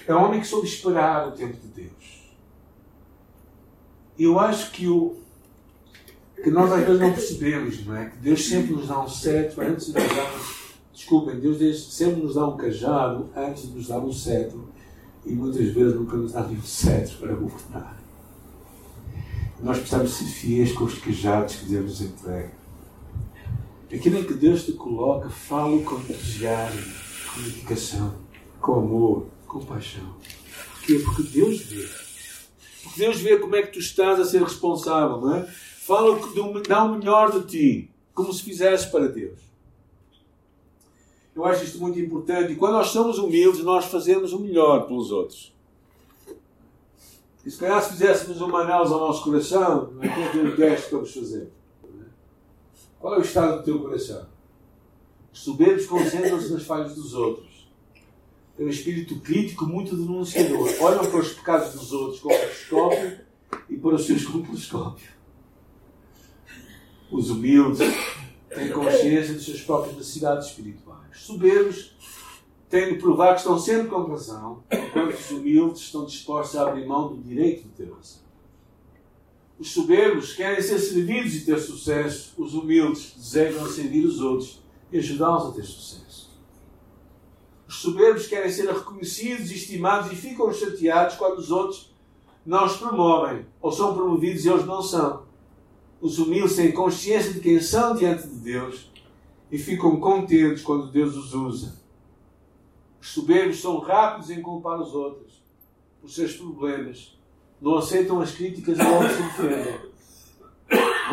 Era 0.06 0.16
um 0.16 0.26
homem 0.26 0.40
que 0.40 0.46
soube 0.46 0.68
esperar 0.68 1.26
o 1.26 1.32
tempo 1.32 1.56
de 1.56 1.66
Deus. 1.66 2.36
E 4.16 4.22
eu 4.22 4.38
acho 4.38 4.70
que 4.70 4.86
o 4.86 5.19
que 6.42 6.50
nós 6.50 6.72
às 6.72 6.84
vezes 6.84 7.00
não 7.00 7.12
percebemos, 7.12 7.86
não 7.86 7.96
é? 7.96 8.06
Que 8.06 8.16
Deus 8.18 8.46
sempre 8.46 8.72
nos 8.72 8.88
dá 8.88 9.00
um 9.00 9.08
cetro 9.08 9.62
antes 9.62 9.86
de 9.86 9.92
nos 9.92 10.08
dar. 10.08 10.40
Desculpem, 10.92 11.40
Deus 11.40 11.94
sempre 11.94 12.22
nos 12.22 12.34
dá 12.34 12.46
um 12.46 12.56
cajado 12.56 13.30
antes 13.36 13.68
de 13.68 13.76
nos 13.76 13.88
dar 13.88 13.98
um 13.98 14.12
cetro. 14.12 14.68
E 15.24 15.32
muitas 15.32 15.66
vezes 15.68 15.94
nunca 15.94 16.16
nos 16.16 16.32
dá 16.32 16.46
nenhum 16.46 16.62
cetro 16.62 17.18
para 17.18 17.34
governar. 17.34 18.00
Nós 19.62 19.78
precisamos 19.78 20.12
ser 20.12 20.24
fiéis 20.24 20.72
com 20.72 20.84
os 20.84 20.98
cajados 20.98 21.56
que 21.56 21.66
Deus 21.66 21.84
nos 21.84 22.00
entrega. 22.00 22.52
Aquilo 23.92 24.18
em 24.18 24.24
que 24.24 24.34
Deus 24.34 24.64
te 24.64 24.72
coloca, 24.72 25.28
fala 25.28 25.82
com 25.82 25.96
entusiasmo, 25.96 26.92
com 27.34 27.42
dedicação, 27.42 28.14
com 28.60 28.74
amor, 28.74 29.26
com 29.46 29.60
paixão. 29.60 30.14
Porquê? 30.74 31.00
Porque 31.00 31.22
Deus 31.24 31.60
vê. 31.62 31.88
Porque 32.82 33.00
Deus 33.00 33.20
vê 33.20 33.36
como 33.38 33.56
é 33.56 33.62
que 33.62 33.72
tu 33.72 33.78
estás 33.78 34.18
a 34.18 34.24
ser 34.24 34.42
responsável, 34.42 35.20
não 35.20 35.34
é? 35.34 35.48
Fala 35.90 36.16
que 36.20 36.68
dá 36.68 36.84
o 36.84 36.96
melhor 36.96 37.32
de 37.32 37.48
ti, 37.48 37.90
como 38.14 38.32
se 38.32 38.44
fizesse 38.44 38.88
para 38.92 39.08
Deus. 39.08 39.40
Eu 41.34 41.44
acho 41.44 41.64
isto 41.64 41.80
muito 41.80 41.98
importante. 41.98 42.52
E 42.52 42.54
quando 42.54 42.74
nós 42.74 42.90
somos 42.90 43.18
humildes, 43.18 43.64
nós 43.64 43.86
fazemos 43.86 44.32
o 44.32 44.38
melhor 44.38 44.86
pelos 44.86 45.10
outros. 45.10 45.52
E 47.44 47.50
se 47.50 47.58
calhar 47.58 47.82
se 47.82 47.90
fizéssemos 47.90 48.40
uma 48.40 48.60
análise 48.60 48.92
ao 48.92 49.00
nosso 49.00 49.24
coração, 49.24 49.90
não 49.90 50.04
é 50.04 50.28
aquele 50.28 50.54
teste 50.54 50.86
que 50.86 50.94
vamos 50.94 51.12
fazer. 51.12 51.50
Qual 53.00 53.14
é 53.14 53.18
o 53.18 53.22
estado 53.22 53.58
do 53.58 53.64
teu 53.64 53.80
coração? 53.80 54.28
Os 55.32 55.40
soberbos 55.40 55.86
concentram-se 55.86 56.52
nas 56.52 56.62
falhas 56.62 56.94
dos 56.94 57.14
outros. 57.14 57.68
Tem 58.56 58.64
um 58.64 58.70
espírito 58.70 59.18
crítico 59.18 59.66
muito 59.66 59.96
denunciador. 59.96 60.68
Olham 60.82 61.10
para 61.10 61.18
os 61.18 61.32
pecados 61.32 61.72
dos 61.72 61.92
outros 61.92 62.20
com 62.20 62.28
o 62.28 62.38
telescópio 62.38 63.20
e 63.68 63.76
para 63.76 63.96
os 63.96 64.06
seus 64.06 64.24
com 64.24 64.38
o 64.38 64.42
telescópio. 64.46 65.19
Os 67.10 67.30
humildes 67.30 67.78
têm 68.48 68.70
consciência 68.70 69.34
de 69.34 69.40
suas 69.40 69.60
próprias 69.62 69.96
necessidades 69.96 70.48
espirituais. 70.48 71.10
Os 71.12 71.22
soberbos 71.22 71.96
têm 72.68 72.92
de 72.92 72.98
provar 72.98 73.34
que 73.34 73.40
estão 73.40 73.58
sempre 73.58 73.88
com 73.88 74.04
razão, 74.04 74.62
enquanto 74.70 75.14
os 75.14 75.30
humildes 75.30 75.82
estão 75.82 76.04
dispostos 76.04 76.56
a 76.56 76.68
abrir 76.68 76.86
mão 76.86 77.08
do 77.08 77.22
direito 77.22 77.62
de 77.62 77.68
ter 77.70 77.90
razão. 77.90 78.20
Os 79.58 79.72
soberbos 79.72 80.32
querem 80.32 80.62
ser 80.62 80.78
servidos 80.78 81.34
e 81.34 81.44
ter 81.44 81.58
sucesso, 81.58 82.32
os 82.38 82.54
humildes 82.54 83.12
desejam 83.16 83.68
servir 83.68 84.06
os 84.06 84.20
outros 84.20 84.62
e 84.90 84.98
ajudá-los 84.98 85.50
a 85.50 85.52
ter 85.52 85.64
sucesso. 85.64 86.30
Os 87.68 87.76
soberbos 87.76 88.26
querem 88.26 88.50
ser 88.50 88.68
reconhecidos 88.68 89.50
estimados 89.50 90.10
e 90.10 90.16
ficam 90.16 90.52
chateados 90.52 91.16
quando 91.16 91.38
os 91.38 91.50
outros 91.50 91.92
não 92.44 92.64
os 92.64 92.76
promovem 92.76 93.44
ou 93.60 93.70
são 93.70 93.94
promovidos 93.94 94.44
e 94.44 94.48
eles 94.48 94.64
não 94.64 94.82
são. 94.82 95.29
Os 96.00 96.18
humildes 96.18 96.56
têm 96.56 96.72
consciência 96.72 97.32
de 97.32 97.40
quem 97.40 97.60
são 97.60 97.94
diante 97.94 98.26
de 98.26 98.36
Deus 98.36 98.90
e 99.50 99.58
ficam 99.58 100.00
contentes 100.00 100.62
quando 100.62 100.90
Deus 100.90 101.16
os 101.16 101.34
usa 101.34 101.80
os 103.00 103.12
soberbos 103.12 103.60
são 103.60 103.78
rápidos 103.78 104.30
em 104.30 104.42
culpar 104.42 104.78
os 104.78 104.94
outros 104.94 105.42
por 106.00 106.10
seus 106.10 106.34
problemas. 106.34 107.18
Não 107.60 107.78
aceitam 107.78 108.20
as 108.20 108.32
críticas 108.32 108.78
e 108.78 108.82
logo 108.82 109.08
se 109.08 109.22
defendem. 109.22 109.90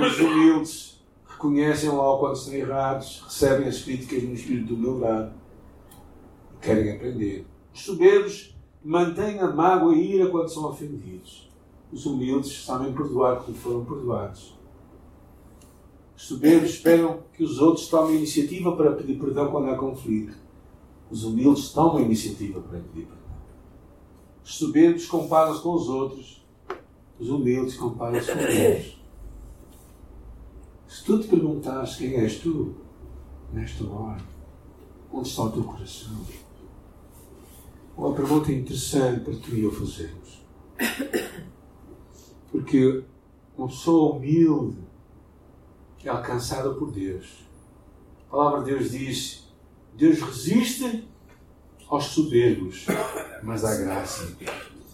Os 0.02 0.20
humildes 0.20 1.02
reconhecem 1.26 1.90
logo 1.90 2.20
quando 2.20 2.36
estão 2.36 2.54
errados, 2.54 3.24
recebem 3.26 3.68
as 3.68 3.82
críticas 3.82 4.24
no 4.24 4.34
espírito 4.34 4.68
de 4.68 4.74
humildade 4.74 5.32
e 6.56 6.66
querem 6.66 6.96
aprender. 6.96 7.46
Os 7.74 7.82
soberbos 7.82 8.56
mantêm 8.84 9.40
a 9.40 9.48
mágoa 9.48 9.96
e 9.96 10.00
a 10.00 10.16
ira 10.16 10.30
quando 10.30 10.50
são 10.50 10.66
ofendidos. 10.66 11.50
Os 11.92 12.06
humildes 12.06 12.66
sabem 12.66 12.94
perdoar 12.94 13.44
quando 13.44 13.56
foram 13.56 13.86
perdoados. 13.86 14.57
Os 16.18 16.24
soberbos 16.24 16.72
esperam 16.72 17.20
que 17.32 17.44
os 17.44 17.60
outros 17.60 17.88
tomem 17.90 18.18
iniciativa 18.18 18.76
para 18.76 18.94
pedir 18.94 19.20
perdão 19.20 19.52
quando 19.52 19.70
há 19.70 19.78
conflito. 19.78 20.36
Os 21.12 21.24
humildes 21.24 21.70
tomam 21.72 22.02
iniciativa 22.02 22.60
para 22.60 22.80
pedir 22.80 23.06
perdão. 23.06 23.38
Os 24.44 24.58
soberbos 24.58 25.06
comparam-se 25.06 25.62
com 25.62 25.74
os 25.76 25.88
outros. 25.88 26.44
Os 27.20 27.30
humildes 27.30 27.76
comparam-se 27.76 28.32
com 28.32 28.40
Deus. 28.40 29.00
Se 30.88 31.06
tu 31.06 31.20
te 31.20 31.28
perguntares 31.28 31.96
quem 31.98 32.16
és 32.16 32.40
tu, 32.40 32.74
nesta 33.54 33.86
hora, 33.86 34.26
onde 35.14 35.28
está 35.28 35.44
o 35.44 35.52
teu 35.52 35.64
coração? 35.64 36.18
Uma 37.96 38.14
pergunta 38.14 38.52
interessante 38.52 39.20
para 39.20 39.36
tu 39.36 39.56
e 39.56 39.64
eu 39.64 39.72
fazermos. 39.72 40.44
Porque 42.52 43.04
uma 43.56 43.68
pessoa 43.68 44.16
humilde 44.16 44.87
é 46.08 46.10
alcançada 46.10 46.74
por 46.74 46.92
Deus. 46.92 47.46
A 48.28 48.32
palavra 48.32 48.64
de 48.64 48.72
Deus 48.72 48.92
diz: 48.92 49.48
Deus 49.94 50.22
resiste 50.22 51.08
aos 51.88 52.06
soberbos, 52.06 52.86
mas 53.44 53.62
dá 53.62 53.76
graça 53.76 54.36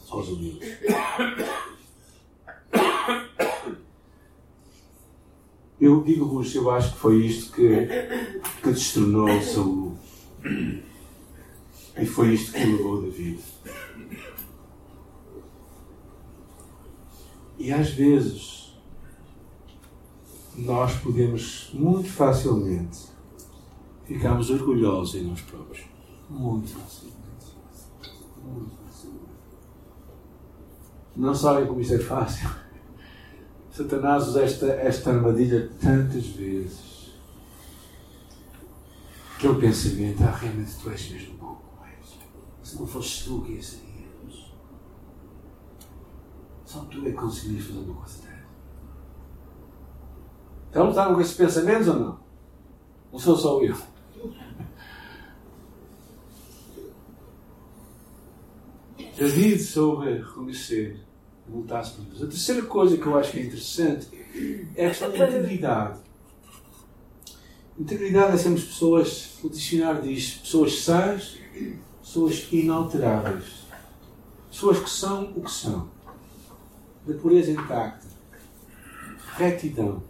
aos 0.09 0.28
humildes. 0.30 0.78
Eu 5.80 6.01
digo-vos, 6.01 6.55
eu 6.55 6.72
acho 6.72 6.93
que 6.93 6.99
foi 6.99 7.26
isto 7.26 7.53
que, 7.53 7.88
que 8.61 8.72
destronou 8.72 9.41
Saul. 9.41 9.97
E 11.97 12.05
foi 12.05 12.34
isto 12.34 12.53
que 12.53 12.66
levou 12.66 13.01
David. 13.01 13.39
E 17.59 17.72
às 17.72 17.89
vezes 17.89 18.62
nós 20.58 20.95
podemos 20.97 21.72
muito 21.74 22.10
facilmente 22.10 22.99
ficarmos 24.06 24.49
orgulhosos 24.49 25.16
em 25.16 25.24
nós 25.24 25.41
próprios. 25.41 25.86
Muito 26.30 26.70
facilmente. 26.70 27.18
Muito 28.43 28.76
facilmente. 28.86 29.24
Não 31.16 31.34
sabem 31.34 31.68
como 31.68 31.82
isso 31.82 31.95
é 31.95 31.99
fácil. 31.99 32.49
Satanás 33.72 34.28
usa 34.28 34.43
esta, 34.43 34.68
esta 34.68 35.12
armadilha 35.12 35.72
tantas 35.82 36.28
vezes. 36.28 37.14
Aquele 39.36 39.60
pensamento, 39.60 40.24
ah, 40.24 40.32
realmente 40.32 40.76
tu 40.82 40.89
és 40.89 41.10
mesmo 41.10 41.38
bom. 41.38 41.64
Se 42.64 42.80
não 42.80 42.88
fosses 42.88 43.26
tu, 43.26 43.41
quem 43.41 43.62
seríamos? 43.62 44.54
Só 46.66 46.80
tu 46.86 47.06
é 47.06 47.12
que 47.12 47.18
conseguirias 47.18 47.68
fazer 47.68 47.80
uma 47.80 47.95
coisa 47.95 48.22
dessa. 48.22 48.33
Então, 50.74 50.90
estavam 50.90 51.14
com 51.14 51.22
esses 51.22 51.38
pensamentos 51.38 51.88
ou 51.88 52.00
não? 52.00 52.20
Não 53.12 53.20
sou 53.20 53.38
só 53.38 53.62
eu. 53.62 53.78
David 59.16 59.62
soube 59.62 60.14
reconhecer 60.14 61.00
voltasse 61.48 61.92
para 61.92 62.06
Deus. 62.06 62.24
A 62.24 62.26
terceira 62.26 62.64
coisa 62.64 62.98
que 62.98 63.06
eu 63.06 63.16
acho 63.20 63.34
que 63.34 63.40
é 63.40 63.44
interessante 63.44 64.08
é 64.76 64.88
a 64.88 64.90
integridade. 64.90 66.00
Integridade 67.78 68.34
é 68.34 68.38
sermos 68.38 68.64
pessoas, 68.64 69.38
o 69.44 69.50
dicionário 69.50 70.02
diz, 70.02 70.38
pessoas 70.38 70.80
sãs, 70.80 71.38
pessoas 72.02 72.48
inalteráveis. 72.52 73.64
Pessoas 74.50 74.80
que 74.80 74.90
são 74.90 75.34
o 75.36 75.42
que 75.44 75.52
são. 75.52 75.88
Da 77.06 77.14
pureza 77.14 77.52
intacta. 77.52 78.08
Retidão. 79.36 80.02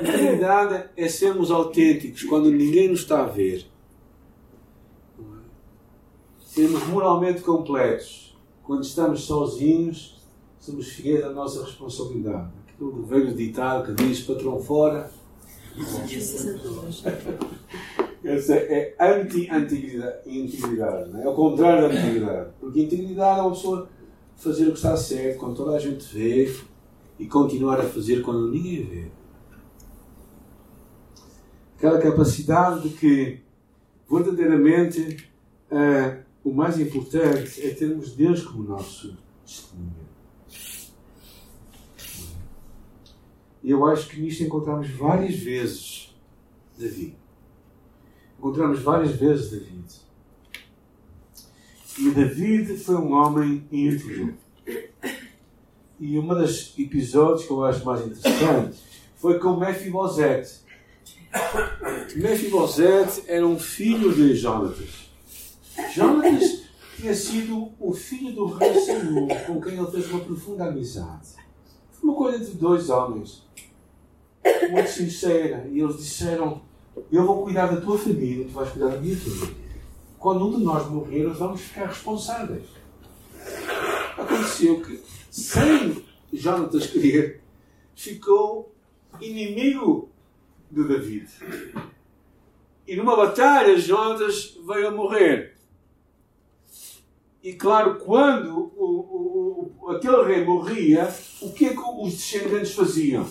Integridade 0.00 0.90
é 0.96 1.08
sermos 1.08 1.50
autênticos 1.50 2.22
quando 2.24 2.50
ninguém 2.50 2.88
nos 2.88 3.00
está 3.00 3.22
a 3.22 3.26
ver. 3.26 3.66
Sermos 6.38 6.86
moralmente 6.86 7.42
completos 7.42 8.34
quando 8.62 8.82
estamos 8.82 9.24
sozinhos, 9.24 10.22
somos 10.58 10.88
fiéis 10.88 11.24
à 11.24 11.30
nossa 11.30 11.64
responsabilidade. 11.64 12.48
Aquilo 12.68 13.04
velho 13.04 13.34
ditado 13.34 13.84
que 13.84 13.92
diz 14.02 14.22
patrão 14.22 14.58
fora. 14.58 15.10
Essa 18.24 18.54
é 18.54 18.94
anti-integridade. 18.98 21.20
É? 21.20 21.24
é 21.24 21.28
o 21.28 21.34
contrário 21.34 21.88
da 21.88 21.94
integridade. 21.94 22.50
Porque 22.58 22.80
integridade 22.80 23.40
é 23.40 23.42
uma 23.42 23.50
pessoa 23.50 23.88
fazer 24.36 24.64
o 24.64 24.70
que 24.70 24.76
está 24.76 24.96
certo 24.96 25.38
quando 25.38 25.56
toda 25.56 25.76
a 25.76 25.78
gente 25.78 26.04
vê 26.14 26.54
e 27.18 27.26
continuar 27.26 27.80
a 27.80 27.84
fazer 27.84 28.22
quando 28.22 28.50
ninguém 28.50 28.84
vê. 28.84 29.04
Aquela 31.84 32.00
capacidade 32.00 32.88
de 32.88 32.96
que 32.96 33.40
verdadeiramente 34.10 35.28
uh, 35.70 36.24
o 36.42 36.50
mais 36.50 36.80
importante 36.80 37.60
é 37.60 37.74
termos 37.74 38.12
Deus 38.16 38.42
como 38.42 38.62
nosso 38.62 39.14
testemunho. 39.44 39.92
E 43.62 43.70
eu 43.70 43.84
acho 43.84 44.08
que 44.08 44.18
nisto 44.18 44.42
encontramos 44.42 44.88
várias 44.92 45.36
vezes 45.36 46.16
Davi. 46.78 47.18
Encontramos 48.38 48.80
várias 48.80 49.14
vezes 49.14 49.50
David. 49.50 50.00
E 51.98 52.10
David 52.12 52.78
foi 52.78 52.94
um 52.94 53.12
homem 53.12 53.62
íntegro. 53.70 54.32
E 56.00 56.18
um 56.18 56.28
dos 56.28 56.78
episódios 56.78 57.44
que 57.44 57.52
eu 57.52 57.62
acho 57.62 57.84
mais 57.84 58.06
interessante 58.06 58.82
foi 59.16 59.38
com 59.38 59.58
Mefibosete. 59.58 60.63
Mefibosete 62.16 63.24
era 63.26 63.46
um 63.46 63.58
filho 63.58 64.12
de 64.14 64.34
Jonatas. 64.34 65.10
Jonas 65.94 66.62
tinha 66.96 67.14
sido 67.14 67.72
o 67.80 67.92
filho 67.92 68.32
do 68.32 68.46
rei 68.46 68.74
Saul, 68.80 69.28
com 69.46 69.60
quem 69.60 69.74
ele 69.76 69.90
fez 69.90 70.10
uma 70.10 70.20
profunda 70.20 70.66
amizade. 70.66 71.30
Foi 71.90 72.10
uma 72.10 72.16
coisa 72.16 72.38
de 72.38 72.52
dois 72.52 72.88
homens, 72.88 73.42
muito 74.70 74.90
sincera. 74.90 75.68
E 75.70 75.80
eles 75.80 75.96
disseram: 75.96 76.62
Eu 77.10 77.26
vou 77.26 77.42
cuidar 77.42 77.66
da 77.66 77.80
tua 77.80 77.98
família, 77.98 78.44
tu 78.44 78.52
vais 78.52 78.70
cuidar 78.70 78.88
da 78.88 79.00
minha 79.00 79.16
família. 79.16 79.54
Quando 80.18 80.46
um 80.46 80.58
de 80.58 80.64
nós 80.64 80.88
morrer, 80.88 81.24
nós 81.24 81.38
vamos 81.38 81.60
ficar 81.60 81.86
responsáveis. 81.86 82.64
Aconteceu 84.16 84.80
que, 84.80 85.02
sem 85.30 86.02
Jonatas 86.32 86.86
querer, 86.86 87.42
ficou 87.94 88.72
inimigo 89.20 90.13
de 90.74 90.88
David. 90.88 91.28
E 92.86 92.96
numa 92.96 93.16
batalha, 93.16 93.78
Jonatas 93.78 94.58
veio 94.66 94.88
a 94.88 94.90
morrer. 94.90 95.54
E 97.42 97.52
claro, 97.52 97.96
quando 97.96 98.72
o, 98.76 99.72
o, 99.82 99.90
aquele 99.90 100.22
rei 100.24 100.44
morria, 100.44 101.08
o 101.42 101.52
que 101.52 101.66
é 101.66 101.70
que 101.70 101.80
os 101.80 102.14
descendentes 102.14 102.74
faziam? 102.74 103.30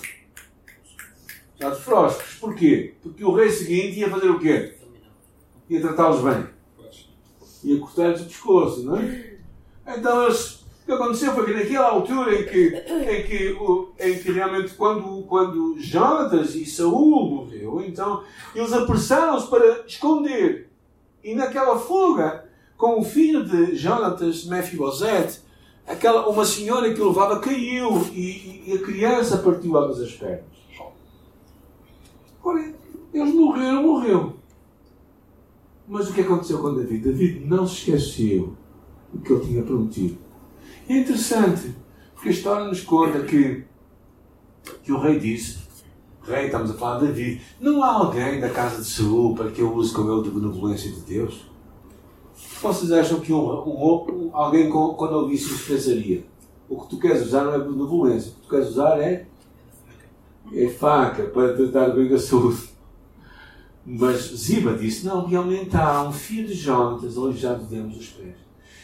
Já 1.59 1.69
de 1.69 1.81
frósperos. 1.81 2.35
Porquê? 2.35 2.93
Porque 3.01 3.23
o 3.23 3.33
rei 3.33 3.49
seguinte 3.49 3.99
ia 3.99 4.09
fazer 4.09 4.29
o 4.29 4.39
quê? 4.39 4.75
Ia 5.69 5.81
tratá-los 5.81 6.21
bem. 6.21 6.47
Ia 7.63 7.79
cortar-lhes 7.79 8.21
o 8.21 8.25
pescoço, 8.25 8.83
não 8.83 8.97
é? 8.97 9.37
Então 9.87 10.25
eles, 10.25 10.62
o 10.83 10.85
que 10.85 10.91
aconteceu 10.91 11.33
foi 11.33 11.45
que 11.45 11.53
naquela 11.53 11.91
altura 11.91 12.35
em 12.35 12.45
que, 12.45 12.67
em 12.75 13.23
que, 13.23 13.57
em 14.01 14.19
que 14.19 14.31
realmente 14.33 14.73
quando, 14.73 15.23
quando 15.23 15.79
Jonatas 15.79 16.55
e 16.55 16.65
Saul 16.65 17.29
morreu, 17.29 17.81
então 17.81 18.21
eles 18.53 18.73
apressaram-se 18.73 19.47
para 19.47 19.85
esconder. 19.87 20.69
E 21.23 21.33
naquela 21.33 21.79
fuga 21.79 22.49
com 22.75 22.99
o 22.99 23.03
filho 23.03 23.45
de 23.45 23.77
Jonatas, 23.77 24.43
Mefibosete, 24.43 25.39
aquela, 25.87 26.27
uma 26.27 26.43
senhora 26.43 26.93
que 26.93 26.99
o 26.99 27.07
levava 27.07 27.39
caiu 27.39 28.05
e, 28.11 28.63
e 28.67 28.73
a 28.73 28.85
criança 28.85 29.37
partiu 29.37 29.77
ambas 29.77 30.01
as 30.01 30.11
pernas. 30.11 30.43
Ora, 32.43 32.73
eles 33.13 33.33
morreram, 33.33 33.83
morreu. 33.83 34.33
Mas 35.87 36.09
o 36.09 36.13
que 36.13 36.19
aconteceu 36.19 36.59
com 36.59 36.75
David? 36.75 37.05
David 37.05 37.45
não 37.45 37.65
se 37.65 37.75
esqueceu 37.75 38.53
do 39.13 39.21
que 39.21 39.31
ele 39.31 39.45
tinha 39.45 39.63
prometido. 39.63 40.22
É 40.87 40.97
interessante, 40.97 41.73
porque 42.13 42.29
a 42.29 42.31
história 42.31 42.65
nos 42.65 42.81
conta 42.81 43.21
que, 43.23 43.63
que 44.83 44.91
o 44.91 44.99
rei 44.99 45.19
disse, 45.19 45.59
rei, 46.23 46.45
estamos 46.45 46.71
a 46.71 46.73
falar 46.73 46.99
de 46.99 47.07
David, 47.07 47.41
não 47.59 47.83
há 47.83 47.93
alguém 47.93 48.39
da 48.39 48.49
casa 48.49 48.81
de 48.81 48.87
Saul 48.87 49.33
para 49.33 49.49
que 49.49 49.61
eu 49.61 49.73
use 49.73 49.93
com 49.93 50.11
ele 50.11 50.23
de 50.23 50.31
benevolência 50.31 50.91
de 50.91 51.01
Deus? 51.01 51.45
Vocês 52.61 52.91
acham 52.91 53.19
que 53.19 53.31
um, 53.31 53.49
um, 53.49 54.29
alguém 54.33 54.69
com, 54.69 54.93
quando 54.93 55.13
ouvisse 55.13 55.53
isso 55.53 55.67
pensaria? 55.67 56.25
O 56.67 56.81
que 56.81 56.89
tu 56.89 56.99
queres 56.99 57.27
usar 57.27 57.43
não 57.43 57.53
é 57.53 57.59
benevolência, 57.59 58.31
o 58.31 58.35
que 58.35 58.41
tu 58.41 58.49
queres 58.49 58.69
usar 58.69 58.99
é, 58.99 59.27
é 60.53 60.67
faca 60.67 61.23
para 61.23 61.55
tratar 61.55 61.89
bem 61.91 62.13
a 62.13 62.17
saúde. 62.17 62.69
Mas 63.85 64.33
Ziba 64.35 64.73
disse: 64.73 65.05
Não, 65.05 65.25
realmente 65.25 65.75
há 65.75 66.03
um 66.03 66.11
filho 66.11 66.47
de 66.47 66.53
Jonatas, 66.53 67.17
hoje 67.17 67.39
já 67.39 67.53
vemos 67.53 67.97
os 67.97 68.07
pés. 68.07 68.42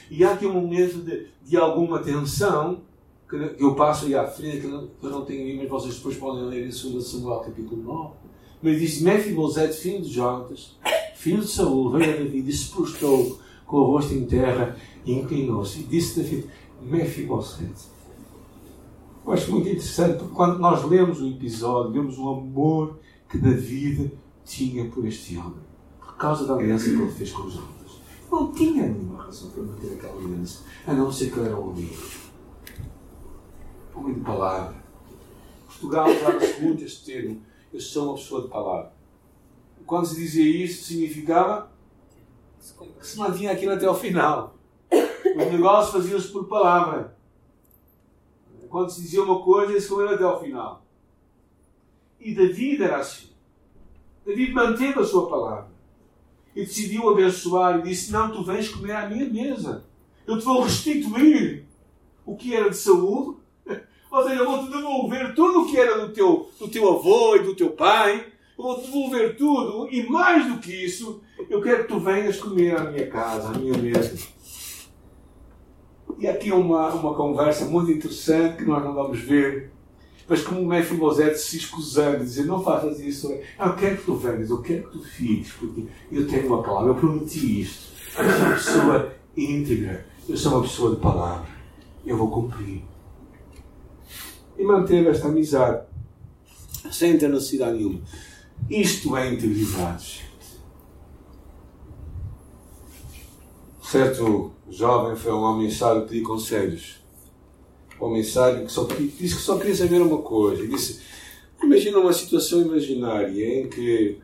E 0.10 0.24
há 0.24 0.32
aqui 0.34 0.46
um 0.46 0.54
momento 0.54 1.00
de, 1.00 1.28
de 1.44 1.58
alguma 1.58 2.00
tensão, 2.00 2.82
que 3.30 3.56
eu 3.60 3.76
passo 3.76 4.08
aí 4.08 4.16
à 4.16 4.26
frente, 4.26 4.62
que 4.62 4.68
eu 4.68 5.10
não 5.10 5.24
tenho 5.24 5.42
aí, 5.42 5.58
mas 5.58 5.70
vocês 5.70 5.96
depois 5.96 6.18
podem 6.18 6.46
ler 6.46 6.66
em 6.66 6.70
2 6.70 7.06
Samuel 7.06 7.40
capítulo 7.42 7.84
9. 7.84 8.14
Mas 8.62 8.80
diz 8.80 9.02
Mefibosete, 9.02 9.78
filho 9.78 10.02
de 10.02 10.10
Jonatas, 10.10 10.76
filho 11.16 11.42
de 11.42 11.48
Saul, 11.48 11.92
veio 11.92 12.14
a 12.14 12.18
David 12.18 12.50
e 12.50 12.54
se 12.54 12.72
prostrou 12.72 13.40
com 13.66 13.78
o 13.78 13.84
rosto 13.86 14.14
em 14.14 14.26
terra 14.26 14.76
e 15.06 15.14
inclinou-se. 15.14 15.82
E 15.82 15.84
disse 15.84 16.20
David, 16.20 16.48
Mefibosete. 16.82 17.88
Eu 19.26 19.34
acho 19.34 19.52
muito 19.52 19.68
interessante, 19.70 20.18
porque 20.18 20.34
quando 20.34 20.58
nós 20.58 20.84
lemos 20.84 21.22
o 21.22 21.28
episódio, 21.28 21.92
vemos 21.92 22.18
o 22.18 22.30
amor 22.30 23.00
que 23.30 23.38
David 23.38 24.12
tinha 24.44 24.90
por 24.90 25.06
este 25.06 25.38
homem. 25.38 25.70
Por 26.00 26.18
causa 26.18 26.48
da 26.48 26.56
aliança 26.56 26.90
que 26.90 26.96
ele 26.96 27.12
fez 27.12 27.32
com 27.32 27.44
os 27.44 27.56
homens. 27.56 27.79
Não 28.32 28.52
tinha 28.52 28.88
nenhuma 28.88 29.24
razão 29.24 29.50
para 29.50 29.64
manter 29.64 29.94
aquela 29.94 30.20
aliança, 30.20 30.64
a 30.86 30.94
não 30.94 31.12
ser 31.12 31.32
que 31.32 31.40
ele 31.40 31.48
era 31.48 31.60
um 31.60 31.70
homem. 31.70 31.90
Homem 33.96 34.14
de 34.14 34.22
palavra. 34.22 34.76
Portugal 35.66 36.10
usava-se 36.10 36.62
muito 36.62 36.84
este 36.84 37.06
termo. 37.06 37.42
Eu 37.74 37.80
sou 37.80 38.06
uma 38.06 38.16
pessoa 38.16 38.42
de 38.44 38.48
palavra. 38.50 38.94
Quando 39.86 40.06
se 40.06 40.16
dizia 40.16 40.66
isso, 40.66 40.84
significava 40.86 41.72
que 43.00 43.08
se 43.08 43.18
mantinha 43.18 43.52
aquilo 43.52 43.74
até 43.74 43.86
ao 43.86 43.96
final. 43.96 44.56
Os 44.92 45.52
negócios 45.52 45.94
faziam-se 45.94 46.28
por 46.28 46.48
palavra. 46.48 47.18
Quando 48.70 48.92
se 48.92 49.02
dizia 49.02 49.24
uma 49.24 49.42
coisa, 49.42 49.72
eles 49.72 49.88
comeram 49.88 50.14
até 50.14 50.24
ao 50.24 50.40
final. 50.40 50.86
E 52.20 52.36
David 52.36 52.84
era 52.84 52.98
assim. 52.98 53.30
David 54.26 54.54
manteve 54.54 55.00
a 55.00 55.04
sua 55.04 55.28
palavra. 55.30 55.69
E 56.60 56.66
decidiu 56.66 57.10
abençoar 57.10 57.80
e 57.80 57.84
disse: 57.84 58.12
Não, 58.12 58.30
tu 58.30 58.44
vens 58.44 58.68
comer 58.68 58.92
à 58.92 59.08
minha 59.08 59.30
mesa. 59.30 59.86
Eu 60.28 60.38
te 60.38 60.44
vou 60.44 60.62
restituir 60.62 61.66
o 62.26 62.36
que 62.36 62.54
era 62.54 62.70
de 62.70 62.76
saúde. 62.76 63.38
Ou 64.12 64.24
seja, 64.24 64.42
eu 64.42 64.46
vou-te 64.46 64.70
devolver 64.70 65.34
tudo 65.34 65.62
o 65.62 65.66
que 65.70 65.80
era 65.80 66.06
do 66.06 66.12
teu, 66.12 66.50
do 66.60 66.68
teu 66.68 66.90
avô 66.90 67.38
e 67.38 67.44
do 67.44 67.56
teu 67.56 67.70
pai. 67.72 68.26
Eu 68.58 68.64
vou-te 68.66 68.88
devolver 68.88 69.38
tudo. 69.38 69.88
E 69.90 70.04
mais 70.10 70.52
do 70.52 70.60
que 70.60 70.74
isso, 70.84 71.22
eu 71.50 71.62
quero 71.62 71.84
que 71.84 71.94
tu 71.94 72.00
venhas 72.02 72.36
comer 72.36 72.76
à 72.76 72.84
minha 72.92 73.08
casa, 73.08 73.52
à 73.52 73.58
minha 73.58 73.78
mesa. 73.78 74.18
E 76.18 76.28
aqui 76.28 76.52
uma, 76.52 76.90
uma 76.90 77.14
conversa 77.14 77.64
muito 77.64 77.90
interessante 77.90 78.58
que 78.58 78.66
nós 78.66 78.84
não 78.84 78.94
vamos 78.94 79.18
ver. 79.18 79.72
Mas 80.30 80.44
como 80.44 80.62
o 80.62 80.68
Mefibosete 80.68 81.40
se 81.40 81.58
escusando, 81.58 82.24
dizer, 82.24 82.46
não 82.46 82.64
faças 82.64 83.00
isso. 83.00 83.28
Eu 83.32 83.76
quero 83.76 83.98
que 83.98 84.04
tu 84.04 84.16
venhas, 84.16 84.52
eu 84.52 84.62
quero 84.62 84.84
que 84.84 84.92
tu 84.92 85.04
fiques, 85.04 85.52
porque 85.54 85.88
eu 86.12 86.28
tenho 86.28 86.46
uma 86.46 86.62
palavra, 86.62 86.92
eu 86.92 86.96
prometi 86.96 87.62
isto. 87.62 87.90
Eu 88.16 88.30
sou 88.32 88.46
uma 88.46 88.54
pessoa 88.54 89.14
íntegra, 89.36 90.06
eu 90.28 90.38
sou 90.38 90.52
uma 90.52 90.62
pessoa 90.62 90.96
de 90.96 91.02
palavra. 91.02 91.50
Eu 92.06 92.16
vou 92.16 92.30
cumprir. 92.30 92.84
E 94.56 94.64
manteve 94.64 95.10
esta 95.10 95.28
amizade, 95.28 95.88
sem 96.92 97.18
ter 97.18 97.30
necessidade 97.30 97.78
nenhuma. 97.78 98.02
Isto 98.70 99.18
é 99.18 99.34
integridade, 99.34 100.22
gente. 100.22 100.30
Certo 103.82 104.52
jovem 104.70 105.16
foi 105.16 105.34
um 105.34 105.42
homem 105.42 105.72
sábio 105.72 106.06
pedir 106.06 106.22
conselhos. 106.22 106.99
Homem 108.00 108.24
sábio 108.24 108.66
que 108.66 108.72
só, 108.72 108.86
disse 108.86 109.36
que 109.36 109.42
só 109.42 109.58
queria 109.58 109.76
saber 109.76 110.02
uma 110.02 110.22
coisa. 110.22 110.64
Ele 110.64 110.74
disse: 110.74 111.02
Imagina 111.62 112.00
uma 112.00 112.14
situação 112.14 112.62
imaginária 112.62 113.60
em 113.60 113.70
que 113.70 114.18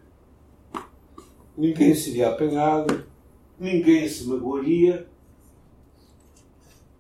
ninguém 1.57 1.93
seria 1.93 2.30
apanhado, 2.30 3.05
ninguém 3.59 4.07
se 4.07 4.26
magoaria, 4.26 5.07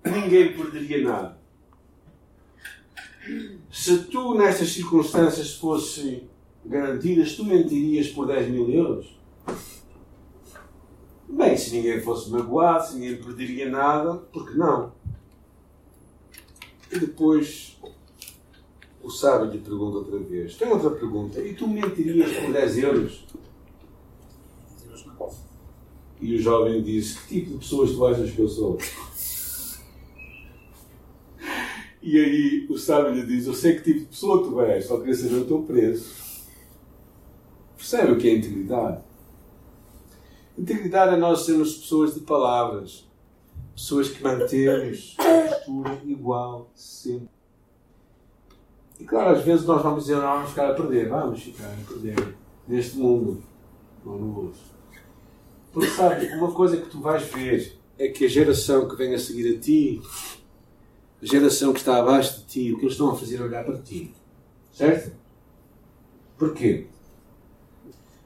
ninguém 0.03 0.53
perderia 0.53 1.01
nada. 1.01 1.37
Se 3.71 4.03
tu, 4.03 4.35
nestas 4.35 4.69
circunstâncias, 4.69 5.55
fosse 5.55 6.23
garantidas, 6.65 7.35
tu 7.35 7.45
mentirias 7.45 8.09
por 8.09 8.27
10 8.27 8.49
mil 8.49 8.69
euros? 8.69 9.17
Bem, 11.27 11.57
se 11.57 11.75
ninguém 11.75 12.01
fosse 12.01 12.29
magoado, 12.29 12.87
se 12.87 12.95
ninguém 12.95 13.17
perderia 13.17 13.69
nada, 13.69 14.15
por 14.15 14.47
que 14.47 14.57
não? 14.57 14.93
E 16.95 16.99
depois 16.99 17.77
o 19.03 19.09
sábio 19.09 19.51
lhe 19.51 19.59
pergunta 19.59 19.97
outra 19.97 20.17
vez: 20.19 20.55
tem 20.55 20.69
outra 20.69 20.91
pergunta, 20.91 21.41
e 21.41 21.53
tu 21.53 21.67
mentirias 21.67 22.31
por 22.37 22.53
10 22.53 22.77
euros? 22.77 23.25
E 26.21 26.35
o 26.35 26.41
jovem 26.41 26.81
disse: 26.81 27.19
Que 27.27 27.41
tipo 27.41 27.51
de 27.51 27.57
pessoas 27.57 27.91
tu 27.91 28.05
achas 28.05 28.31
que 28.31 28.39
eu 28.39 28.47
sou? 28.47 28.77
E 32.01 32.19
aí 32.19 32.67
o 32.69 32.77
sábio 32.77 33.13
lhe 33.13 33.25
diz: 33.25 33.45
Eu 33.45 33.53
sei 33.53 33.75
que 33.75 33.83
tipo 33.83 33.99
de 33.99 34.05
pessoa 34.05 34.43
tu 34.43 34.61
és, 34.61 34.85
só 34.85 34.97
queria 34.97 35.15
saber 35.15 35.35
o 35.35 35.45
teu 35.45 35.63
preço. 35.63 36.23
Percebe 37.75 38.13
o 38.13 38.17
que 38.17 38.29
é 38.29 38.35
integridade? 38.35 39.03
Integridade 40.57 41.15
é 41.15 41.17
nós 41.17 41.45
sermos 41.45 41.75
pessoas 41.75 42.13
de 42.13 42.21
palavras, 42.21 43.05
pessoas 43.75 44.09
que 44.09 44.23
mantemos 44.23 45.15
a 45.19 45.55
postura 45.55 45.99
igual 46.05 46.71
sempre. 46.73 47.29
E 48.99 49.03
claro, 49.03 49.35
às 49.35 49.43
vezes 49.43 49.65
nós 49.65 49.81
vamos 49.83 50.03
dizer, 50.03 50.15
não, 50.15 50.21
vamos 50.21 50.49
ficar 50.49 50.71
a 50.71 50.73
perder, 50.73 51.09
vamos 51.09 51.43
ficar 51.43 51.67
a 51.67 51.87
perder 51.87 52.35
neste 52.67 52.97
mundo, 52.97 53.43
outro. 54.05 54.75
Porque 55.73 55.89
sabe, 55.89 56.27
uma 56.35 56.51
coisa 56.53 56.77
que 56.77 56.89
tu 56.89 57.01
vais 57.01 57.23
ver 57.23 57.77
é 57.99 58.07
que 58.07 58.25
a 58.25 58.29
geração 58.29 58.87
que 58.87 58.95
vem 58.95 59.13
a 59.13 59.19
seguir 59.19 59.57
a 59.57 59.59
ti, 59.59 60.01
a 61.21 61.25
geração 61.25 61.73
que 61.73 61.79
está 61.79 61.97
abaixo 61.97 62.39
de 62.39 62.45
ti, 62.45 62.73
o 62.73 62.77
que 62.77 62.83
eles 62.83 62.93
estão 62.93 63.09
a 63.09 63.15
fazer 63.15 63.41
é 63.41 63.43
olhar 63.43 63.65
para 63.65 63.77
ti. 63.79 64.13
Certo? 64.71 65.13
Porquê? 66.37 66.87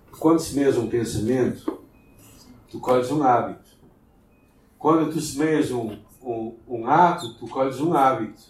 Porque 0.05 0.19
quando 0.19 0.39
semeias 0.39 0.77
um 0.77 0.87
pensamento, 0.87 1.79
tu 2.69 2.79
colhes 2.79 3.09
um 3.11 3.23
hábito. 3.23 3.68
Quando 4.79 5.11
tu 5.11 5.19
semeias 5.19 5.69
um, 5.71 5.97
um, 6.23 6.55
um 6.65 6.87
ato, 6.87 7.33
tu 7.33 7.45
colhes 7.47 7.81
um 7.81 7.93
hábito. 7.93 8.41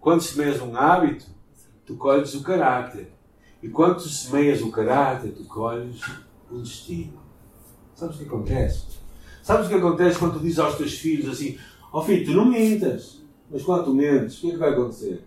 Quando 0.00 0.22
semeias 0.22 0.62
um 0.62 0.76
hábito, 0.76 1.26
tu 1.84 1.96
colhes 1.96 2.32
o 2.36 2.42
caráter. 2.44 3.12
E 3.60 3.68
quando 3.68 3.96
tu 3.96 4.08
semeias 4.08 4.62
o 4.62 4.70
caráter, 4.70 5.32
tu 5.32 5.44
colhes 5.44 6.00
o 6.48 6.58
destino. 6.58 7.20
Sabes 7.96 8.14
o 8.14 8.18
que 8.20 8.26
acontece? 8.26 8.84
Sabes 9.42 9.66
o 9.66 9.68
que 9.68 9.74
acontece 9.74 10.20
quando 10.20 10.34
tu 10.34 10.40
dizes 10.40 10.60
aos 10.60 10.76
teus 10.76 10.94
filhos 10.94 11.28
assim: 11.28 11.58
Ó 11.92 11.98
oh 11.98 12.02
filho, 12.04 12.24
tu 12.24 12.32
não 12.32 12.44
mintas. 12.44 13.20
Mas 13.50 13.62
quando 13.64 13.86
tu 13.86 13.94
mentes, 13.94 14.38
o 14.38 14.40
que 14.42 14.48
é 14.48 14.50
que 14.52 14.56
vai 14.58 14.70
acontecer? 14.70 15.24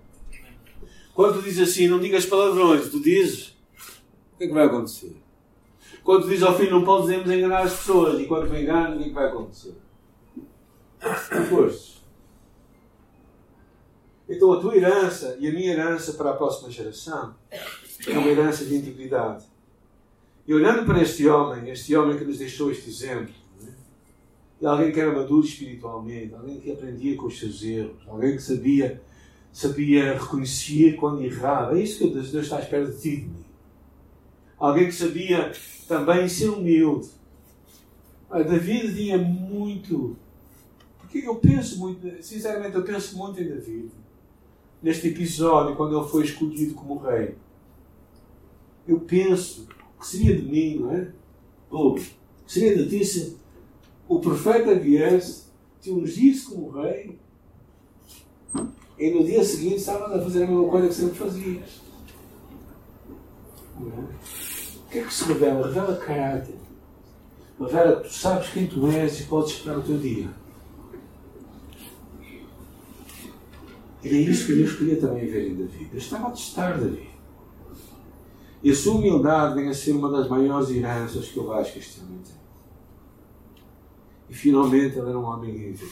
Quando 1.14 1.36
tu 1.36 1.42
dizes 1.42 1.70
assim, 1.70 1.88
não 1.90 2.00
digas 2.00 2.26
palavrões, 2.26 2.90
tu 2.90 3.02
dizes, 3.02 3.58
o 4.34 4.38
que 4.38 4.46
é 4.46 4.48
que 4.48 4.54
vai 4.54 4.66
acontecer? 4.66 5.18
Quando 6.02 6.24
tu 6.24 6.30
dizes 6.30 6.44
ao 6.44 6.58
filho, 6.58 6.72
não 6.72 6.84
podemos 6.86 7.30
enganar 7.30 7.64
as 7.64 7.74
pessoas, 7.74 8.22
e 8.22 8.26
quando 8.26 8.48
tu 8.48 8.56
enganas, 8.56 8.96
o 8.96 8.98
que 9.00 9.06
é 9.06 9.08
que 9.10 9.14
vai 9.14 9.28
acontecer? 9.28 9.76
Foste. 11.50 12.00
Então 14.30 14.54
a 14.54 14.60
tua 14.60 14.76
herança 14.76 15.38
e 15.40 15.48
a 15.48 15.52
minha 15.52 15.74
herança 15.74 16.14
para 16.14 16.30
a 16.30 16.34
próxima 16.34 16.70
geração 16.70 17.36
é 18.08 18.18
uma 18.18 18.28
herança 18.28 18.64
de 18.64 18.76
integridade. 18.76 19.46
E 20.46 20.54
olhando 20.54 20.86
para 20.86 21.02
este 21.02 21.28
homem, 21.28 21.70
este 21.70 21.96
homem 21.96 22.18
que 22.18 22.24
nos 22.24 22.38
deixou 22.38 22.72
este 22.72 22.90
exemplo, 22.90 23.34
né? 23.62 23.74
de 24.60 24.68
alguém 24.68 24.92
que 24.92 25.00
era 25.00 25.14
maduro 25.14 25.46
espiritualmente, 25.46 26.34
alguém 26.34 26.60
que 26.60 26.72
aprendia 26.72 27.18
com 27.18 27.28
os 27.28 27.40
seus 27.40 27.64
erros, 27.64 28.02
alguém 28.08 28.36
que 28.36 28.42
sabia, 28.42 29.02
sabia 29.52 30.14
reconhecer 30.14 30.96
quando 30.96 31.24
errava. 31.24 31.78
É 31.78 31.82
isso 31.82 32.00
que 32.00 32.14
Deus 32.14 32.34
está 32.34 32.58
à 32.58 32.60
espera 32.60 32.86
de 32.86 33.02
ti, 33.02 33.18
de 33.18 33.28
mim. 33.28 33.46
Alguém 34.60 34.86
que 34.88 34.94
sabia 34.94 35.52
também 35.88 36.28
ser 36.28 36.50
humilde. 36.50 37.10
David 38.30 38.96
tinha 38.96 39.18
muito. 39.18 40.16
Porque 41.10 41.28
eu 41.28 41.36
penso 41.38 41.80
muito, 41.80 42.24
sinceramente, 42.24 42.76
eu 42.76 42.84
penso 42.84 43.18
muito 43.18 43.42
em 43.42 43.48
David. 43.48 43.90
Neste 44.82 45.08
episódio, 45.08 45.76
quando 45.76 45.98
ele 45.98 46.08
foi 46.08 46.24
escolhido 46.24 46.76
como 46.76 47.00
rei. 47.00 47.36
Eu 48.88 49.00
penso 49.00 49.68
que 50.00 50.06
seria 50.06 50.36
de 50.36 50.44
mim, 50.44 50.78
não 50.78 50.92
é? 50.94 51.12
Ou 51.72 52.00
seria 52.46 52.78
de 52.78 52.90
ti 52.90 53.04
se 53.04 53.38
o 54.08 54.20
profeta 54.20 54.76
viesse, 54.76 55.46
te 55.82 55.90
ungisse 55.90 56.46
como 56.46 56.70
rei 56.70 57.18
e 58.98 59.12
no 59.12 59.24
dia 59.24 59.44
seguinte 59.44 59.78
estava 59.78 60.16
a 60.16 60.22
fazer 60.22 60.44
a 60.44 60.48
mesma 60.48 60.68
coisa 60.70 60.88
que 60.90 60.94
sempre 60.94 61.16
fazias. 61.16 61.82
Não 63.80 63.88
é? 63.88 64.02
O 64.86 64.90
que 64.92 65.00
é 65.00 65.04
que 65.04 65.14
se 65.14 65.24
revela? 65.26 65.68
Revela 65.68 65.98
caráter. 65.98 66.56
Revela 67.60 68.02
que 68.02 68.10
tu 68.10 68.14
sabes 68.14 68.50
quem 68.50 68.68
tu 68.68 68.88
és 68.88 69.22
e 69.22 69.24
podes 69.24 69.54
esperar 69.54 69.80
o 69.80 69.84
teu 69.84 69.98
dia. 69.98 70.30
E 74.04 74.08
é 74.08 74.12
isso 74.14 74.48
que 74.48 74.56
Deus 74.56 74.74
queria 74.74 75.00
também 75.00 75.28
ver 75.28 75.50
em 75.50 75.56
Davi. 75.56 75.90
Eu 75.92 75.98
estava 75.98 76.28
a 76.28 76.32
testar 76.32 76.80
Davi. 76.80 77.10
E 78.62 78.72
a 78.72 78.76
sua 78.76 78.96
humildade 78.96 79.56
vem 79.56 79.70
a 79.70 79.74
ser 79.74 79.94
uma 79.94 80.10
das 80.12 80.30
maiores 80.30 80.70
heranças 80.70 81.28
que 81.28 81.38
eu 81.38 81.52
acho 81.54 81.74
que 81.74 81.80
este 81.80 82.00
homem 82.02 82.20
tem. 82.20 82.36
E 84.30 84.34
finalmente 84.34 84.98
ele 84.98 85.10
era 85.10 85.18
um 85.18 85.24
homem 85.24 85.70
íntegro. 85.70 85.90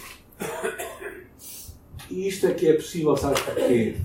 E 2.10 2.28
isto 2.28 2.48
é 2.48 2.54
que 2.54 2.68
é 2.68 2.74
possível, 2.74 3.18
sabes 3.18 3.42
porquê? 3.42 3.98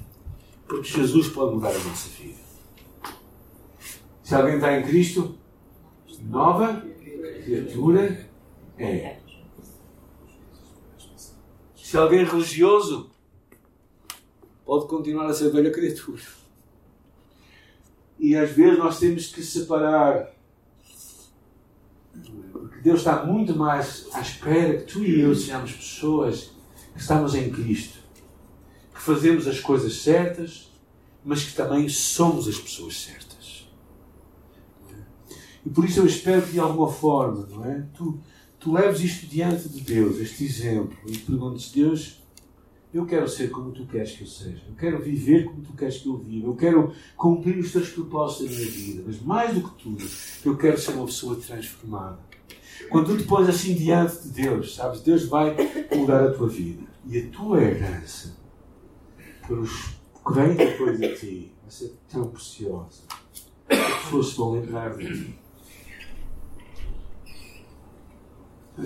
Porque 0.67 0.89
Jesus 0.89 1.29
pode 1.29 1.55
mudar 1.55 1.71
a 1.71 1.79
nossa 1.79 2.09
vida. 2.11 2.41
Se 4.23 4.35
alguém 4.35 4.57
está 4.57 4.79
em 4.79 4.83
Cristo, 4.83 5.37
nova 6.23 6.83
criatura 7.45 8.29
é. 8.79 9.19
Se 11.77 11.97
alguém 11.97 12.21
é 12.21 12.25
religioso, 12.25 13.12
pode 14.65 14.87
continuar 14.87 15.27
a 15.27 15.35
ser 15.35 15.51
velha 15.51 15.71
criatura. 15.71 16.23
E 18.19 18.37
às 18.37 18.51
vezes 18.51 18.79
nós 18.79 18.99
temos 18.99 19.27
que 19.27 19.43
separar. 19.43 20.31
Porque 22.53 22.81
Deus 22.81 23.01
está 23.01 23.25
muito 23.25 23.57
mais 23.57 24.09
à 24.13 24.21
espera 24.21 24.79
que 24.79 24.93
tu 24.93 25.03
e 25.03 25.21
eu 25.21 25.35
sejamos 25.35 25.73
pessoas 25.73 26.53
que 26.95 27.01
estamos 27.01 27.35
em 27.35 27.51
Cristo, 27.51 27.99
que 28.95 29.01
fazemos 29.01 29.49
as 29.49 29.59
coisas 29.59 29.97
certas, 30.03 30.71
mas 31.25 31.43
que 31.45 31.55
também 31.55 31.89
somos 31.89 32.47
as 32.47 32.59
pessoas 32.59 33.01
certas. 33.03 33.69
E 35.65 35.71
por 35.71 35.85
isso 35.85 36.01
eu 36.01 36.07
espero 36.07 36.43
que 36.43 36.53
de 36.53 36.61
alguma 36.61 36.91
forma, 36.91 37.47
não 37.47 37.65
é? 37.65 37.87
Tu, 37.95 38.21
tu 38.59 38.73
leves 38.73 39.01
isto 39.01 39.27
diante 39.27 39.69
de 39.69 39.81
Deus, 39.81 40.19
este 40.19 40.45
exemplo, 40.45 40.97
e 41.07 41.17
perguntes, 41.19 41.71
Deus, 41.71 42.22
eu 42.93 43.07
quero 43.07 43.27
ser 43.27 43.51
como 43.51 43.73
tu 43.73 43.87
queres 43.87 44.13
que 44.13 44.23
eu 44.23 44.27
seja. 44.27 44.63
Eu 44.69 44.75
quero 44.75 45.03
viver 45.03 45.47
como 45.47 45.63
tu 45.63 45.73
queres 45.73 45.99
que 45.99 46.09
eu 46.09 46.19
viva. 46.19 46.49
Eu 46.49 46.57
quero 46.57 46.93
cumprir 47.17 47.59
os 47.59 47.73
teus 47.73 47.89
propósitos 47.89 48.51
na 48.51 48.57
minha 48.59 48.71
vida. 48.71 49.03
Mas 49.07 49.23
mais 49.23 49.55
do 49.55 49.69
que 49.69 49.83
tudo, 49.83 50.05
eu 50.45 50.57
quero 50.59 50.79
ser 50.79 50.93
uma 50.93 51.07
pessoa 51.07 51.37
transformada. 51.37 52.19
Quando 52.91 53.07
tu 53.07 53.19
te 53.19 53.25
pões 53.25 53.49
assim 53.49 53.75
diante 53.75 54.23
de 54.23 54.43
Deus, 54.43 54.75
sabes, 54.75 55.01
Deus 55.01 55.25
vai 55.25 55.57
mudar 55.95 56.25
a 56.25 56.35
tua 56.35 56.49
vida. 56.49 56.83
E 57.07 57.19
a 57.19 57.29
tua 57.31 57.63
herança, 57.63 58.37
pelos 59.47 59.71
que 60.25 60.33
vem 60.35 60.55
depois 60.55 60.99
de 60.99 61.17
ti, 61.17 61.53
vai 61.63 61.71
ser 61.71 61.97
tão 62.11 62.29
preciosa. 62.29 63.05
As 63.71 64.05
pessoas 64.05 64.27
se 64.29 64.37
vão 64.37 64.53
lembrar 64.53 64.95
de 64.97 65.07
ti. 65.07 65.39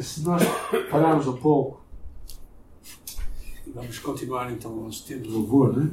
Se 0.00 0.22
nós 0.22 0.42
pararmos 0.90 1.26
um 1.26 1.36
pouco, 1.36 1.85
vamos 3.74 3.98
continuar 3.98 4.52
então 4.52 4.72
o 4.72 4.84
nosso 4.84 5.04
tempo 5.04 5.22
de 5.22 5.28
louvor, 5.28 5.76
não 5.76 5.86
é? 5.86 5.90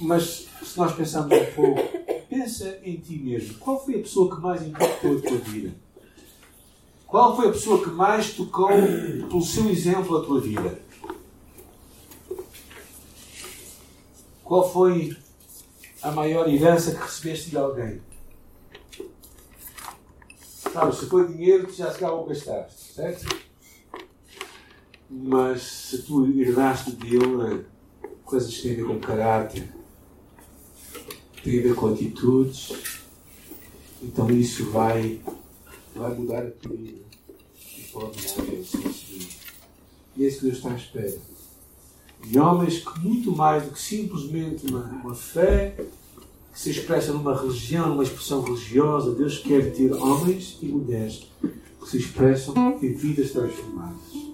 Mas 0.00 0.46
se 0.62 0.76
nós 0.76 0.94
pensarmos 0.94 1.32
um 1.32 1.54
pouco, 1.54 1.80
pensa 2.28 2.78
em 2.82 2.96
ti 2.96 3.16
mesmo. 3.18 3.54
Qual 3.58 3.82
foi 3.82 3.96
a 3.96 3.98
pessoa 3.98 4.34
que 4.34 4.40
mais 4.40 4.62
impactou 4.62 5.18
a 5.18 5.20
tua 5.22 5.38
vida? 5.38 5.74
Qual 7.06 7.36
foi 7.36 7.48
a 7.48 7.52
pessoa 7.52 7.82
que 7.82 7.90
mais 7.90 8.34
tocou 8.34 8.68
pelo 8.68 9.42
seu 9.42 9.70
exemplo 9.70 10.18
a 10.18 10.24
tua 10.24 10.40
vida? 10.40 10.78
Qual 14.44 14.70
foi 14.70 15.16
a 16.02 16.10
maior 16.10 16.48
herança 16.48 16.92
que 16.92 17.02
recebeste 17.02 17.50
de 17.50 17.56
alguém? 17.56 18.00
Sabe, 20.72 20.94
se 20.94 21.06
foi 21.06 21.26
dinheiro, 21.26 21.72
já 21.72 21.90
se 21.90 22.04
o 22.04 22.24
gastaste, 22.24 22.92
certo? 22.92 23.45
Mas 25.08 25.62
se 25.62 26.02
tu 26.02 26.26
herdaste 26.26 26.92
dele 26.92 27.64
coisas 28.24 28.54
que 28.54 28.62
têm 28.62 28.72
a 28.72 28.76
ver 28.76 28.86
com 28.86 28.98
caráter, 28.98 29.68
têm 31.42 31.60
a 31.60 31.62
ver 31.62 31.74
com 31.74 31.86
atitudes, 31.86 32.72
então 34.02 34.28
isso 34.30 34.70
vai, 34.70 35.20
vai 35.94 36.12
mudar 36.14 36.44
a 36.44 36.50
tua 36.50 36.76
vida. 36.76 37.06
E 37.78 37.82
pode 37.92 38.20
mudar 38.20 38.42
a 38.42 38.44
vida. 38.44 38.66
E 40.16 40.24
é 40.24 40.28
isso 40.28 40.38
que 40.38 40.44
Deus 40.46 40.56
está 40.56 40.70
à 40.70 40.76
espera. 40.76 41.18
De 42.24 42.38
homens 42.38 42.80
que, 42.80 43.00
muito 43.00 43.30
mais 43.30 43.64
do 43.64 43.70
que 43.70 43.80
simplesmente 43.80 44.66
uma, 44.66 44.80
uma 44.80 45.14
fé 45.14 45.76
que 46.52 46.58
se 46.58 46.70
expressa 46.70 47.12
numa 47.12 47.38
religião, 47.38 47.90
numa 47.90 48.02
expressão 48.02 48.42
religiosa, 48.42 49.14
Deus 49.14 49.38
quer 49.38 49.72
ter 49.72 49.92
homens 49.92 50.58
e 50.60 50.66
mulheres 50.66 51.30
que 51.40 51.88
se 51.88 51.98
expressam 51.98 52.78
em 52.82 52.92
vidas 52.92 53.30
transformadas. 53.30 54.25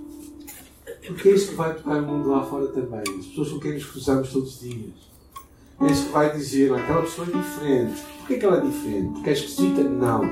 Porque 1.06 1.28
é 1.28 1.32
isso 1.32 1.50
que 1.50 1.54
vai 1.56 1.74
tocar 1.74 2.00
o 2.00 2.06
mundo 2.06 2.28
lá 2.28 2.44
fora 2.44 2.68
também. 2.68 3.00
As 3.00 3.26
pessoas 3.26 3.50
com 3.50 3.60
quem 3.60 3.74
nos 3.74 3.84
cruzamos 3.84 4.32
todos 4.32 4.54
os 4.54 4.60
dias. 4.60 5.12
É 5.80 5.86
isso 5.90 6.06
que 6.06 6.12
vai 6.12 6.32
dizer, 6.32 6.72
aquela 6.72 7.02
pessoa 7.02 7.26
é 7.26 7.36
diferente. 7.36 8.02
Porquê 8.18 8.36
que 8.36 8.46
ela 8.46 8.58
é 8.58 8.60
diferente? 8.60 9.12
Porque 9.14 9.30
é 9.30 9.32
esquisita? 9.32 9.82
Não. 9.82 10.22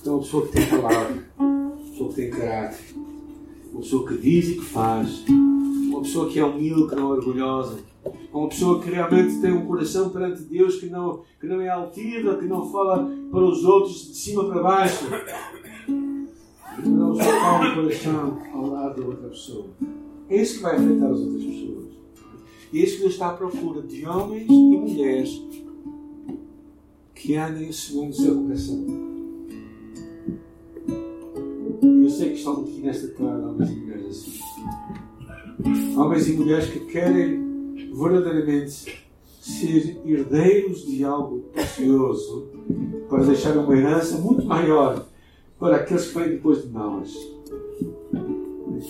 Então, 0.00 0.14
uma 0.14 0.22
pessoa 0.22 0.46
que 0.46 0.52
tem 0.52 0.66
palavra, 0.66 1.24
uma 1.36 1.76
pessoa 1.78 2.08
que 2.10 2.14
tem 2.14 2.30
caráter, 2.30 2.94
uma 3.72 3.80
pessoa 3.80 4.08
que 4.08 4.18
diz 4.18 4.48
e 4.50 4.54
que 4.54 4.64
faz, 4.64 5.24
uma 5.28 6.00
pessoa 6.02 6.30
que 6.30 6.38
é 6.38 6.44
humilde, 6.44 6.88
que 6.88 6.94
não 6.94 7.12
é 7.12 7.16
orgulhosa, 7.16 7.78
uma 8.32 8.48
pessoa 8.48 8.80
que 8.80 8.90
realmente 8.90 9.40
tem 9.40 9.52
um 9.52 9.66
coração 9.66 10.10
perante 10.10 10.42
Deus 10.42 10.76
que 10.76 10.86
não, 10.86 11.22
que 11.40 11.46
não 11.46 11.60
é 11.60 11.68
altiva, 11.68 12.36
que 12.36 12.44
não 12.44 12.70
fala 12.70 13.10
para 13.30 13.40
os 13.40 13.64
outros 13.64 14.08
de 14.08 14.14
cima 14.14 14.44
para 14.44 14.62
baixo, 14.62 15.06
não 16.84 17.14
jogar 17.14 17.70
o 17.70 17.74
coração 17.74 18.38
ao 18.52 18.66
lado 18.66 19.00
da 19.00 19.06
outra 19.08 19.28
pessoa. 19.28 19.66
É 20.28 20.42
isso 20.42 20.56
que 20.56 20.62
vai 20.62 20.76
afetar 20.76 21.10
as 21.10 21.20
outras 21.20 21.44
pessoas. 21.44 21.86
E 22.72 22.80
é 22.80 22.82
isso 22.84 22.94
que 22.96 23.00
Deus 23.00 23.12
está 23.12 23.28
à 23.30 23.34
procura 23.34 23.82
de 23.82 24.06
homens 24.06 24.46
e 24.48 24.76
mulheres 24.76 25.42
que 27.14 27.36
andem 27.36 27.72
segundo 27.72 28.10
o 28.10 28.14
seu 28.14 28.42
coração. 28.42 28.84
Eu 31.82 32.10
sei 32.10 32.30
que 32.30 32.36
estão 32.36 32.60
aqui 32.60 32.80
nesta 32.82 33.08
tarde 33.08 33.44
homens 33.44 33.70
e 33.70 33.74
mulheres 33.76 34.06
assim. 34.06 34.40
Homens 35.96 36.28
e 36.28 36.32
mulheres 36.32 36.70
que 36.70 36.80
querem 36.80 37.46
verdadeiramente 37.94 39.06
ser 39.40 40.00
herdeiros 40.04 40.84
de 40.86 41.04
algo 41.04 41.44
precioso 41.52 42.48
para 43.08 43.24
deixar 43.24 43.56
uma 43.56 43.76
herança 43.76 44.18
muito 44.18 44.44
maior 44.44 45.06
para 45.58 45.76
aqueles 45.76 46.08
que 46.08 46.18
vêm 46.18 46.28
depois 46.30 46.62
de 46.62 46.68
nós. 46.68 47.12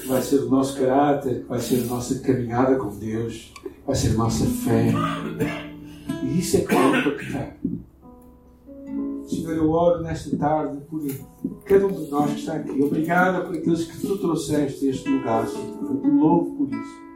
Que 0.00 0.08
vai 0.08 0.20
ser 0.20 0.40
o 0.40 0.50
nosso 0.50 0.78
caráter, 0.78 1.42
que 1.42 1.48
vai 1.48 1.60
ser 1.60 1.82
a 1.82 1.86
nossa 1.86 2.18
caminhada 2.20 2.76
com 2.76 2.88
Deus, 2.96 3.52
vai 3.86 3.94
ser 3.94 4.10
a 4.10 4.14
nossa 4.14 4.44
fé. 4.44 4.92
E 6.22 6.38
isso 6.38 6.56
é 6.56 6.60
que 6.60 6.74
vai 6.74 7.00
impactar. 7.00 7.56
Senhor, 9.28 9.56
eu 9.56 9.70
oro 9.70 10.02
nesta 10.02 10.36
tarde 10.36 10.80
por 10.88 11.02
cada 11.64 11.86
um 11.86 11.92
de 11.92 12.10
nós 12.10 12.32
que 12.32 12.40
está 12.40 12.54
aqui. 12.54 12.82
Obrigada 12.82 13.44
por 13.44 13.56
aqueles 13.56 13.84
que 13.84 14.00
tu 14.00 14.18
trouxeste 14.18 14.86
a 14.86 14.90
este 14.90 15.08
lugar, 15.08 15.46
Senhor. 15.48 15.76
Eu 15.82 16.00
te 16.00 16.08
louvo 16.08 16.56
por 16.56 16.68
isso. 16.68 17.06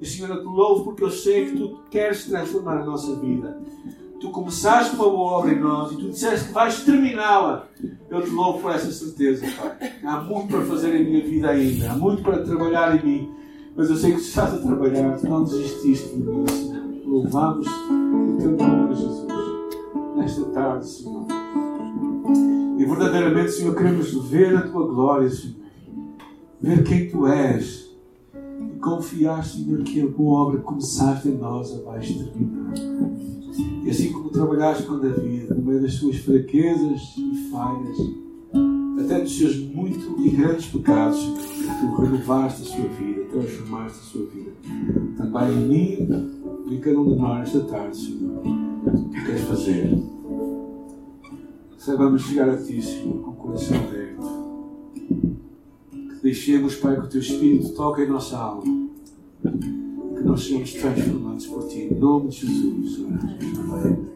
E, 0.00 0.06
Senhor, 0.06 0.30
eu 0.30 0.40
te 0.40 0.46
louvo 0.46 0.84
porque 0.84 1.04
eu 1.04 1.10
sei 1.10 1.46
que 1.46 1.56
tu 1.56 1.78
queres 1.90 2.26
transformar 2.26 2.78
a 2.78 2.84
nossa 2.84 3.14
vida 3.16 3.60
tu 4.22 4.30
começaste 4.30 4.94
uma 4.94 5.10
boa 5.10 5.38
obra 5.38 5.52
em 5.52 5.58
nós 5.58 5.90
e 5.90 5.96
tu 5.96 6.08
disseste 6.08 6.46
que 6.46 6.52
vais 6.52 6.84
terminá-la. 6.84 7.66
Eu 8.08 8.22
te 8.22 8.30
louvo 8.30 8.60
por 8.60 8.70
essa 8.70 8.92
certeza, 8.92 9.44
Pai. 9.60 9.92
Há 10.04 10.20
muito 10.20 10.46
para 10.46 10.64
fazer 10.64 10.94
em 10.94 11.04
minha 11.04 11.24
vida 11.24 11.50
ainda, 11.50 11.90
há 11.90 11.96
muito 11.96 12.22
para 12.22 12.38
trabalhar 12.44 12.96
em 12.96 13.04
mim, 13.04 13.30
mas 13.74 13.90
eu 13.90 13.96
sei 13.96 14.12
que 14.12 14.18
tu 14.18 14.22
estás 14.22 14.54
a 14.54 14.58
trabalhar, 14.58 15.18
tu 15.18 15.28
não 15.28 15.42
desististe 15.42 16.10
de 16.10 16.22
mim, 16.22 16.46
Senhor. 16.46 16.82
Louvamos 17.04 17.66
o 17.66 18.36
teu 18.38 18.52
nome, 18.52 18.94
Jesus, 18.94 19.26
nesta 20.16 20.44
tarde, 20.50 20.86
Senhor. 20.86 21.26
E 22.78 22.84
verdadeiramente, 22.84 23.50
Senhor, 23.50 23.74
queremos 23.74 24.14
ver 24.28 24.56
a 24.56 24.62
tua 24.62 24.86
glória, 24.86 25.28
Senhor. 25.28 25.56
Ver 26.60 26.84
quem 26.84 27.10
tu 27.10 27.26
és. 27.26 27.90
E 28.72 28.78
confiar, 28.78 29.44
Senhor, 29.44 29.82
que 29.82 30.00
a 30.00 30.06
boa 30.06 30.46
obra 30.46 30.60
começaste 30.60 31.28
em 31.28 31.36
nós 31.36 31.72
a 31.72 31.82
vais 31.82 32.06
terminar. 32.06 33.41
Assim 33.92 34.10
como 34.10 34.30
trabalhaste 34.30 34.84
com 34.84 34.98
Davi, 34.98 35.46
no 35.50 35.62
meio 35.62 35.82
das 35.82 35.92
suas 35.92 36.16
fraquezas 36.16 37.14
e 37.18 37.50
falhas, 37.50 37.98
até 39.04 39.20
dos 39.20 39.36
seus 39.36 39.58
muito 39.58 40.18
e 40.18 40.30
grandes 40.30 40.64
pecados, 40.64 41.18
tu 41.20 42.00
renovaste 42.00 42.62
a 42.62 42.64
sua 42.64 42.88
vida, 42.88 43.24
transformaste 43.24 43.98
a 43.98 44.02
sua 44.02 44.26
vida. 44.28 44.50
Também 45.18 45.52
em 45.52 45.68
mim 45.68 46.08
e 46.70 46.74
em 46.74 46.80
cada 46.80 46.98
um 46.98 47.12
de 47.12 47.16
nós 47.16 47.48
esta 47.48 47.60
tarde, 47.68 47.98
Senhor, 47.98 48.40
o 48.40 49.10
que 49.10 49.26
queres 49.26 49.42
fazer? 49.42 50.02
Saibamos 51.76 52.22
chegar 52.22 52.48
a 52.48 52.56
Ti, 52.56 52.80
Senhor, 52.80 53.20
com 53.20 53.30
o 53.30 53.34
coração 53.34 53.76
aberto. 53.76 54.26
Que 55.90 56.22
deixemos, 56.22 56.76
Pai, 56.76 56.98
que 56.98 57.04
o 57.04 57.10
Teu 57.10 57.20
Espírito 57.20 57.74
toque 57.74 58.04
em 58.04 58.08
nossa 58.08 58.38
alma 58.38 58.82
nós 60.24 60.44
sejamos 60.44 60.72
transformados 60.72 61.46
por 61.46 61.68
Ti. 61.68 61.88
Em 61.90 61.94
nome 61.94 62.28
de 62.28 62.46
Jesus. 62.46 64.12